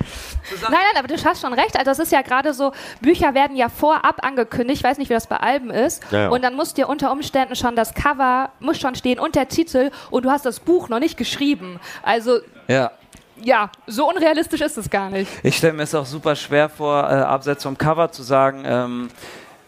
Nein, 0.63 0.71
nein, 0.71 0.81
aber 0.99 1.09
du 1.09 1.23
hast 1.23 1.41
schon 1.43 1.53
recht. 1.53 1.77
Also 1.79 1.91
es 1.91 1.99
ist 1.99 2.13
ja 2.13 2.23
gerade 2.23 2.55
so, 2.55 2.73
Bücher 3.01 3.35
werden 3.35 3.57
ja 3.57 3.69
vorab 3.69 4.25
angekündigt. 4.25 4.79
Ich 4.81 4.85
weiß 4.85 4.97
nicht, 4.99 5.11
wie 5.11 5.15
das 5.15 5.27
bei 5.27 5.37
Alben 5.37 5.71
ist. 5.71 6.03
Ja, 6.11 6.21
ja. 6.23 6.29
Und 6.29 6.43
dann 6.43 6.55
muss 6.55 6.73
dir 6.75 6.89
unter 6.89 7.13
Umständen 7.13 7.55
schon 7.57 7.77
das 7.77 7.93
Cover, 7.95 8.51
muss 8.61 8.79
schon 8.79 8.95
stehen 8.95 9.19
und 9.19 9.35
der 9.35 9.49
Titel 9.49 9.91
und 10.11 10.25
du 10.25 10.31
hast 10.31 10.47
das 10.47 10.61
Buch 10.61 10.89
noch 10.89 11.01
nicht 11.01 11.17
geschrieben. 11.19 11.81
Also 12.03 12.39
Ja. 12.67 12.93
Ja, 13.43 13.71
so 13.87 14.09
unrealistisch 14.09 14.61
ist 14.61 14.77
es 14.79 14.89
gar 14.91 15.11
nicht. 15.11 15.31
Ich 15.43 15.57
stelle 15.57 15.73
mir 15.75 15.83
es 15.85 15.95
auch 15.95 16.07
super 16.07 16.35
schwer 16.37 16.69
vor, 16.69 17.03
äh, 17.05 17.15
abseits 17.15 17.63
vom 17.63 17.77
Cover 17.79 18.11
zu 18.11 18.23
sagen, 18.23 18.63
ähm, 18.67 19.09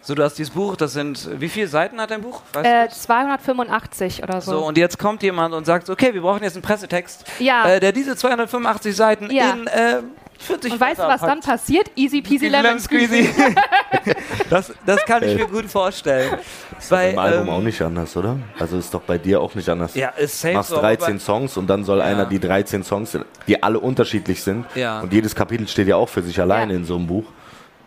so 0.03 0.15
du 0.15 0.23
hast 0.23 0.33
dieses 0.39 0.51
Buch, 0.53 0.75
das 0.75 0.93
sind, 0.93 1.29
wie 1.39 1.47
viele 1.47 1.67
Seiten 1.67 2.01
hat 2.01 2.09
dein 2.09 2.21
Buch? 2.23 2.41
Äh, 2.55 2.87
das? 2.87 3.03
285 3.03 4.23
oder 4.23 4.41
so. 4.41 4.51
So, 4.59 4.65
und 4.65 4.77
jetzt 4.77 4.97
kommt 4.97 5.21
jemand 5.21 5.53
und 5.53 5.65
sagt, 5.65 5.89
okay, 5.89 6.13
wir 6.13 6.21
brauchen 6.21 6.43
jetzt 6.43 6.55
einen 6.55 6.63
Pressetext, 6.63 7.23
Ja. 7.39 7.67
äh, 7.67 7.79
der 7.79 7.91
diese 7.91 8.15
285 8.15 8.95
Seiten 8.95 9.29
Ja. 9.29 9.51
in 9.51 9.67
äh, 10.45 10.49
würde 10.49 10.63
sich 10.63 10.73
Und 10.73 10.79
weißt 10.79 10.99
du, 10.99 11.03
was 11.03 11.21
dann 11.21 11.39
passiert? 11.41 11.91
Easy 11.95 12.21
peasy 12.21 12.47
lemon 12.47 12.79
squeezy. 12.79 13.29
das, 14.49 14.73
das 14.85 15.05
kann 15.05 15.23
ich 15.23 15.35
mir 15.35 15.47
gut 15.47 15.65
vorstellen. 15.65 16.37
Beim 16.89 17.17
Album 17.17 17.47
ähm, 17.47 17.53
auch 17.53 17.61
nicht 17.61 17.81
anders, 17.81 18.15
oder? 18.17 18.37
Also 18.59 18.77
ist 18.77 18.93
doch 18.93 19.01
bei 19.01 19.17
dir 19.17 19.39
auch 19.41 19.53
nicht 19.55 19.69
anders. 19.69 19.95
Ja, 19.95 20.09
ist 20.09 20.39
safe 20.39 20.55
machst 20.55 20.69
so, 20.69 20.77
aber 20.77 20.95
13 20.95 21.19
Songs 21.19 21.57
und 21.57 21.67
dann 21.67 21.83
soll 21.83 21.99
Ja. 21.99 22.05
einer 22.05 22.25
die 22.25 22.39
13 22.39 22.83
Songs, 22.83 23.17
die 23.47 23.61
alle 23.61 23.79
unterschiedlich 23.79 24.41
sind. 24.43 24.65
Ja. 24.75 25.01
Und 25.01 25.13
jedes 25.13 25.35
Kapitel 25.35 25.67
steht 25.67 25.87
ja 25.87 25.95
auch 25.95 26.09
für 26.09 26.21
sich 26.21 26.39
alleine 26.39 26.73
Ja. 26.73 26.79
in 26.79 26.85
so 26.85 26.95
einem 26.95 27.07
Buch. 27.07 27.25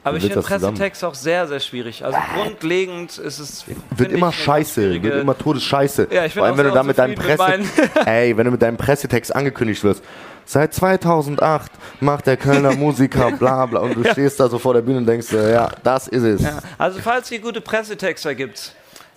Aber 0.07 0.19
ich 0.19 0.23
finde 0.23 0.37
das 0.37 0.45
zusammen? 0.45 0.75
Pressetext 0.75 1.03
auch 1.03 1.15
sehr, 1.15 1.49
sehr 1.49 1.61
schwierig. 1.61 2.05
Also 2.05 2.19
grundlegend 2.35 3.17
ist 3.17 3.39
es. 3.39 3.65
Wird 3.97 4.13
immer 4.13 4.33
scheiße, 4.33 5.03
wird 5.03 5.23
immer 5.23 5.37
todesscheiße. 5.37 6.09
Ja, 6.11 6.27
ich 6.27 6.35
bin 6.35 6.41
Vor 6.41 6.45
allem, 6.45 6.55
auch 6.55 6.59
wenn 6.59 6.67
du 6.67 6.73
da 6.73 6.83
mit 6.83 6.99
deinem 6.99 7.15
Presse, 7.15 7.61
ey, 8.05 8.37
wenn 8.37 8.45
du 8.45 8.51
mit 8.51 8.61
deinem 8.61 8.77
Pressetext 8.77 9.35
angekündigt 9.35 9.83
wirst. 9.83 10.05
Seit 10.47 10.75
2008 10.75 11.71
macht 12.01 12.27
der 12.27 12.37
Kölner 12.37 12.75
Musiker 12.77 13.33
bla 13.33 13.67
bla 13.67 13.81
und 13.81 13.95
du 13.95 14.05
stehst 14.11 14.41
da 14.41 14.49
so 14.49 14.59
vor 14.59 14.75
der 14.75 14.83
Bühne 14.83 14.99
und 14.99 15.07
denkst, 15.07 15.33
ja, 15.33 15.71
das 15.83 16.09
ist 16.09 16.23
es. 16.23 16.43
Ja, 16.43 16.59
also 16.79 17.01
falls 17.01 17.31
ihr 17.31 17.41
gute 17.41 17.61
Pressetexter 17.61 18.35
gibt, 18.35 18.75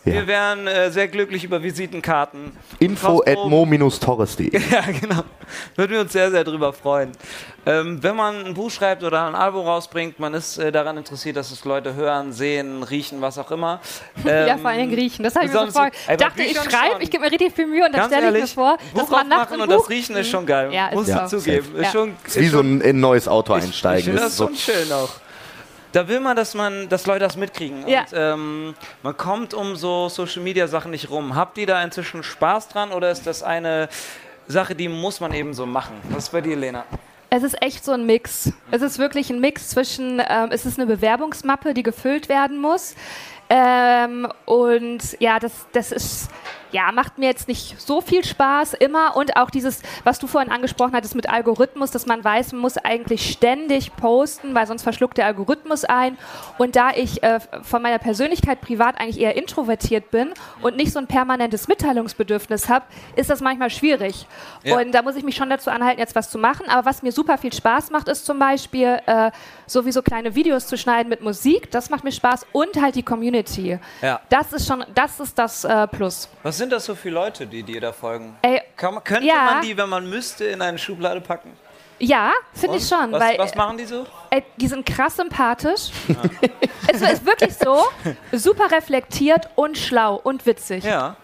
Ja. 0.07 0.13
wir 0.15 0.27
wären 0.27 0.67
äh, 0.67 0.91
sehr 0.91 1.07
glücklich 1.07 1.43
über 1.43 1.61
Visitenkarten. 1.63 2.51
Info 2.79 3.21
at 3.25 3.37
mo-torres.de. 3.45 4.51
Ja, 4.71 4.81
genau. 4.99 5.23
Würden 5.75 5.91
wir 5.91 6.01
uns 6.01 6.11
sehr, 6.13 6.29
sehr 6.31 6.43
drüber 6.43 6.73
freuen. 6.73 7.11
Ähm, 7.65 8.01
wenn 8.01 8.15
man 8.15 8.45
ein 8.45 8.53
Buch 8.53 8.69
schreibt 8.71 9.03
oder 9.03 9.27
ein 9.27 9.35
Album 9.35 9.65
rausbringt, 9.65 10.19
man 10.19 10.33
ist 10.33 10.57
äh, 10.57 10.71
daran 10.71 10.97
interessiert, 10.97 11.35
dass 11.37 11.51
es 11.51 11.63
Leute 11.65 11.95
hören, 11.95 12.33
sehen, 12.33 12.83
riechen, 12.83 13.21
was 13.21 13.37
auch 13.37 13.51
immer. 13.51 13.79
ja, 14.25 14.47
Ähm, 14.47 14.59
vor 14.59 14.69
allem 14.71 14.89
Griechen. 14.91 15.23
Das 15.23 15.35
habe 15.35 15.45
ich 15.45 15.51
mir 15.53 15.65
so 15.65 15.71
vor. 15.71 15.87
Ich 16.09 16.17
dachte, 16.17 16.43
ich 16.43 16.57
schreibe, 16.57 17.01
ich 17.01 17.09
gebe 17.11 17.23
mir 17.23 17.31
richtig 17.31 17.53
viel 17.53 17.67
Mühe 17.67 17.85
und 17.85 17.93
dann 17.95 18.07
stelle 18.09 18.27
ich 18.37 18.41
mir 18.41 18.47
vor, 18.47 18.77
Buch 18.93 19.01
dass 19.01 19.09
man 19.09 19.27
nach 19.27 19.37
aufmachen 19.43 19.57
dem 19.57 19.61
und 19.63 19.69
Buch... 19.69 19.77
das 19.81 19.89
Riechen 19.89 20.15
ist 20.15 20.29
schon 20.29 20.45
geil. 20.45 20.71
Ja, 20.73 20.87
ist 20.87 20.95
Muss 20.95 21.07
ich 21.09 21.25
zugeben. 21.27 21.75
Ist 21.75 21.83
Ja. 21.85 21.91
schon, 21.91 22.13
Ist 22.25 22.39
wie 22.39 22.47
so 22.47 22.59
ein, 22.59 22.81
in 22.81 22.97
ein 22.97 22.99
neues 22.99 23.27
Auto 23.27 23.55
Ich 23.57 23.63
einsteigen. 23.63 24.03
finde 24.03 24.21
Das 24.21 24.35
das 24.37 24.49
ist 24.51 24.65
so, 24.65 24.73
schon 24.73 24.75
schön 24.85 24.91
auch. 24.91 25.09
Da 25.91 26.07
will 26.07 26.19
man, 26.19 26.35
dass 26.35 26.53
man, 26.53 26.89
dass 26.89 27.05
Leute 27.05 27.19
das 27.19 27.37
mitkriegen. 27.37 27.87
Ja. 27.87 28.01
Und 28.01 28.07
ähm, 28.13 28.75
man 29.03 29.15
kommt 29.17 29.53
um 29.53 29.75
so 29.75 30.09
Social 30.09 30.43
Media 30.43 30.67
Sachen 30.67 30.91
nicht 30.91 31.09
rum. 31.09 31.35
Habt 31.35 31.57
ihr 31.57 31.67
da 31.67 31.81
inzwischen 31.83 32.23
Spaß 32.23 32.69
dran 32.69 32.91
oder 32.91 33.11
ist 33.11 33.25
das 33.25 33.43
eine 33.43 33.89
Sache, 34.47 34.75
die 34.75 34.87
muss 34.87 35.19
man 35.19 35.33
eben 35.33 35.53
so 35.53 35.65
machen? 35.65 35.95
Was 36.09 36.25
ist 36.25 36.31
bei 36.31 36.41
dir, 36.41 36.55
Lena? 36.55 36.85
Es 37.29 37.43
ist 37.43 37.61
echt 37.61 37.83
so 37.83 37.91
ein 37.91 38.05
Mix. 38.05 38.53
Es 38.71 38.81
ist 38.81 38.99
wirklich 38.99 39.29
ein 39.29 39.41
Mix 39.41 39.69
zwischen, 39.69 40.21
ähm, 40.27 40.49
es 40.51 40.65
ist 40.65 40.79
eine 40.79 40.87
Bewerbungsmappe, 40.87 41.73
die 41.73 41.83
gefüllt 41.83 42.29
werden 42.29 42.59
muss. 42.59 42.95
Ähm, 43.49 44.27
und 44.45 45.17
ja, 45.19 45.39
das, 45.39 45.51
das 45.73 45.91
ist, 45.91 46.29
ja, 46.71 46.91
macht 46.91 47.17
mir 47.17 47.27
jetzt 47.27 47.47
nicht 47.47 47.79
so 47.79 48.01
viel 48.01 48.23
Spaß 48.23 48.73
immer. 48.73 49.15
Und 49.15 49.37
auch 49.37 49.49
dieses, 49.49 49.81
was 50.03 50.19
du 50.19 50.27
vorhin 50.27 50.51
angesprochen 50.51 50.93
hattest 50.93 51.15
mit 51.15 51.29
Algorithmus, 51.29 51.91
dass 51.91 52.05
man 52.05 52.23
weiß, 52.23 52.53
man 52.53 52.61
muss 52.61 52.77
eigentlich 52.77 53.31
ständig 53.31 53.95
posten, 53.95 54.53
weil 54.53 54.67
sonst 54.67 54.83
verschluckt 54.83 55.17
der 55.17 55.25
Algorithmus 55.25 55.85
ein. 55.85 56.17
Und 56.57 56.75
da 56.75 56.91
ich 56.91 57.23
äh, 57.23 57.39
von 57.61 57.81
meiner 57.81 57.99
Persönlichkeit 57.99 58.61
privat 58.61 58.99
eigentlich 58.99 59.19
eher 59.19 59.35
introvertiert 59.35 60.11
bin 60.11 60.33
und 60.61 60.75
nicht 60.75 60.91
so 60.91 60.99
ein 60.99 61.07
permanentes 61.07 61.67
Mitteilungsbedürfnis 61.67 62.69
habe, 62.69 62.85
ist 63.15 63.29
das 63.29 63.41
manchmal 63.41 63.69
schwierig. 63.69 64.27
Ja. 64.63 64.77
Und 64.79 64.91
da 64.91 65.01
muss 65.01 65.15
ich 65.15 65.23
mich 65.23 65.35
schon 65.35 65.49
dazu 65.49 65.69
anhalten, 65.69 65.99
jetzt 65.99 66.15
was 66.15 66.29
zu 66.29 66.37
machen. 66.37 66.69
Aber 66.69 66.85
was 66.85 67.03
mir 67.03 67.11
super 67.11 67.37
viel 67.37 67.53
Spaß 67.53 67.91
macht, 67.91 68.07
ist 68.07 68.25
zum 68.25 68.39
Beispiel 68.39 68.99
äh, 69.05 69.31
sowieso 69.65 70.01
kleine 70.01 70.35
Videos 70.35 70.67
zu 70.67 70.77
schneiden 70.77 71.09
mit 71.09 71.21
Musik. 71.21 71.71
Das 71.71 71.89
macht 71.89 72.03
mir 72.03 72.11
Spaß. 72.11 72.45
Und 72.51 72.81
halt 72.81 72.95
die 72.95 73.03
Community. 73.03 73.79
Ja. 74.01 74.21
Das 74.29 74.53
ist 74.53 74.67
schon, 74.67 74.83
das 74.93 75.19
ist 75.19 75.37
das 75.37 75.63
äh, 75.63 75.87
Plus. 75.87 76.29
Was 76.43 76.56
sind 76.57 76.71
das 76.71 76.85
so 76.85 76.95
für 76.95 77.09
Leute, 77.09 77.47
die 77.47 77.63
dir 77.63 77.81
da 77.81 77.93
folgen? 77.93 78.35
Ey, 78.41 78.61
Kann 78.75 79.03
könnte 79.03 79.25
ja. 79.25 79.51
man 79.51 79.61
die, 79.61 79.77
wenn 79.77 79.89
man 79.89 80.09
müsste, 80.09 80.45
in 80.45 80.61
eine 80.61 80.77
Schublade 80.77 81.21
packen? 81.21 81.51
ja, 81.99 82.31
finde 82.53 82.77
ich 82.77 82.87
schon. 82.87 83.11
Was, 83.11 83.21
weil, 83.21 83.37
was 83.37 83.55
machen 83.55 83.77
die 83.77 83.85
so? 83.85 84.05
Ey, 84.29 84.43
die 84.57 84.67
sind 84.67 84.85
krass 84.85 85.15
sympathisch. 85.15 85.89
es 86.87 87.01
ist 87.01 87.25
wirklich 87.25 87.55
so, 87.55 87.85
super 88.31 88.71
reflektiert 88.71 89.49
und 89.55 89.77
schlau 89.77 90.15
und 90.15 90.45
witzig. 90.45 90.83
Ja. 90.83 91.15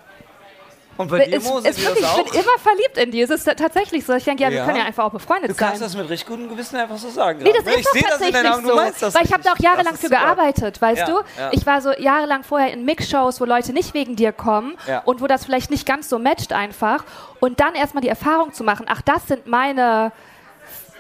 Und 0.98 1.10
bei 1.10 1.26
dir, 1.26 1.38
Es, 1.38 1.44
Mo, 1.44 1.60
sind 1.60 1.70
es 1.72 1.76
die 1.78 1.84
wirklich, 1.86 2.04
das 2.06 2.18
ich 2.20 2.24
bin 2.32 2.34
immer 2.42 2.60
verliebt 2.62 2.98
in 2.98 3.12
die. 3.12 3.22
Es 3.22 3.30
ist 3.30 3.46
tatsächlich 3.58 4.06
so. 4.06 4.14
Ich 4.14 4.24
denke, 4.26 4.44
ja, 4.44 4.50
wir 4.52 4.58
Ja. 4.58 4.66
können 4.66 4.78
ja 4.78 4.84
einfach 4.86 5.06
auch 5.06 5.12
befreundet 5.12 5.50
Du 5.50 5.56
kannst 5.56 5.80
sein. 5.80 5.88
das 5.88 5.98
mit 5.98 6.10
richtig 6.10 6.28
gutem 6.28 6.50
Gewissen 6.50 6.76
einfach 6.78 6.98
so 6.98 7.10
sagen. 7.10 7.40
Nee, 7.42 7.52
das 7.52 7.64
gerade. 7.64 7.80
ist 7.80 7.88
ich 7.96 8.02
das 8.02 8.10
tatsächlich 8.12 8.42
deinen 8.42 8.54
Augen, 8.54 8.68
so. 8.68 8.76
das 9.06 9.16
weil 9.16 9.26
ich 9.26 9.34
habe 9.34 9.44
da 9.44 9.54
auch 9.54 9.60
jahrelang 9.60 9.86
Das 9.86 9.94
ist 9.96 10.00
für 10.02 10.08
super. 10.08 10.20
gearbeitet, 10.22 10.82
weißt 10.82 11.00
Ja, 11.00 11.06
du? 11.08 11.14
ja. 11.40 11.50
Ich 11.52 11.66
war 11.66 11.82
so 11.82 11.92
jahrelang 11.94 12.44
vorher 12.44 12.72
in 12.72 12.86
Mixshows, 12.86 13.42
wo 13.42 13.46
Leute 13.46 13.74
nicht 13.74 13.94
wegen 13.94 14.16
dir 14.16 14.32
kommen 14.32 14.78
Ja. 14.88 15.00
und 15.06 15.20
wo 15.22 15.28
das 15.28 15.46
vielleicht 15.46 15.72
nicht 15.72 15.88
ganz 15.88 16.10
so 16.10 16.20
matcht 16.20 16.54
einfach. 16.54 17.04
Und 17.40 17.60
dann 17.60 17.74
erstmal 17.76 18.02
die 18.02 18.10
Erfahrung 18.10 18.54
zu 18.54 18.64
machen, 18.64 18.86
ach, 18.88 19.02
das 19.02 19.28
sind 19.28 19.48
meine 19.48 20.12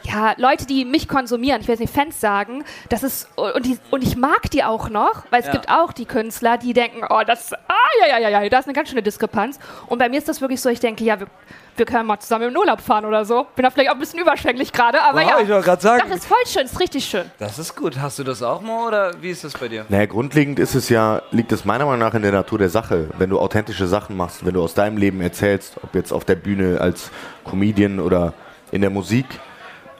ja, 0.03 0.33
Leute, 0.37 0.65
die 0.65 0.85
mich 0.85 1.07
konsumieren, 1.07 1.61
ich 1.61 1.67
will 1.67 1.73
jetzt 1.73 1.79
nicht 1.81 1.93
Fans 1.93 2.19
sagen, 2.19 2.63
das 2.89 3.03
ist, 3.03 3.27
und, 3.35 3.65
die, 3.65 3.77
und 3.91 4.03
ich 4.03 4.15
mag 4.17 4.49
die 4.51 4.63
auch 4.63 4.89
noch, 4.89 5.23
weil 5.29 5.39
es 5.41 5.47
Ja. 5.47 5.51
gibt 5.53 5.69
auch 5.69 5.93
die 5.93 6.05
Künstler, 6.05 6.57
die 6.57 6.73
denken, 6.73 7.01
oh, 7.09 7.21
das, 7.25 7.53
ah, 7.53 7.57
ja, 8.01 8.17
ja, 8.19 8.29
ja, 8.29 8.41
ja, 8.43 8.49
da 8.49 8.59
ist 8.59 8.65
eine 8.65 8.73
ganz 8.73 8.89
schöne 8.89 9.01
Diskrepanz. 9.03 9.59
Und 9.87 9.99
bei 9.99 10.09
mir 10.09 10.17
ist 10.17 10.27
das 10.27 10.41
wirklich 10.41 10.61
so, 10.61 10.69
ich 10.69 10.79
denke, 10.79 11.03
ja, 11.03 11.19
wir, 11.19 11.27
wir 11.75 11.85
können 11.85 12.05
mal 12.05 12.19
zusammen 12.19 12.43
in 12.45 12.49
den 12.51 12.57
Urlaub 12.57 12.81
fahren 12.81 13.05
oder 13.05 13.25
so. 13.25 13.47
Bin 13.55 13.63
da 13.63 13.69
vielleicht 13.71 13.89
auch 13.89 13.95
ein 13.95 13.99
bisschen 13.99 14.19
überschwänglich 14.19 14.71
gerade, 14.73 15.01
aber 15.01 15.21
Wow, 15.21 15.29
ja. 15.29 15.39
ich 15.39 15.49
wollte 15.49 15.65
gerade 15.65 15.81
sagen. 15.81 16.03
Das 16.07 16.17
ist 16.19 16.25
voll 16.27 16.37
schön, 16.45 16.65
ist 16.65 16.79
richtig 16.79 17.05
schön. 17.05 17.31
Das 17.39 17.57
ist 17.57 17.75
gut. 17.75 17.97
Hast 17.99 18.19
du 18.19 18.23
das 18.23 18.43
auch 18.43 18.61
mal 18.61 18.87
oder 18.87 19.21
wie 19.21 19.31
ist 19.31 19.43
das 19.43 19.53
bei 19.53 19.67
dir? 19.69 19.85
Naja, 19.89 20.05
grundlegend 20.05 20.59
ist 20.59 20.75
es 20.75 20.89
ja, 20.89 21.21
liegt 21.31 21.51
es 21.51 21.65
meiner 21.65 21.85
Meinung 21.85 21.99
nach 22.01 22.13
in 22.13 22.21
der 22.21 22.31
Natur 22.31 22.59
der 22.59 22.69
Sache. 22.69 23.09
Wenn 23.17 23.29
du 23.31 23.39
authentische 23.39 23.87
Sachen 23.87 24.15
machst, 24.17 24.45
wenn 24.45 24.53
du 24.53 24.61
aus 24.61 24.73
deinem 24.75 24.97
Leben 24.97 25.19
erzählst, 25.21 25.75
ob 25.81 25.95
jetzt 25.95 26.11
auf 26.13 26.25
der 26.25 26.35
Bühne 26.35 26.79
als 26.79 27.09
Comedian 27.43 27.99
oder 27.99 28.33
in 28.71 28.81
der 28.81 28.89
Musik, 28.91 29.25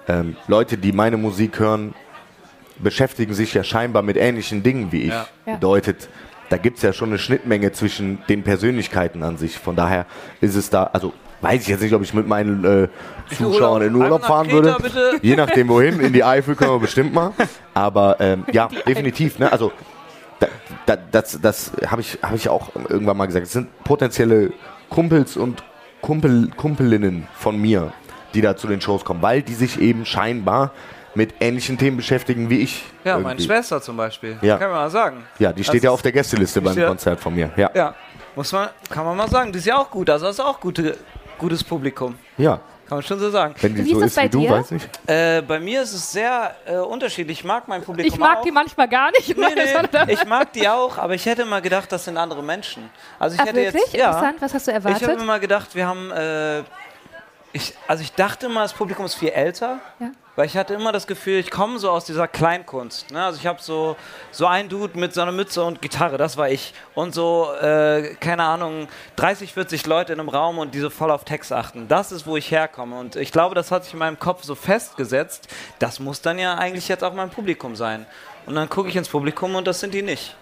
ähm, 0.08 0.36
Leute, 0.48 0.78
die 0.78 0.92
meine 0.92 1.18
Musik 1.18 1.60
hören, 1.60 1.94
beschäftigen 2.80 3.34
sich 3.34 3.54
ja 3.54 3.64
scheinbar 3.64 4.02
mit 4.04 4.18
ähnlichen 4.18 4.64
Dingen 4.64 4.92
wie 4.92 5.04
ich. 5.04 5.10
Ja. 5.10 5.28
Ja. 5.46 5.54
Bedeutet, 5.56 6.10
da 6.50 6.58
gibt 6.58 6.78
es 6.78 6.84
ja 6.84 6.94
schon 6.94 7.10
eine 7.10 7.20
Schnittmenge 7.20 7.72
zwischen 7.72 8.20
den 8.30 8.44
Persönlichkeiten 8.44 9.24
an 9.24 9.38
sich. 9.38 9.58
Von 9.58 9.76
daher 9.76 10.06
ist 10.42 10.56
es 10.56 10.70
da, 10.70 10.84
also 10.86 11.14
weiß 11.42 11.62
ich 11.64 11.68
jetzt 11.68 11.82
nicht, 11.82 11.94
ob 11.94 12.02
ich 12.02 12.14
mit 12.14 12.28
meinen 12.28 12.64
äh, 12.64 12.88
Zuschauern 13.36 13.82
in 13.82 13.96
Urlaub. 13.96 14.24
Fahren 14.24 14.48
nach 14.48 14.54
würde. 14.54 14.72
Kreta, 14.74 14.84
bitte. 14.84 15.20
Je 15.22 15.36
nachdem 15.36 15.68
wohin, 15.68 16.00
in 16.00 16.14
die 16.14 16.24
Eifel 16.24 16.56
können 16.56 16.72
wir 16.72 16.80
bestimmt 16.80 17.14
mal. 17.14 17.32
Aber 17.74 18.18
ähm, 18.20 18.46
ja, 18.52 18.70
definitiv. 18.88 19.40
Ne? 19.40 19.52
Also 19.52 19.72
da, 20.40 20.48
da, 20.86 20.98
das, 21.12 21.40
das 21.42 21.72
habe 21.88 22.02
ich, 22.02 22.20
hab 22.22 22.36
ich 22.36 22.50
auch 22.50 22.70
irgendwann 22.90 23.18
mal 23.18 23.26
gesagt. 23.26 23.46
Es 23.46 23.54
sind 23.54 23.68
potenzielle 23.84 24.54
Kumpels 24.90 25.38
und 25.38 25.64
Kumpel, 26.02 26.50
Kumpelinnen 26.56 27.28
von 27.34 27.60
mir, 27.60 27.94
die 28.34 28.42
da 28.42 28.56
zu 28.56 28.68
den 28.68 28.82
Shows 28.82 29.04
kommen, 29.06 29.22
weil 29.22 29.42
die 29.42 29.54
sich 29.54 29.80
eben 29.80 30.06
scheinbar 30.06 30.72
mit 31.16 31.36
ähnlichen 31.42 31.78
Themen 31.78 31.98
beschäftigen 31.98 32.50
wie 32.50 32.60
ich. 32.62 32.84
Ja, 33.04 33.18
meine 33.18 33.34
irgendwie. 33.34 33.46
Schwester 33.46 33.82
zum 33.82 33.96
Beispiel. 33.98 34.38
Ja. 34.42 34.58
Kann 34.58 34.70
man 34.72 34.80
mal 34.80 34.90
sagen. 34.90 35.26
Ja, 35.38 35.54
die 35.54 35.64
steht 35.64 35.76
Das 35.76 35.84
ja 35.84 35.90
ist- 35.90 35.94
auf 35.94 36.02
der 36.02 36.12
Gästeliste 36.12 36.62
beim 36.62 36.74
steht- 36.74 36.88
Konzert 36.88 37.20
von 37.20 37.36
mir. 37.36 37.52
Ja. 37.56 37.70
Ja, 37.76 37.96
muss 38.36 38.52
man, 38.52 38.70
kann 38.90 39.06
man 39.06 39.16
mal 39.16 39.30
sagen. 39.30 39.52
Die 39.52 39.60
ist 39.60 39.66
ja 39.66 39.78
auch 39.78 39.92
gut. 39.92 40.10
Also 40.10 40.26
das 40.26 40.36
ist 40.36 40.40
auch 40.44 40.60
gute, 40.60 40.98
gutes 41.38 41.64
Publikum. 41.64 42.16
ja. 42.38 42.60
Kann 42.86 42.98
man 42.98 43.04
schon 43.04 43.18
so 43.18 43.30
sagen. 43.32 43.56
Wenn 43.62 43.74
die 43.76 43.86
Wie 43.86 43.92
ist 43.92 43.94
so 43.96 44.00
das 44.02 44.10
ist 44.10 44.16
bei 44.18 44.24
wie 44.26 44.30
du, 44.30 44.40
dir? 44.42 44.50
weiß 44.52 44.72
ich. 44.72 44.84
Äh, 45.08 45.42
bei 45.42 45.58
mir 45.58 45.84
ist 45.84 45.94
es 45.94 46.12
sehr 46.12 46.54
äh, 46.66 46.76
unterschiedlich. 46.76 47.40
Ich 47.40 47.46
mag 47.46 47.66
mein 47.66 47.82
Publikum 47.82 48.14
Ich 48.14 48.20
mag 48.20 48.40
auch. 48.40 48.42
die 48.44 48.52
manchmal 48.52 48.90
gar 48.90 49.10
nicht. 49.12 49.38
Nee, 49.38 49.46
nee, 49.56 50.12
ich 50.14 50.26
mag 50.26 50.52
die 50.52 50.68
auch, 50.68 50.98
aber 50.98 51.14
ich 51.14 51.26
hätte 51.26 51.46
mal 51.46 51.62
gedacht, 51.62 51.90
das 51.94 52.04
sind 52.04 52.18
andere 52.18 52.44
Menschen. 52.44 52.90
Also 53.18 53.36
ich 53.36 53.42
Ach, 53.42 53.46
hätte 53.46 53.56
wirklich? 53.56 53.84
jetzt 53.84 53.94
ja, 53.96 54.08
Interessant. 54.10 54.42
Was 54.42 54.54
hast 54.54 54.68
du 54.68 54.72
ich 54.72 54.76
habe 54.76 54.90
erwartet? 54.90 55.18
mir 55.18 55.26
mal 55.26 55.40
gedacht, 55.40 55.74
wir 55.74 55.88
haben 55.88 56.12
äh, 56.12 56.64
ich, 57.54 57.74
also 57.88 58.02
ich 58.04 58.12
dachte 58.14 58.48
immer, 58.48 58.62
das 58.64 58.74
Publikum 58.74 59.06
ist 59.06 59.14
viel 59.16 59.30
älter, 59.30 59.80
Ja. 60.00 60.12
weil 60.36 60.48
ich 60.48 60.58
hatte 60.58 60.74
immer 60.74 60.92
das 60.92 61.06
Gefühl, 61.06 61.40
ich 61.40 61.52
komme 61.52 61.78
so 61.78 61.92
aus 61.92 62.06
dieser 62.06 62.28
Kleinkunst. 62.28 63.12
Ne? 63.12 63.24
Also 63.24 63.40
ich 63.40 63.46
habe 63.46 63.62
so, 63.62 63.96
so 64.32 64.48
einen 64.48 64.70
Dude 64.70 64.98
mit 65.00 65.14
so 65.14 65.22
einer 65.22 65.32
Mütze 65.32 65.64
und 65.64 65.80
Gitarre, 65.82 66.18
das 66.18 66.36
war 66.36 66.50
ich. 66.50 66.74
Und 66.96 67.14
so, 67.14 67.54
äh, 67.62 68.16
keine 68.20 68.44
Ahnung, 68.44 68.88
30, 69.18 69.54
40 69.54 69.86
Leute 69.86 70.14
in 70.14 70.20
einem 70.20 70.30
Raum 70.30 70.58
und 70.58 70.74
die 70.74 70.80
so 70.80 70.90
voll 70.90 71.12
auf 71.12 71.24
Text 71.26 71.54
achten. 71.54 71.88
Das 71.88 72.12
ist, 72.12 72.26
wo 72.26 72.36
ich 72.38 72.50
herkomme. 72.50 72.98
Und 72.98 73.16
ich 73.16 73.32
glaube, 73.32 73.54
das 73.54 73.70
hat 73.72 73.84
sich 73.84 73.94
in 73.94 74.00
meinem 74.00 74.18
Kopf 74.20 74.44
so 74.44 74.56
festgesetzt, 74.56 75.48
das 75.80 76.00
muss 76.00 76.22
dann 76.22 76.40
ja 76.40 76.56
eigentlich 76.56 76.88
jetzt 76.88 77.04
auch 77.04 77.14
mein 77.14 77.30
Publikum 77.30 77.76
sein. 77.76 78.08
Und 78.46 78.56
dann 78.56 78.70
gucke 78.70 78.90
ich 78.90 78.96
ins 78.96 79.10
Publikum 79.10 79.56
und 79.56 79.66
das 79.68 79.80
sind 79.80 79.94
die 79.94 80.02
nicht. 80.02 80.36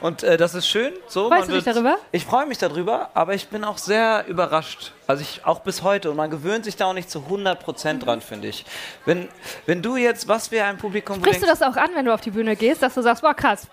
Und 0.00 0.22
äh, 0.22 0.36
das 0.36 0.54
ist 0.54 0.66
schön. 0.66 0.92
So, 1.08 1.28
Freust 1.28 1.48
du 1.48 1.52
dich 1.52 1.64
darüber? 1.64 1.96
Ich 2.12 2.24
freue 2.24 2.46
mich 2.46 2.58
darüber, 2.58 3.10
aber 3.14 3.34
ich 3.34 3.48
bin 3.48 3.64
auch 3.64 3.76
sehr 3.76 4.24
überrascht. 4.28 4.92
Also 5.06 5.22
ich 5.22 5.44
auch 5.44 5.60
bis 5.60 5.82
heute. 5.82 6.10
Und 6.10 6.16
man 6.16 6.30
gewöhnt 6.30 6.64
sich 6.64 6.76
da 6.76 6.86
auch 6.86 6.94
nicht 6.94 7.10
zu 7.10 7.20
100 7.20 7.60
Prozent 7.60 8.06
dran, 8.06 8.20
finde 8.20 8.48
ich. 8.48 8.64
Wenn, 9.04 9.28
wenn 9.66 9.82
du 9.82 9.96
jetzt, 9.96 10.28
was 10.28 10.50
wäre 10.50 10.66
ein 10.66 10.78
Publikum, 10.78 11.16
Sprichst 11.16 11.42
du 11.42 11.46
das 11.46 11.60
auch 11.60 11.76
an, 11.76 11.90
wenn 11.94 12.06
du 12.06 12.14
auf 12.14 12.20
die 12.22 12.30
Bühne 12.30 12.56
gehst, 12.56 12.82
dass 12.82 12.94
du 12.94 13.02
sagst, 13.02 13.22
boah, 13.22 13.34
krass. 13.34 13.66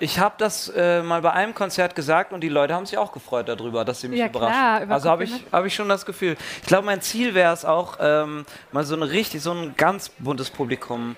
Ich 0.00 0.18
habe 0.18 0.34
das 0.38 0.68
äh, 0.74 1.02
mal 1.02 1.22
bei 1.22 1.32
einem 1.32 1.54
Konzert 1.54 1.94
gesagt 1.94 2.32
und 2.32 2.40
die 2.40 2.48
Leute 2.48 2.74
haben 2.74 2.84
sich 2.86 2.98
auch 2.98 3.12
gefreut 3.12 3.48
darüber, 3.48 3.84
dass 3.84 4.00
sie 4.00 4.08
mich 4.08 4.18
Ja, 4.18 4.26
überraschen. 4.26 4.52
klar, 4.52 4.82
über 4.82 4.94
also 4.94 5.08
habe 5.10 5.24
ich, 5.24 5.32
hab 5.52 5.64
ich 5.64 5.74
schon 5.74 5.88
das 5.88 6.04
Gefühl. 6.04 6.36
Ich 6.62 6.66
glaube, 6.66 6.84
mein 6.86 7.00
Ziel 7.00 7.34
wäre 7.34 7.52
es 7.52 7.64
auch, 7.64 7.98
ähm, 8.00 8.44
mal 8.72 8.84
so, 8.84 8.96
eine 8.96 9.08
richtig, 9.10 9.42
so 9.42 9.52
ein 9.52 9.74
ganz 9.76 10.08
buntes 10.08 10.50
Publikum 10.50 11.14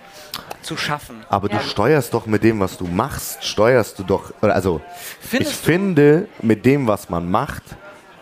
zu 0.63 0.77
schaffen. 0.77 1.25
Aber 1.31 1.51
Ja. 1.51 1.59
du 1.59 1.65
steuerst 1.65 2.13
doch 2.13 2.27
mit 2.27 2.43
dem, 2.45 2.61
was 2.61 2.77
du 2.77 2.87
machst, 2.87 3.45
steuerst 3.45 3.99
du 3.99 4.03
doch, 4.03 4.33
also 4.43 4.81
Findest 5.21 5.53
ich 5.53 5.59
finde, 5.59 6.29
mit 6.43 6.65
dem, 6.67 6.87
was 6.87 7.09
man 7.09 7.31
macht, 7.31 7.63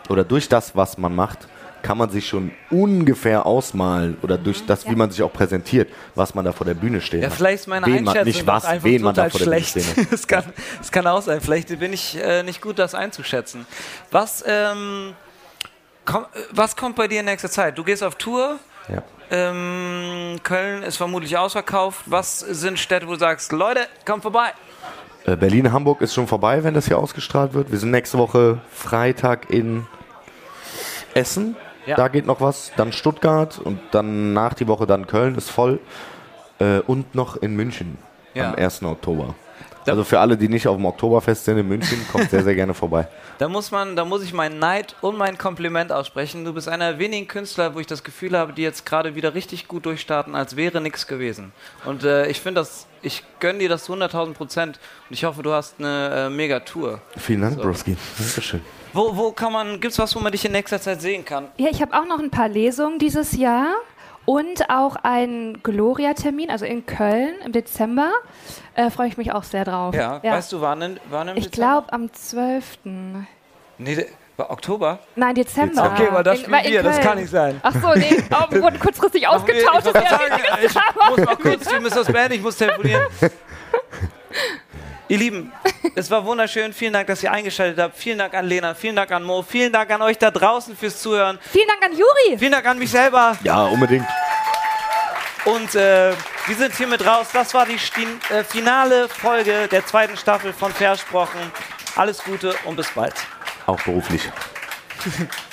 oder 0.09 0.25
durch 0.25 0.49
das, 0.49 0.75
was 0.77 0.97
man 0.99 1.15
macht, 1.15 1.49
kann 1.83 1.99
man 1.99 2.11
sich 2.11 2.29
schon 2.29 2.51
ungefähr 2.71 3.47
ausmalen 3.47 4.17
oder 4.23 4.39
durch 4.39 4.65
das, 4.67 4.89
wie 4.89 4.95
man 4.95 5.11
sich 5.11 5.23
auch 5.23 5.33
präsentiert, 5.33 5.89
was 6.15 6.35
man 6.35 6.45
da 6.45 6.53
vor 6.53 6.67
der 6.67 6.75
Bühne 6.75 7.01
stehen 7.01 7.23
Ja, 7.23 7.31
vielleicht 7.31 7.61
ist 7.61 7.67
meine 7.67 7.87
wen 7.87 8.05
man, 8.05 8.09
Einschätzung 8.09 8.25
nicht 8.27 8.47
was, 8.47 8.65
einfach 8.65 8.85
wen 8.85 9.03
man 9.03 9.15
da 9.15 9.29
total 9.29 9.31
vor 9.31 9.41
der 9.41 9.57
Bühne 9.57 9.65
schlecht. 9.65 9.97
hat. 9.97 10.13
Es 10.13 10.27
kann, 10.27 10.45
es 10.81 10.93
kann 10.93 11.07
auch 11.07 11.23
sein. 11.23 11.41
Vielleicht 11.41 11.79
bin 11.79 11.93
ich 11.93 12.17
äh, 12.23 12.43
nicht 12.43 12.61
gut, 12.61 12.79
das 12.79 12.95
einzuschätzen. 12.95 13.67
Was, 14.11 14.45
ähm, 14.47 15.15
komm, 16.05 16.25
äh, 16.25 16.27
was 16.51 16.77
kommt 16.77 16.97
bei 16.97 17.09
dir 17.09 17.21
in 17.21 17.27
nächster 17.27 17.51
Zeit? 17.51 17.79
Du 17.79 17.85
gehst 17.85 18.03
auf 18.03 18.17
Tour. 18.17 18.59
Ja. 18.93 19.03
Ähm, 19.31 20.39
Köln 20.43 20.83
ist 20.83 20.97
vermutlich 20.97 21.37
ausverkauft. 21.37 22.01
Was 22.07 22.41
sind 22.41 22.79
Städte, 22.79 23.07
wo 23.07 23.13
du 23.13 23.19
sagst, 23.19 23.53
Leute, 23.53 23.87
kommt 24.07 24.23
vorbei? 24.23 24.53
Äh, 25.27 25.37
Berlin, 25.37 25.71
Hamburg 25.73 26.01
ist 26.01 26.15
schon 26.15 26.27
vorbei, 26.27 26.65
wenn 26.65 26.73
das 26.73 26.87
hier 26.87 26.99
ausgestrahlt 26.99 27.53
wird. 27.53 27.71
Wir 27.71 27.79
sind 27.79 27.91
nächste 27.91 28.17
Woche 28.17 28.61
Freitag 28.73 29.51
in 29.51 29.87
Essen. 31.13 31.57
Ja. 31.89 31.97
Da 31.97 32.09
geht 32.09 32.27
noch 32.27 32.41
was. 32.41 32.71
Dann 32.77 32.93
Stuttgart 32.93 33.59
und 33.59 33.81
dann 33.93 34.33
nach 34.35 34.55
die 34.55 34.69
Woche 34.69 34.87
dann 34.87 35.07
Köln 35.07 35.35
ist 35.37 35.51
voll. 35.51 35.81
Äh, 36.61 36.81
und 36.81 37.15
noch 37.15 37.37
in 37.37 37.55
München 37.57 37.99
Ja. 38.35 38.49
am 38.51 38.55
1. 38.57 38.83
Oktober. 38.85 39.35
Da- 39.85 39.93
Also 39.93 40.05
für 40.05 40.19
alle, 40.21 40.37
die 40.37 40.49
nicht 40.49 40.67
auf 40.69 40.77
dem 40.77 40.85
Oktoberfest 40.85 41.45
sind 41.47 41.57
in 41.57 41.67
München, 41.69 42.05
kommt 42.13 42.29
sehr, 42.31 42.43
sehr 42.45 42.55
gerne 42.55 42.75
vorbei. 42.75 43.09
Da 43.39 43.49
muss 43.49 43.71
man, 43.71 43.95
da 43.95 44.05
muss 44.05 44.25
ich 44.25 44.33
meinen 44.33 44.59
Neid 44.59 44.97
und 45.01 45.17
mein 45.17 45.39
Kompliment 45.39 45.93
aussprechen. 45.93 46.45
Du 46.45 46.53
bist 46.53 46.69
einer 46.69 46.91
der 46.91 46.99
wenigen 46.99 47.29
Künstler, 47.29 47.73
wo 47.77 47.79
ich 47.79 47.87
das 47.87 48.03
Gefühl 48.03 48.37
habe, 48.37 48.53
die 48.53 48.63
jetzt 48.63 48.85
gerade 48.85 49.15
wieder 49.15 49.33
richtig 49.35 49.69
gut 49.69 49.87
durchstarten, 49.87 50.35
als 50.35 50.57
wäre 50.57 50.81
nichts 50.81 51.07
gewesen. 51.07 51.53
Und 51.85 52.03
äh, 52.03 52.27
ich 52.27 52.41
finde 52.41 52.61
das, 52.63 52.88
ich 53.03 53.23
gönne 53.41 53.59
dir 53.61 53.69
das 53.69 53.85
zu 53.85 53.93
100.000 53.95 54.35
Prozent 54.35 54.79
und 55.09 55.15
ich 55.15 55.25
hoffe, 55.25 55.43
du 55.43 55.53
hast 55.53 55.77
eine 55.79 56.27
äh, 56.27 56.31
mega 56.31 56.61
Tour. 56.61 57.01
Vielen 57.17 57.43
Dank, 57.43 57.61
Broski. 57.61 57.97
Dankeschön. 58.19 58.61
Wo, 58.93 59.17
wo 59.17 59.33
kann 59.33 59.53
man, 59.53 59.81
gibt's 59.81 59.99
was, 59.99 60.15
wo 60.17 60.21
man 60.21 60.33
dich 60.33 60.45
in 60.45 60.53
nächster 60.53 60.81
Zeit 60.81 61.01
sehen 61.01 61.25
kann? 61.25 61.49
Ja, 61.59 61.69
ich 61.71 61.81
habe 61.83 61.95
auch 61.99 62.07
noch 62.07 62.19
ein 62.19 62.31
paar 62.31 62.49
Lesungen 62.49 62.99
dieses 62.99 63.33
Jahr 63.37 63.75
und 64.25 64.69
auch 64.71 64.97
einen 64.97 65.63
Gloria-Termin, 65.63 66.51
also 66.51 66.65
in 66.65 66.85
Köln 66.87 67.35
im 67.45 67.53
Dezember. 67.53 68.11
Äh, 68.75 68.91
Freue 68.91 69.09
ich 69.09 69.17
mich 69.17 69.33
auch 69.33 69.43
sehr 69.45 69.65
drauf. 69.65 69.95
Ja, 69.95 70.23
weißt 70.23 70.53
du, 70.53 70.61
wann, 70.61 70.83
in- 70.83 71.01
wann 71.11 71.29
im 71.29 71.37
Ich 71.37 71.51
Dezember? 71.51 71.67
glaube 71.83 71.93
am 71.93 72.13
12. 72.13 72.79
Nee, 73.79 74.07
war 74.39 74.51
Oktober? 74.51 74.99
Nein, 75.17 75.35
Dezember. 75.35 75.91
Okay, 75.93 76.09
weil 76.11 76.23
das 76.23 76.41
spielen 76.41 76.63
wir, 76.65 76.83
das 76.83 77.01
kann 77.01 77.19
nicht 77.19 77.31
sein. 77.31 77.61
Ach 77.63 77.75
so, 77.75 77.93
nee, 77.95 78.23
oh, 78.31 78.45
wir 78.51 78.63
wurden 78.63 78.79
kurzfristig 78.79 79.27
ausgetauscht. 79.27 79.87
Ich, 79.89 79.95
ja 79.95 80.09
sagen, 80.11 80.41
ich 80.63 80.75
muss 81.09 81.27
mal 81.27 81.37
kurz, 81.37 81.71
wir 81.71 81.81
müssen 81.81 81.97
das 81.97 82.07
beenden, 82.07 82.35
ich 82.35 82.43
muss 82.43 82.57
telefonieren. 82.57 83.03
Ihr 85.11 85.17
Lieben, 85.19 85.51
es 85.95 86.11
war 86.11 86.23
wunderschön. 86.25 86.73
Vielen 86.75 86.93
Dank, 86.93 87.07
dass 87.07 87.23
ihr 87.23 87.33
eingeschaltet 87.33 87.79
habt. 87.83 87.97
Vielen 87.97 88.19
Dank 88.19 88.35
an 88.35 88.45
Lena, 88.47 88.75
vielen 88.75 88.95
Dank 88.95 89.11
an 89.11 89.23
Mo, 89.25 89.43
vielen 89.43 89.73
Dank 89.73 89.91
an 89.91 90.03
euch 90.03 90.19
da 90.19 90.31
draußen 90.31 90.77
fürs 90.77 91.01
Zuhören. 91.01 91.39
Vielen 91.51 91.67
Dank 91.67 91.83
an 91.83 91.93
Juri. 91.93 92.39
Vielen 92.39 92.53
Dank 92.53 92.67
an 92.67 92.79
mich 92.79 92.91
selber. 92.91 93.35
Ja, 93.43 93.65
unbedingt. 93.65 94.07
Und 95.47 95.75
äh, 95.75 96.13
wir 96.47 96.57
sind 96.57 96.75
hiermit 96.77 97.07
raus. 97.07 97.29
Das 97.33 97.55
war 97.55 97.65
die 97.65 97.79
Sti- 97.79 98.07
äh, 98.31 98.45
finale 98.45 99.09
Folge 99.09 99.67
der 99.69 99.87
zweiten 99.87 100.17
Staffel 100.19 100.53
von 100.53 100.73
Versprochen. 100.73 101.41
Alles 101.97 102.23
Gute 102.23 102.55
und 102.67 102.77
bis 102.77 102.89
bald. 102.91 103.15
Auch 103.69 103.81
beruflich. 103.83 104.23